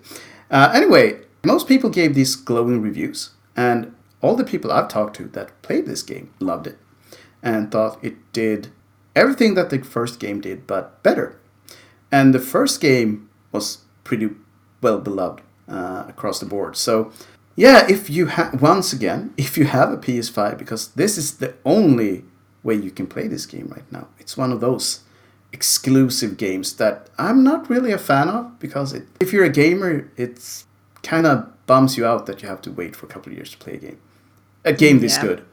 Uh, 0.49 0.71
anyway, 0.73 1.19
most 1.43 1.67
people 1.67 1.89
gave 1.89 2.15
these 2.15 2.35
glowing 2.35 2.81
reviews, 2.81 3.31
and 3.55 3.93
all 4.21 4.35
the 4.35 4.43
people 4.43 4.71
I've 4.71 4.87
talked 4.87 5.15
to 5.17 5.25
that 5.29 5.61
played 5.61 5.85
this 5.85 6.01
game 6.01 6.33
loved 6.39 6.67
it 6.67 6.79
and 7.43 7.71
thought 7.71 8.03
it 8.03 8.15
did 8.33 8.69
everything 9.15 9.53
that 9.53 9.69
the 9.69 9.79
first 9.83 10.19
game 10.19 10.41
did, 10.41 10.65
but 10.65 11.01
better. 11.03 11.37
And 12.11 12.33
the 12.33 12.39
first 12.39 12.81
game 12.81 13.29
was 13.51 13.79
pretty 14.03 14.29
well 14.81 14.99
beloved 14.99 15.41
uh, 15.67 16.05
across 16.07 16.39
the 16.39 16.45
board. 16.45 16.75
So, 16.77 17.11
yeah, 17.55 17.85
if 17.89 18.09
you 18.09 18.27
have 18.27 18.61
once 18.61 18.93
again, 18.93 19.33
if 19.37 19.57
you 19.57 19.65
have 19.65 19.91
a 19.91 19.97
PS5, 19.97 20.57
because 20.57 20.89
this 20.89 21.17
is 21.17 21.37
the 21.37 21.53
only 21.65 22.25
way 22.63 22.75
you 22.75 22.91
can 22.91 23.07
play 23.07 23.27
this 23.27 23.45
game 23.45 23.67
right 23.67 23.89
now. 23.91 24.07
It's 24.19 24.35
one 24.35 24.51
of 24.51 24.59
those 24.59 25.01
exclusive 25.53 26.35
games 26.37 26.75
that 26.75 27.09
I'm 27.17 27.43
not 27.43 27.69
really 27.69 27.91
a 27.91 27.97
fan 27.97 28.27
of 28.27 28.59
because 28.59 28.91
it, 28.93 29.07
if 29.19 29.31
you're 29.31 29.45
a 29.45 29.49
gamer, 29.49 30.11
it's 30.17 30.65
kind 31.03 31.25
of 31.25 31.47
bums 31.67 31.97
you 31.97 32.05
out 32.05 32.25
that 32.25 32.41
you 32.41 32.47
have 32.49 32.61
to 32.63 32.71
wait 32.71 32.95
for 32.95 33.05
a 33.05 33.09
couple 33.09 33.31
of 33.31 33.37
years 33.37 33.51
to 33.51 33.57
play 33.57 33.73
a 33.73 33.77
game. 33.77 33.99
A 34.65 34.73
game 34.73 34.99
this 34.99 35.15
Yeah. 35.15 35.21
good. 35.21 35.45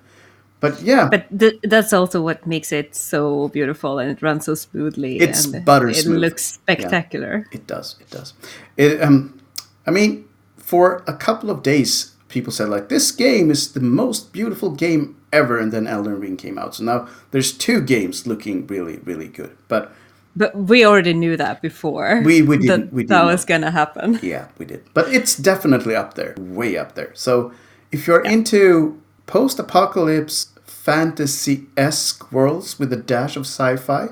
But 0.61 0.81
yeah, 0.81 1.09
But 1.11 1.27
th- 1.37 1.59
that's 1.65 1.93
also 1.93 2.23
what 2.23 2.47
makes 2.47 2.71
it 2.71 2.95
so 2.95 3.49
beautiful 3.49 3.99
and 3.99 4.11
it 4.11 4.23
runs 4.23 4.45
so 4.45 4.55
smoothly. 4.55 5.19
It's 5.19 5.47
and 5.47 5.65
butter 5.65 5.89
It 5.89 6.07
looks 6.07 6.45
spectacular. 6.45 7.47
It 7.51 7.67
does. 7.67 7.97
It 8.01 8.11
does. 8.11 8.33
It, 8.77 9.03
um, 9.03 9.42
I 9.87 9.91
mean, 9.91 10.25
for 10.57 11.03
a 11.07 11.13
couple 11.15 11.51
of 11.51 11.63
days, 11.63 12.13
people 12.29 12.53
said 12.53 12.69
like 12.69 12.89
this 12.89 13.11
game 13.13 13.51
is 13.51 13.73
the 13.73 13.81
most 13.81 14.33
beautiful 14.33 14.71
game 14.71 15.17
ever, 15.33 15.59
and 15.59 15.73
then 15.73 15.87
Elden 15.87 16.21
Ring 16.21 16.37
came 16.37 16.59
out. 16.59 16.75
So 16.75 16.85
now 16.85 17.09
there's 17.31 17.53
two 17.53 17.81
games 17.81 18.27
looking 18.27 18.67
really, 18.67 18.99
really 19.05 19.29
good. 19.29 19.57
But 19.69 19.93
But 20.35 20.57
we 20.57 20.83
already 20.87 21.13
knew 21.13 21.37
that 21.37 21.61
before. 21.61 22.23
We- 22.25 22.41
we 22.41 22.57
didn't- 22.57 22.93
we 22.93 23.05
that 23.05 23.17
didn't 23.19 23.27
was 23.33 23.45
gonna 23.45 23.71
happen. 23.71 24.19
yeah, 24.23 24.47
we 24.59 24.65
did. 24.65 24.81
But 24.95 25.13
it's 25.13 25.37
definitely 25.37 25.95
up 25.95 26.15
there, 26.15 26.35
way 26.39 26.79
up 26.79 26.95
there. 26.95 27.11
So 27.13 27.53
if 27.91 28.07
you're 28.07 28.25
into 28.25 28.97
post-apocalypse 29.27 30.47
fantasy-esque 30.65 32.33
worlds 32.33 32.79
with 32.79 32.93
a 32.93 32.97
dash 32.97 33.37
of 33.37 33.43
sci-fi, 33.43 34.09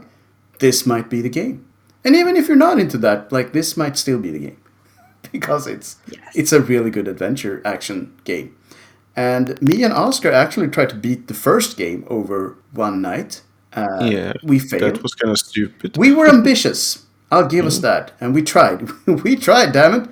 this 0.59 0.85
might 0.87 1.09
be 1.09 1.21
the 1.23 1.29
game. 1.31 1.65
And 2.05 2.15
even 2.17 2.37
if 2.37 2.49
you're 2.49 2.57
not 2.69 2.79
into 2.79 2.99
that, 2.99 3.33
like 3.33 3.53
this 3.53 3.77
might 3.77 3.97
still 3.97 4.19
be 4.19 4.31
the 4.31 4.39
game 4.39 4.57
because 5.33 5.67
it's 5.67 5.97
Yes. 6.09 6.21
it's 6.35 6.53
a 6.53 6.61
really 6.61 6.91
good 6.91 7.09
adventure 7.09 7.61
action 7.65 8.13
game. 8.25 8.57
And 9.17 9.61
me 9.61 9.83
and 9.83 9.93
Oscar 9.93 10.31
actually 10.31 10.69
tried 10.69 10.91
to 10.91 10.97
beat 10.97 11.27
the 11.29 11.35
first 11.35 11.77
game 11.77 12.05
over 12.09 12.57
one 12.73 13.03
night. 13.03 13.43
Uh, 13.73 14.09
yeah, 14.11 14.33
we 14.43 14.59
failed. 14.59 14.95
That 14.95 15.03
was 15.03 15.15
kind 15.15 15.31
of 15.31 15.39
stupid. 15.39 15.97
We 15.97 16.13
were 16.13 16.29
ambitious. 16.39 17.07
I'll 17.31 17.47
give 17.47 17.67
us 17.67 17.79
that, 17.79 18.13
and 18.21 18.35
we 18.35 18.43
tried. 18.43 18.89
we 19.07 19.37
tried, 19.37 19.73
damn 19.73 19.95
it! 20.03 20.09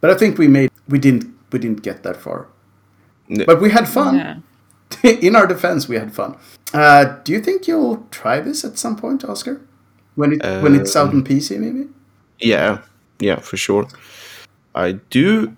But 0.00 0.10
I 0.10 0.14
think 0.14 0.38
we 0.38 0.48
made 0.48 0.70
we 0.88 0.98
didn't 0.98 1.34
we 1.52 1.58
didn't 1.58 1.82
get 1.82 2.02
that 2.02 2.16
far. 2.16 2.46
No. 3.28 3.44
But 3.44 3.60
we 3.60 3.70
had 3.70 3.88
fun. 3.88 4.16
Yeah. 4.16 4.36
In 5.20 5.34
our 5.36 5.46
defense, 5.46 5.88
we 5.88 5.96
had 5.96 6.14
fun. 6.14 6.36
Uh, 6.74 7.04
do 7.24 7.32
you 7.32 7.40
think 7.40 7.66
you'll 7.66 8.06
try 8.10 8.40
this 8.40 8.64
at 8.64 8.78
some 8.78 8.96
point, 8.96 9.24
Oscar? 9.24 9.60
When 10.14 10.32
it 10.34 10.42
when 10.62 10.74
it's 10.74 10.94
out 10.96 11.08
on 11.14 11.24
PC, 11.24 11.58
maybe? 11.58 11.88
Yeah, 12.38 12.82
yeah, 13.18 13.40
for 13.40 13.56
sure. 13.56 13.86
I 14.74 14.92
do. 15.10 15.52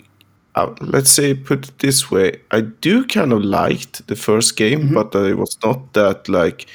Uh, 0.57 0.73
let's 0.81 1.11
say, 1.11 1.35
put 1.35 1.69
it 1.69 1.79
this 1.79 2.11
way: 2.11 2.41
I 2.53 2.61
do 2.63 3.05
kind 3.07 3.33
of 3.33 3.43
liked 3.45 4.07
the 4.07 4.17
first 4.17 4.57
game, 4.57 4.81
Mm-hmm. 4.81 4.95
but 4.95 5.15
I 5.17 5.33
was 5.35 5.57
not 5.65 5.93
that 5.95 6.29
like 6.29 6.67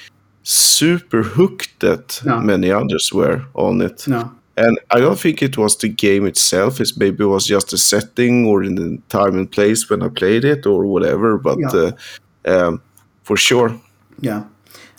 super 0.44 1.24
hooked 1.24 1.80
that 1.80 2.22
No. 2.26 2.40
many 2.40 2.72
others 2.72 3.14
were 3.14 3.42
on 3.54 3.82
it. 3.82 4.08
No. 4.08 4.32
And 4.58 4.78
I 4.92 5.00
don't 5.00 5.20
think 5.20 5.42
it 5.42 5.58
was 5.58 5.78
the 5.78 5.88
game 5.88 6.26
itself. 6.28 6.82
It's 6.82 6.98
maybe 6.98 7.24
was 7.24 7.46
just 7.48 7.70
the 7.70 7.78
setting 7.78 8.46
or 8.46 8.64
in 8.64 8.76
the 8.76 8.98
time 9.08 9.38
and 9.38 9.50
place 9.50 9.90
when 9.90 10.04
I 10.04 10.10
played 10.10 10.44
it 10.44 10.66
or 10.66 10.86
whatever. 10.86 11.38
But 11.38 11.58
Yeah. 11.60 11.92
uh, 12.46 12.68
um, 12.68 12.82
for 13.24 13.38
sure, 13.38 13.72
Yeah, 14.22 14.44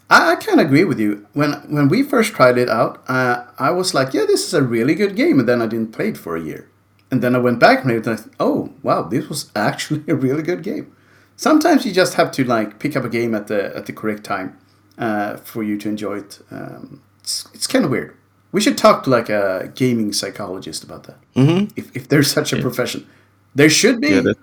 I, 0.08 0.32
I 0.32 0.36
kind 0.36 0.60
of 0.60 0.66
agree 0.66 0.84
with 0.84 0.98
you. 1.00 1.26
When 1.34 1.52
when 1.68 1.88
we 1.88 2.02
first 2.02 2.32
tried 2.34 2.56
it 2.58 2.70
out, 2.70 3.02
uh, 3.08 3.36
I 3.58 3.70
was 3.70 3.92
like, 3.92 4.14
"Yeah, 4.16 4.26
this 4.26 4.46
is 4.46 4.54
a 4.54 4.62
really 4.62 4.94
good 4.94 5.14
game," 5.16 5.38
and 5.40 5.46
then 5.48 5.60
I 5.62 5.66
didn't 5.66 5.92
play 5.92 6.08
it 6.08 6.16
for 6.18 6.36
a 6.36 6.40
year, 6.40 6.64
and 7.10 7.22
then 7.22 7.34
I 7.34 7.38
went 7.38 7.58
back 7.58 7.78
and 7.78 7.86
played 7.86 7.98
it. 7.98 8.06
And 8.06 8.18
I 8.18 8.22
thought, 8.22 8.34
"Oh, 8.38 8.72
wow, 8.82 9.02
this 9.02 9.28
was 9.28 9.50
actually 9.56 10.04
a 10.08 10.14
really 10.14 10.42
good 10.42 10.62
game." 10.62 10.94
Sometimes 11.36 11.86
you 11.86 11.92
just 11.92 12.14
have 12.14 12.30
to 12.32 12.44
like 12.44 12.78
pick 12.78 12.96
up 12.96 13.04
a 13.04 13.08
game 13.08 13.34
at 13.34 13.46
the 13.46 13.74
at 13.76 13.86
the 13.86 13.92
correct 13.92 14.24
time 14.24 14.58
uh, 14.98 15.36
for 15.36 15.62
you 15.62 15.78
to 15.78 15.88
enjoy 15.88 16.18
it. 16.18 16.40
Um, 16.50 17.02
it's 17.20 17.48
it's 17.54 17.66
kind 17.66 17.84
of 17.84 17.90
weird. 17.90 18.16
We 18.52 18.60
should 18.60 18.76
talk 18.76 19.04
to 19.04 19.10
like 19.10 19.28
a 19.28 19.70
gaming 19.74 20.12
psychologist 20.12 20.82
about 20.84 21.04
that. 21.04 21.18
Mm-hmm. 21.34 21.72
If 21.76 21.96
if 21.96 22.08
there's 22.08 22.30
such 22.30 22.52
a 22.52 22.60
profession, 22.60 23.06
there 23.54 23.70
should 23.70 24.00
be. 24.00 24.08
yeah, 24.08 24.20
that 24.20 24.36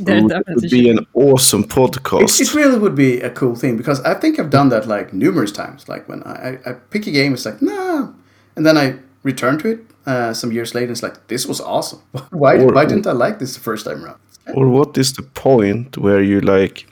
There 0.00 0.20
would, 0.22 0.30
definitely 0.30 0.68
be 0.68 0.90
an 0.90 1.06
awesome 1.14 1.64
podcast. 1.64 2.40
It, 2.40 2.48
it 2.48 2.54
really 2.54 2.78
would 2.78 2.94
be 2.94 3.20
a 3.20 3.30
cool 3.30 3.54
thing 3.54 3.76
because 3.76 4.00
I 4.02 4.14
think 4.14 4.38
I've 4.38 4.50
done 4.50 4.68
that 4.70 4.86
like 4.86 5.12
numerous 5.12 5.52
times. 5.52 5.88
Like 5.88 6.08
when 6.08 6.22
I, 6.24 6.32
I, 6.32 6.70
I 6.70 6.72
pick 6.90 7.06
a 7.06 7.10
game, 7.10 7.34
it's 7.34 7.46
like 7.46 7.62
nah, 7.62 8.08
and 8.56 8.66
then 8.66 8.76
I 8.76 8.98
return 9.22 9.58
to 9.60 9.68
it 9.68 9.80
uh, 10.06 10.32
some 10.32 10.52
years 10.52 10.74
later. 10.74 10.92
It's 10.92 11.02
like 11.02 11.26
this 11.28 11.46
was 11.46 11.60
awesome. 11.60 12.00
why 12.30 12.56
Or- 12.58 12.72
why 12.72 12.84
didn't 12.86 13.06
I 13.06 13.12
like 13.12 13.38
this 13.38 13.54
the 13.54 13.60
first 13.60 13.84
time 13.86 14.04
around? 14.04 14.18
Or 14.54 14.68
what 14.68 14.96
is 14.98 15.12
the 15.12 15.22
point 15.22 15.98
where 15.98 16.22
you 16.22 16.40
like 16.40 16.86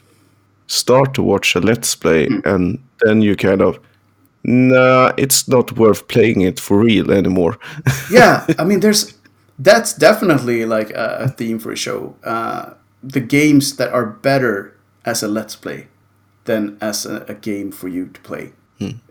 start 0.67 1.15
to 1.15 1.23
watch 1.23 1.55
a 1.57 1.61
let's 1.61 1.95
play 1.97 2.27
Hmm. 2.27 2.41
and 2.45 2.79
then 3.05 3.23
you 3.23 3.37
kind 3.37 3.61
of 3.63 3.79
nah, 4.43 5.13
it's 5.17 5.49
not 5.49 5.73
worth 5.79 6.07
playing 6.09 6.41
it 6.43 6.61
for 6.61 6.79
real 6.79 7.11
anymore. 7.11 7.59
yeah, 8.11 8.45
I 8.59 8.65
mean, 8.65 8.81
there's 8.81 9.15
that's 9.59 9.95
definitely 9.95 10.65
like 10.67 10.91
a, 10.91 11.17
a 11.25 11.29
theme 11.29 11.59
for 11.59 11.73
a 11.73 11.77
show. 11.77 12.15
Uh, 12.25 12.75
the 13.03 13.21
games 13.21 13.77
that 13.77 13.93
are 13.93 14.07
better 14.07 14.73
as 15.05 15.23
a 15.23 15.29
let's 15.29 15.57
play 15.57 15.87
than 16.45 16.77
as 16.81 17.07
a, 17.07 17.25
a 17.29 17.35
game 17.35 17.71
for 17.73 17.89
you 17.89 18.07
to 18.07 18.21
play, 18.21 18.53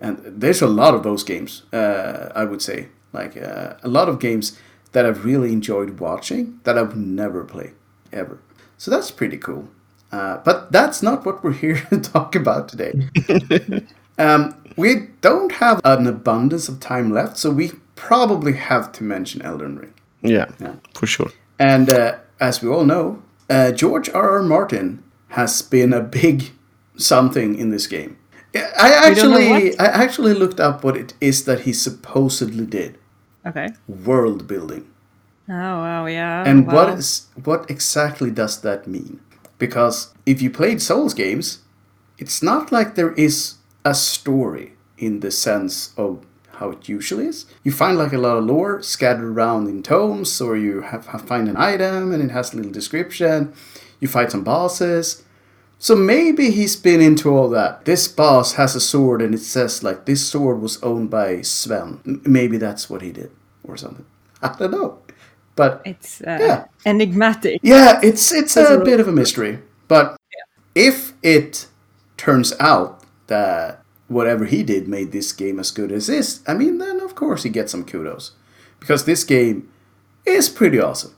and 0.02 0.18
there's 0.42 0.62
a 0.62 0.68
lot 0.68 0.94
of 0.94 1.02
those 1.04 1.24
games. 1.24 1.64
Uh, 1.74 2.30
I 2.36 2.44
would 2.46 2.62
say 2.62 2.88
like 3.14 3.38
uh, 3.38 3.76
a 3.84 3.88
lot 3.88 4.10
of 4.10 4.20
games 4.20 4.58
that 4.92 5.06
I've 5.06 5.24
really 5.26 5.52
enjoyed 5.54 6.00
watching 6.00 6.60
that 6.64 6.78
I 6.78 6.82
would 6.82 6.98
never 6.98 7.44
play 7.44 7.72
ever. 8.12 8.40
So 8.78 8.92
that's 8.92 9.12
pretty 9.12 9.38
cool. 9.38 9.70
Uh, 10.12 10.38
but 10.46 10.72
that's 10.72 11.02
not 11.02 11.26
what 11.26 11.44
we're 11.44 11.54
here 11.66 11.78
to 11.90 12.00
talk 12.00 12.36
about 12.36 12.68
today. 12.70 12.94
Um, 14.20 14.56
we 14.78 15.08
don't 15.22 15.52
have 15.54 15.82
an 15.84 16.06
abundance 16.06 16.70
of 16.70 16.80
time 16.80 17.12
left, 17.12 17.36
so 17.38 17.50
we 17.50 17.72
probably 17.96 18.54
have 18.54 18.92
to 18.92 19.04
mention 19.04 19.42
Elden 19.42 19.78
Ring. 19.80 19.94
yeah, 20.22 20.52
Yeah. 20.60 20.76
for 20.94 21.08
sure. 21.08 21.32
And 21.58 21.90
uh, 21.90 22.18
as 22.40 22.62
we 22.62 22.70
all 22.70 22.86
know, 22.86 23.24
uh, 23.50 23.72
George 23.72 24.10
R. 24.10 24.30
R. 24.38 24.44
Martin 24.44 25.02
has 25.30 25.64
been 25.64 25.94
a 25.94 26.00
big 26.02 26.52
something 26.96 27.56
in 27.58 27.72
this 27.72 27.88
game. 27.88 28.18
I 28.56 29.10
We 29.10 29.16
don't 29.16 29.32
know 29.32 29.38
actually. 29.40 29.80
I 29.80 29.86
actually 29.86 30.34
looked 30.36 30.60
up 30.60 30.84
what 30.84 30.96
it 30.96 31.16
is 31.20 31.46
that 31.46 31.62
he 31.62 31.74
supposedly 31.74 32.68
did: 32.68 33.00
Okay. 33.46 33.70
world 33.88 34.48
building. 34.48 34.88
Oh 35.50 35.54
wow, 35.54 36.06
yeah. 36.06 36.48
And 36.48 36.68
wow. 36.68 36.74
what 36.74 36.90
is 36.98 37.28
what 37.44 37.70
exactly 37.70 38.32
does 38.32 38.62
that 38.62 38.88
mean? 38.88 39.20
Because 39.58 40.14
if 40.26 40.42
you 40.42 40.50
played 40.50 40.82
Souls 40.82 41.14
games, 41.14 41.60
it's 42.18 42.42
not 42.42 42.72
like 42.72 42.96
there 42.96 43.14
is 43.14 43.56
a 43.84 43.94
story 43.94 44.74
in 44.98 45.20
the 45.20 45.32
sense 45.32 45.94
of 45.98 46.26
how 46.54 46.70
it 46.70 46.88
usually 46.88 47.28
is. 47.28 47.46
You 47.64 47.72
find 47.72 47.98
like 47.98 48.14
a 48.14 48.18
lot 48.18 48.38
of 48.38 48.46
lore 48.46 48.82
scattered 48.82 49.26
around 49.26 49.68
in 49.68 49.84
tomes, 49.84 50.40
or 50.40 50.56
you 50.56 50.82
have, 50.82 51.08
have 51.08 51.28
find 51.28 51.50
an 51.50 51.58
item 51.58 52.14
and 52.14 52.24
it 52.24 52.32
has 52.32 52.54
a 52.54 52.58
little 52.58 52.72
description. 52.72 53.54
You 54.00 54.08
fight 54.08 54.32
some 54.32 54.44
bosses. 54.44 55.24
So 55.84 55.98
maybe 55.98 56.50
he's 56.52 56.78
been 56.78 57.02
into 57.02 57.28
all 57.36 57.50
that. 57.50 57.84
This 57.84 58.08
boss 58.08 58.54
has 58.54 58.74
a 58.74 58.80
sword 58.80 59.22
and 59.22 59.36
it 59.36 59.40
says 59.42 59.84
like 59.84 60.06
this 60.06 60.26
sword 60.26 60.62
was 60.62 60.82
owned 60.82 61.10
by 61.10 61.42
Sven. 61.42 62.00
M- 62.08 62.22
Maybe 62.26 62.58
that's 62.58 62.90
what 62.90 63.02
he 63.02 63.12
did 63.12 63.32
or 63.66 63.76
something. 63.76 64.06
I 64.42 64.56
don't 64.58 64.72
know. 64.72 65.00
But 65.58 65.82
It's 65.84 66.22
uh, 66.22 66.38
Yeah. 66.40 66.66
enigmatic. 66.86 67.60
yeah, 67.64 68.00
it's 68.02 68.32
it's 68.32 68.54
That's 68.54 68.70
a 68.70 68.80
a- 68.80 68.86
bit 68.86 69.02
of 69.02 69.10
a 69.10 69.12
mystery. 69.12 69.60
But 69.90 70.16
if 70.74 71.12
it 71.22 71.68
turns 72.16 72.54
out 72.62 73.02
that 73.28 73.82
whatever 74.08 74.46
he 74.46 74.64
did 74.64 74.88
made 74.88 75.12
this 75.12 75.34
game 75.34 75.60
as 75.60 75.70
good 75.72 75.92
as 75.92 76.08
this, 76.08 76.40
I 76.48 76.54
mean, 76.54 76.78
then 76.78 77.02
of 77.02 77.14
course 77.16 77.44
he 77.44 77.50
gets 77.50 77.72
some 77.74 77.84
kudos 77.84 78.32
because 78.80 79.04
this 79.04 79.26
game 79.26 79.68
is 80.26 80.48
pretty 80.48 80.80
awesome. 80.80 81.14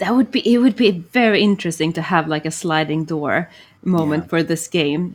That 0.00 0.14
would 0.16 0.30
be. 0.30 0.40
It 0.54 0.58
would 0.58 0.76
be 0.76 0.90
very 1.12 1.40
interesting 1.42 1.92
to 1.94 2.02
have 2.02 2.26
like 2.34 2.46
a 2.46 2.50
sliding 2.50 3.04
door 3.04 3.48
moment 3.84 4.24
Yeah. 4.24 4.28
for 4.30 4.42
this 4.42 4.68
game 4.68 5.14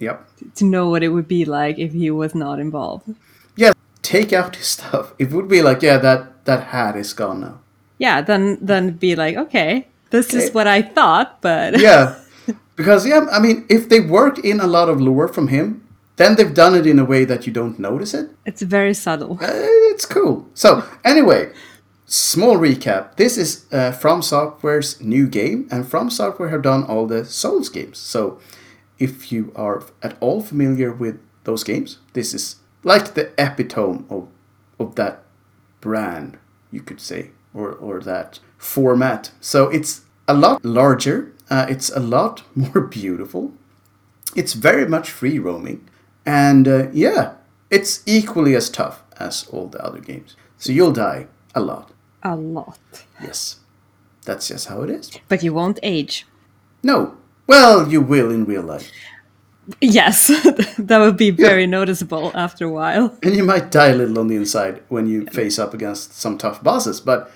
Yep. 0.00 0.16
to 0.56 0.64
know 0.64 0.90
what 0.90 1.02
it 1.02 1.08
would 1.08 1.28
be 1.28 1.44
like 1.44 1.78
if 1.78 1.92
he 1.92 2.10
was 2.10 2.34
not 2.34 2.58
involved. 2.60 3.14
Yeah, 3.56 3.72
take 4.02 4.32
out 4.32 4.56
his 4.56 4.66
stuff. 4.66 5.14
It 5.18 5.30
would 5.32 5.48
be 5.48 5.62
like, 5.62 5.82
yeah, 5.86 5.98
that 5.98 6.44
that 6.44 6.60
hat 6.74 6.96
is 6.96 7.14
gone 7.14 7.40
now. 7.40 7.54
Yeah, 7.98 8.20
then 8.22 8.58
then 8.66 8.90
be 8.98 9.14
like, 9.16 9.36
okay, 9.46 9.86
this 10.10 10.26
Okay. 10.34 10.38
is 10.44 10.54
what 10.54 10.66
I 10.66 10.82
thought, 10.82 11.38
but 11.40 11.78
Yeah, 11.88 12.14
because 12.76 13.06
yeah, 13.06 13.26
I 13.30 13.38
mean, 13.40 13.64
if 13.68 13.88
they 13.88 14.00
worked 14.00 14.38
in 14.44 14.60
a 14.60 14.66
lot 14.66 14.88
of 14.88 15.00
lore 15.00 15.28
from 15.28 15.48
him, 15.48 15.80
then 16.16 16.34
they've 16.36 16.54
done 16.54 16.74
it 16.78 16.86
in 16.86 16.98
a 16.98 17.04
way 17.04 17.24
that 17.24 17.46
you 17.46 17.52
don't 17.52 17.78
notice 17.78 18.14
it. 18.20 18.26
it's 18.46 18.62
very 18.62 18.94
subtle. 18.94 19.38
Uh, 19.40 19.46
it's 19.94 20.06
cool. 20.06 20.44
So, 20.54 20.82
anyway, 21.04 21.50
small 22.06 22.56
recap. 22.56 23.16
This 23.16 23.36
is 23.36 23.66
uh, 23.72 23.92
From 23.92 24.22
Software's 24.22 25.00
new 25.00 25.26
game, 25.26 25.68
and 25.70 25.86
From 25.88 26.10
Software 26.10 26.50
have 26.50 26.62
done 26.62 26.84
all 26.84 27.06
the 27.06 27.24
Souls 27.24 27.68
games. 27.68 27.98
So, 27.98 28.38
if 28.98 29.32
you 29.32 29.52
are 29.56 29.82
at 30.02 30.16
all 30.20 30.40
familiar 30.40 30.92
with 30.92 31.18
those 31.44 31.64
games, 31.64 31.98
this 32.12 32.32
is 32.32 32.56
like 32.82 33.14
the 33.14 33.32
epitome 33.38 34.04
of, 34.08 34.28
of 34.78 34.94
that 34.94 35.22
brand, 35.80 36.38
you 36.70 36.80
could 36.80 37.00
say, 37.00 37.30
or, 37.52 37.72
or 37.72 38.00
that 38.00 38.40
format. 38.58 39.30
So, 39.40 39.68
it's 39.68 40.02
a 40.28 40.34
lot 40.34 40.64
larger, 40.64 41.32
uh, 41.50 41.66
it's 41.68 41.90
a 41.90 42.00
lot 42.00 42.42
more 42.54 42.80
beautiful, 42.80 43.52
it's 44.34 44.52
very 44.52 44.86
much 44.86 45.10
free 45.10 45.38
roaming, 45.38 45.88
and 46.26 46.66
uh, 46.66 46.90
yeah, 46.92 47.34
it's 47.70 48.02
equally 48.06 48.54
as 48.54 48.70
tough 48.70 49.02
as 49.18 49.46
all 49.48 49.68
the 49.68 49.84
other 49.84 50.00
games. 50.00 50.36
So 50.58 50.72
you'll 50.72 50.92
die 50.92 51.26
a 51.54 51.60
lot. 51.60 51.90
A 52.24 52.34
lot. 52.36 52.78
Yes, 53.22 53.56
that's 54.24 54.48
just 54.48 54.68
how 54.68 54.82
it 54.82 54.90
is. 54.90 55.10
But 55.28 55.42
you 55.42 55.52
won't 55.52 55.78
age. 55.82 56.26
No, 56.82 57.16
well, 57.46 57.88
you 57.88 58.00
will 58.00 58.30
in 58.30 58.44
real 58.44 58.62
life, 58.62 58.90
Yes, 59.80 60.26
that 60.78 60.98
would 60.98 61.16
be 61.16 61.30
very 61.30 61.66
noticeable 61.66 62.30
after 62.34 62.66
a 62.66 62.70
while. 62.70 63.16
and 63.22 63.34
you 63.34 63.44
might 63.44 63.70
die 63.70 63.88
a 63.88 63.94
little 63.94 64.18
on 64.18 64.28
the 64.28 64.36
inside 64.36 64.82
when 64.88 65.06
you 65.06 65.24
face 65.26 65.58
up 65.58 65.72
against 65.72 66.12
some 66.14 66.36
tough 66.36 66.62
bosses. 66.62 67.00
But 67.00 67.30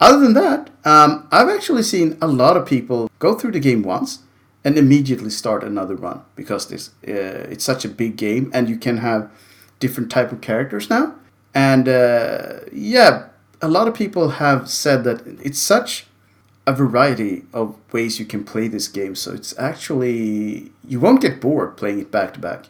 other 0.00 0.20
than 0.20 0.34
that, 0.34 0.70
um, 0.84 1.26
I've 1.32 1.48
actually 1.48 1.82
seen 1.82 2.16
a 2.22 2.28
lot 2.28 2.56
of 2.56 2.66
people 2.66 3.10
go 3.18 3.34
through 3.34 3.52
the 3.52 3.60
game 3.60 3.82
once 3.82 4.20
and 4.64 4.78
immediately 4.78 5.30
start 5.30 5.64
another 5.64 5.96
run 5.96 6.22
because 6.36 6.68
this 6.68 6.90
uh, 7.08 7.50
it's 7.50 7.64
such 7.64 7.84
a 7.84 7.88
big 7.88 8.16
game 8.16 8.50
and 8.54 8.68
you 8.68 8.76
can 8.76 8.98
have 8.98 9.28
different 9.80 10.10
type 10.10 10.30
of 10.32 10.40
characters 10.40 10.88
now 10.88 11.14
and 11.54 11.88
uh, 11.88 12.60
yeah 12.72 13.26
a 13.64 13.68
lot 13.68 13.88
of 13.88 13.94
people 13.94 14.28
have 14.44 14.68
said 14.68 15.04
that 15.04 15.18
it's 15.42 15.58
such 15.58 16.06
a 16.66 16.72
variety 16.72 17.44
of 17.52 17.74
ways 17.92 18.18
you 18.18 18.26
can 18.26 18.44
play 18.44 18.68
this 18.68 18.88
game. 18.88 19.14
So 19.14 19.32
it's 19.32 19.52
actually 19.58 20.70
you 20.86 21.00
won't 21.00 21.20
get 21.22 21.40
bored 21.40 21.76
playing 21.76 22.00
it 22.00 22.10
back 22.10 22.34
to 22.34 22.40
back. 22.40 22.62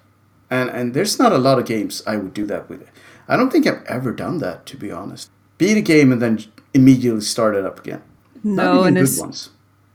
And 0.51 0.70
and 0.70 0.95
there's 0.95 1.18
not 1.18 1.32
a 1.32 1.38
lot 1.38 1.59
of 1.59 1.66
games 1.66 2.03
I 2.07 2.16
would 2.16 2.34
do 2.34 2.47
that 2.47 2.68
with. 2.68 2.80
I 3.28 3.36
don't 3.36 3.51
think 3.51 3.66
I've 3.66 3.84
ever 3.86 4.12
done 4.12 4.38
that 4.38 4.66
to 4.66 4.76
be 4.76 4.90
honest. 4.92 5.30
Beat 5.59 5.76
a 5.76 5.80
game 5.95 6.12
and 6.12 6.20
then 6.20 6.38
immediately 6.72 7.20
start 7.22 7.55
it 7.57 7.64
up 7.64 7.78
again. 7.80 8.03
No, 8.42 8.74
not 8.74 8.86
and 8.88 8.97
even 8.97 9.03
it's 9.05 9.14
good 9.16 9.20
ones. 9.22 9.51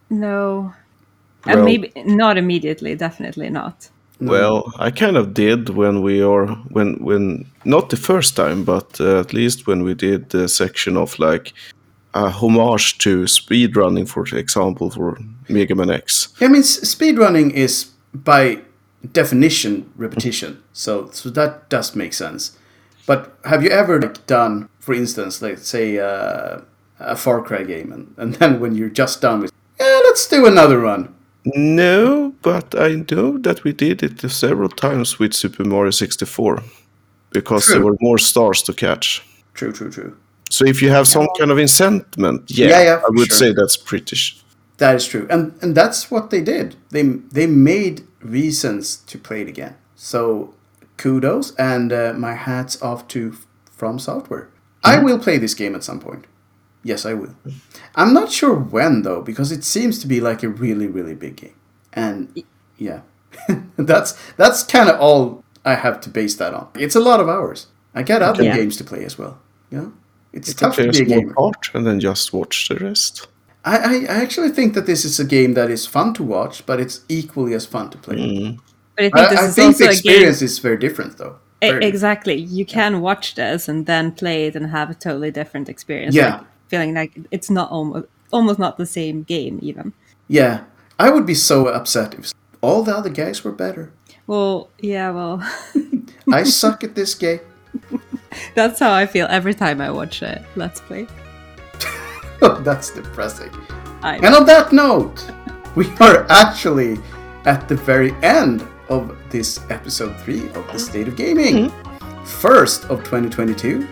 no, 0.09 0.73
Well- 1.45 1.55
and 1.57 1.65
maybe 1.65 1.91
not 2.05 2.37
immediately. 2.37 2.95
Definitely 2.95 3.49
not. 3.49 3.89
Well, 4.21 4.73
I 4.77 4.91
kind 4.91 5.17
of 5.17 5.33
did 5.33 5.69
when 5.69 6.01
we 6.01 6.21
are 6.21 6.47
when 6.69 6.95
when 7.03 7.45
not 7.63 7.89
the 7.89 7.97
first 7.97 8.35
time, 8.35 8.63
but 8.63 8.99
uh, 8.99 9.19
at 9.19 9.33
least 9.33 9.67
when 9.67 9.83
we 9.83 9.93
did 9.93 10.29
the 10.29 10.47
section 10.47 10.97
of 10.97 11.17
like 11.19 11.53
a 12.13 12.29
homage 12.29 12.97
to 12.97 13.25
speedrunning, 13.25 14.07
for 14.07 14.23
example, 14.37 14.89
for 14.89 15.17
Mega 15.47 15.75
Man 15.75 15.89
X. 15.89 16.29
Yeah, 16.39 16.47
I 16.47 16.51
mean, 16.51 16.61
s- 16.61 16.79
speedrunning 16.79 17.51
is 17.53 17.91
by 18.13 18.59
definition 19.13 19.89
repetition, 19.95 20.61
so 20.73 21.09
so 21.11 21.29
that 21.29 21.69
does 21.69 21.95
make 21.95 22.13
sense. 22.13 22.57
But 23.05 23.37
have 23.45 23.63
you 23.63 23.69
ever 23.69 24.01
like, 24.01 24.27
done, 24.27 24.69
for 24.79 24.93
instance, 24.93 25.41
like 25.41 25.59
say 25.59 25.97
uh, 25.97 26.59
a 26.99 27.15
Far 27.15 27.41
Cry 27.41 27.63
game, 27.63 27.93
and, 27.93 28.13
and 28.17 28.35
then 28.35 28.59
when 28.59 28.75
you're 28.75 28.89
just 28.89 29.21
done 29.21 29.39
with, 29.41 29.51
yeah, 29.79 30.01
let's 30.03 30.27
do 30.27 30.45
another 30.45 30.79
run. 30.79 31.15
No, 31.55 32.33
but 32.41 32.75
I 32.75 33.03
know 33.11 33.37
that 33.39 33.63
we 33.63 33.73
did 33.73 34.03
it 34.03 34.31
several 34.31 34.69
times 34.69 35.19
with 35.19 35.33
Super 35.33 35.63
Mario 35.63 35.91
64 35.91 36.63
because 37.31 37.67
there 37.67 37.81
were 37.83 37.95
more 38.01 38.17
stars 38.17 38.61
to 38.63 38.73
catch. 38.73 39.21
True, 39.53 39.71
true, 39.71 39.91
true. 39.91 40.15
So 40.49 40.65
if 40.65 40.81
you 40.81 40.89
have 40.89 41.07
some 41.07 41.27
kind 41.37 41.51
of 41.51 41.57
incentment, 41.59 42.41
yeah, 42.49 42.69
Yeah, 42.69 42.83
yeah, 42.83 43.01
I 43.05 43.09
would 43.09 43.27
sure. 43.27 43.37
say 43.37 43.53
that's 43.53 43.77
British. 43.77 44.41
That 44.77 44.95
is 44.95 45.07
true, 45.07 45.27
and 45.29 45.53
and 45.61 45.75
that's 45.75 46.09
what 46.11 46.29
they 46.29 46.41
did. 46.41 46.75
They 46.89 47.03
they 47.33 47.47
made 47.47 48.01
reasons 48.21 48.97
to 49.07 49.17
play 49.17 49.41
it 49.41 49.47
again. 49.47 49.75
So 49.95 50.53
kudos 50.97 51.53
and 51.57 51.91
uh, 51.91 52.13
my 52.17 52.33
hats 52.35 52.81
off 52.81 53.07
to 53.09 53.33
From 53.71 53.99
Software. 53.99 54.47
I 54.83 54.99
will 55.03 55.19
play 55.19 55.37
this 55.39 55.53
game 55.53 55.75
at 55.75 55.83
some 55.83 55.99
point. 55.99 56.25
Yes, 56.83 57.05
I 57.05 57.13
will. 57.13 57.35
I'm 57.95 58.13
not 58.13 58.31
sure 58.31 58.55
when 58.55 59.01
though, 59.03 59.21
because 59.21 59.51
it 59.51 59.63
seems 59.63 59.99
to 59.99 60.07
be 60.07 60.21
like 60.21 60.43
a 60.43 60.49
really 60.49 60.87
really 60.87 61.15
big 61.15 61.35
game, 61.35 61.55
and 61.93 62.41
yeah, 62.77 63.01
that's 63.77 64.13
that's 64.37 64.63
kind 64.63 64.89
of 64.89 64.99
all 64.99 65.43
I 65.65 65.75
have 65.75 65.99
to 66.01 66.09
base 66.09 66.35
that 66.35 66.53
on. 66.53 66.67
It's 66.75 66.95
a 66.95 66.99
lot 67.01 67.19
of 67.19 67.27
hours. 67.27 67.67
I 67.93 68.03
get 68.03 68.21
other 68.21 68.43
Yeah. 68.43 68.55
games 68.55 68.77
to 68.77 68.83
play 68.83 69.03
as 69.03 69.17
well. 69.17 69.39
You 69.71 69.77
know, 69.77 69.93
it's 70.31 70.47
You 70.49 70.53
tough 70.53 70.75
to 70.75 70.87
a 70.87 70.91
be 70.91 71.01
a 71.01 71.05
small 71.05 71.19
gamer. 71.19 71.33
part 71.33 71.69
and 71.73 71.85
then 71.85 71.99
just 71.99 72.31
watch 72.33 72.69
the 72.69 72.75
rest. 72.75 73.27
I, 73.65 73.77
I, 73.77 73.93
I 74.13 74.21
actually 74.21 74.49
think 74.49 74.73
that 74.75 74.85
this 74.85 75.03
is 75.03 75.19
a 75.19 75.25
game 75.25 75.53
that 75.55 75.69
is 75.69 75.85
fun 75.85 76.13
to 76.13 76.23
watch, 76.23 76.65
but 76.65 76.79
it's 76.79 77.01
equally 77.09 77.53
as 77.55 77.65
fun 77.65 77.89
to 77.89 77.97
play. 77.97 78.15
Mm. 78.15 78.59
But 78.95 79.03
I 79.05 79.09
think 79.09 79.15
I, 79.17 79.29
this 79.29 79.39
I 79.39 79.45
is 79.47 79.55
think 79.55 79.67
also 79.67 79.77
the 79.77 79.83
a 79.83 79.87
game. 79.87 79.93
experience 80.13 80.41
is 80.41 80.59
very 80.59 80.77
different, 80.77 81.17
though. 81.17 81.35
Very- 81.61 81.85
Exactly. 81.85 82.35
You 82.35 82.65
can 82.65 83.01
watch 83.01 83.35
this 83.35 83.67
and 83.67 83.85
then 83.85 84.13
play 84.13 84.47
it 84.47 84.55
and 84.55 84.67
have 84.67 84.89
a 84.89 84.93
totally 84.95 85.29
different 85.31 85.67
experience. 85.67 86.15
Yeah. 86.15 86.37
Like, 86.37 86.45
feeling 86.69 86.93
like 86.93 87.17
it's 87.31 87.49
not 87.49 87.69
almost 87.69 88.07
almost 88.31 88.59
not 88.59 88.77
the 88.77 88.85
same 88.85 89.23
game 89.23 89.59
even. 89.61 89.93
Yeah, 90.27 90.63
I 90.97 91.09
would 91.09 91.25
be 91.25 91.35
so 91.35 91.67
upset 91.67 92.13
if 92.13 92.31
all 92.61 92.83
the 92.83 92.95
other 92.95 93.09
guys 93.09 93.43
were 93.43 93.51
better. 93.51 93.91
Well, 94.27 94.69
yeah, 94.79 95.09
well, 95.11 95.43
I 96.31 96.43
suck 96.43 96.83
at 96.83 96.95
this 96.95 97.15
game. 97.15 97.39
that's 98.55 98.79
how 98.79 98.91
I 98.91 99.05
feel 99.05 99.27
every 99.29 99.53
time 99.53 99.81
I 99.81 99.91
watch 99.91 100.21
it. 100.21 100.41
Let's 100.55 100.79
Play. 100.81 101.07
Oh, 102.41 102.61
that's 102.61 102.89
depressing. 102.91 103.51
I 104.01 104.15
And 104.15 104.33
on 104.33 104.45
that 104.45 104.71
note, 104.71 105.29
we 105.75 105.89
are 105.99 106.25
actually 106.29 106.97
at 107.43 107.67
the 107.67 107.75
very 107.75 108.13
end 108.23 108.65
of 108.87 109.13
this 109.29 109.59
episode 109.69 110.17
three 110.21 110.47
of 110.51 110.65
the 110.71 110.79
State 110.79 111.09
of 111.09 111.17
Gaming. 111.17 111.69
Mm-hmm. 111.69 112.23
First 112.23 112.85
of 112.85 112.99
2022, 112.99 113.85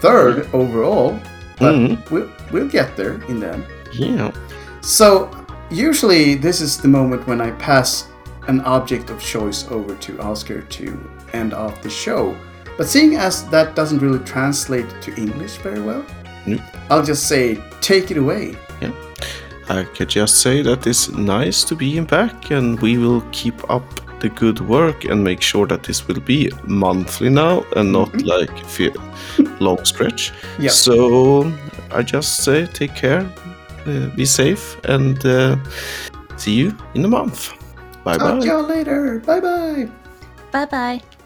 3rd 0.00 0.42
mm-hmm. 0.42 0.56
overall, 0.56 1.18
but 1.58 1.74
mm-hmm. 1.74 2.14
we'll, 2.14 2.30
we'll 2.52 2.68
get 2.68 2.96
there 2.96 3.22
in 3.24 3.40
the 3.40 3.52
end. 3.52 3.66
Yeah. 3.92 4.32
So, 4.80 5.30
usually, 5.70 6.34
this 6.34 6.60
is 6.60 6.80
the 6.80 6.88
moment 6.88 7.26
when 7.26 7.40
I 7.40 7.52
pass 7.52 8.08
an 8.48 8.60
object 8.62 9.10
of 9.10 9.20
choice 9.20 9.70
over 9.70 9.94
to 9.94 10.20
Oscar 10.20 10.62
to 10.62 11.10
end 11.32 11.54
off 11.54 11.82
the 11.82 11.90
show. 11.90 12.36
But 12.76 12.88
seeing 12.88 13.16
as 13.16 13.48
that 13.50 13.74
doesn't 13.74 14.00
really 14.00 14.18
translate 14.24 14.88
to 15.02 15.14
English 15.14 15.56
very 15.58 15.80
well, 15.80 16.04
Nope. 16.46 16.60
I'll 16.90 17.02
just 17.02 17.26
say, 17.26 17.58
take 17.80 18.10
it 18.10 18.16
away. 18.16 18.56
Yeah. 18.80 18.92
I 19.68 19.84
could 19.84 20.10
just 20.10 20.42
say 20.42 20.60
that 20.62 20.86
it's 20.86 21.08
nice 21.08 21.64
to 21.64 21.74
be 21.74 21.98
back 22.00 22.50
and 22.50 22.78
we 22.80 22.98
will 22.98 23.22
keep 23.32 23.70
up 23.70 23.84
the 24.24 24.30
good 24.30 24.60
work 24.60 25.04
and 25.04 25.22
make 25.22 25.42
sure 25.42 25.66
that 25.66 25.82
this 25.82 26.08
will 26.08 26.20
be 26.20 26.50
monthly 26.66 27.28
now 27.28 27.62
and 27.76 27.92
not 27.92 28.10
like 28.22 28.56
fe- 28.66 28.96
long 29.60 29.84
stretch. 29.84 30.32
Yeah. 30.58 30.70
So 30.70 31.52
I 31.90 32.02
just 32.02 32.44
say 32.44 32.66
take 32.66 32.94
care, 32.94 33.26
uh, 33.86 34.08
be 34.16 34.24
safe, 34.24 34.78
and 34.84 35.24
uh, 35.26 35.56
see 36.36 36.54
you 36.54 36.76
in 36.94 37.04
a 37.04 37.08
month. 37.08 37.52
Bye 38.04 38.18
Talk 38.18 38.40
to 38.40 38.46
y'all 38.46 38.62
later. 38.62 39.20
Bye 39.20 39.40
bye. 39.40 39.88
Bye 40.52 40.66
bye. 40.66 41.23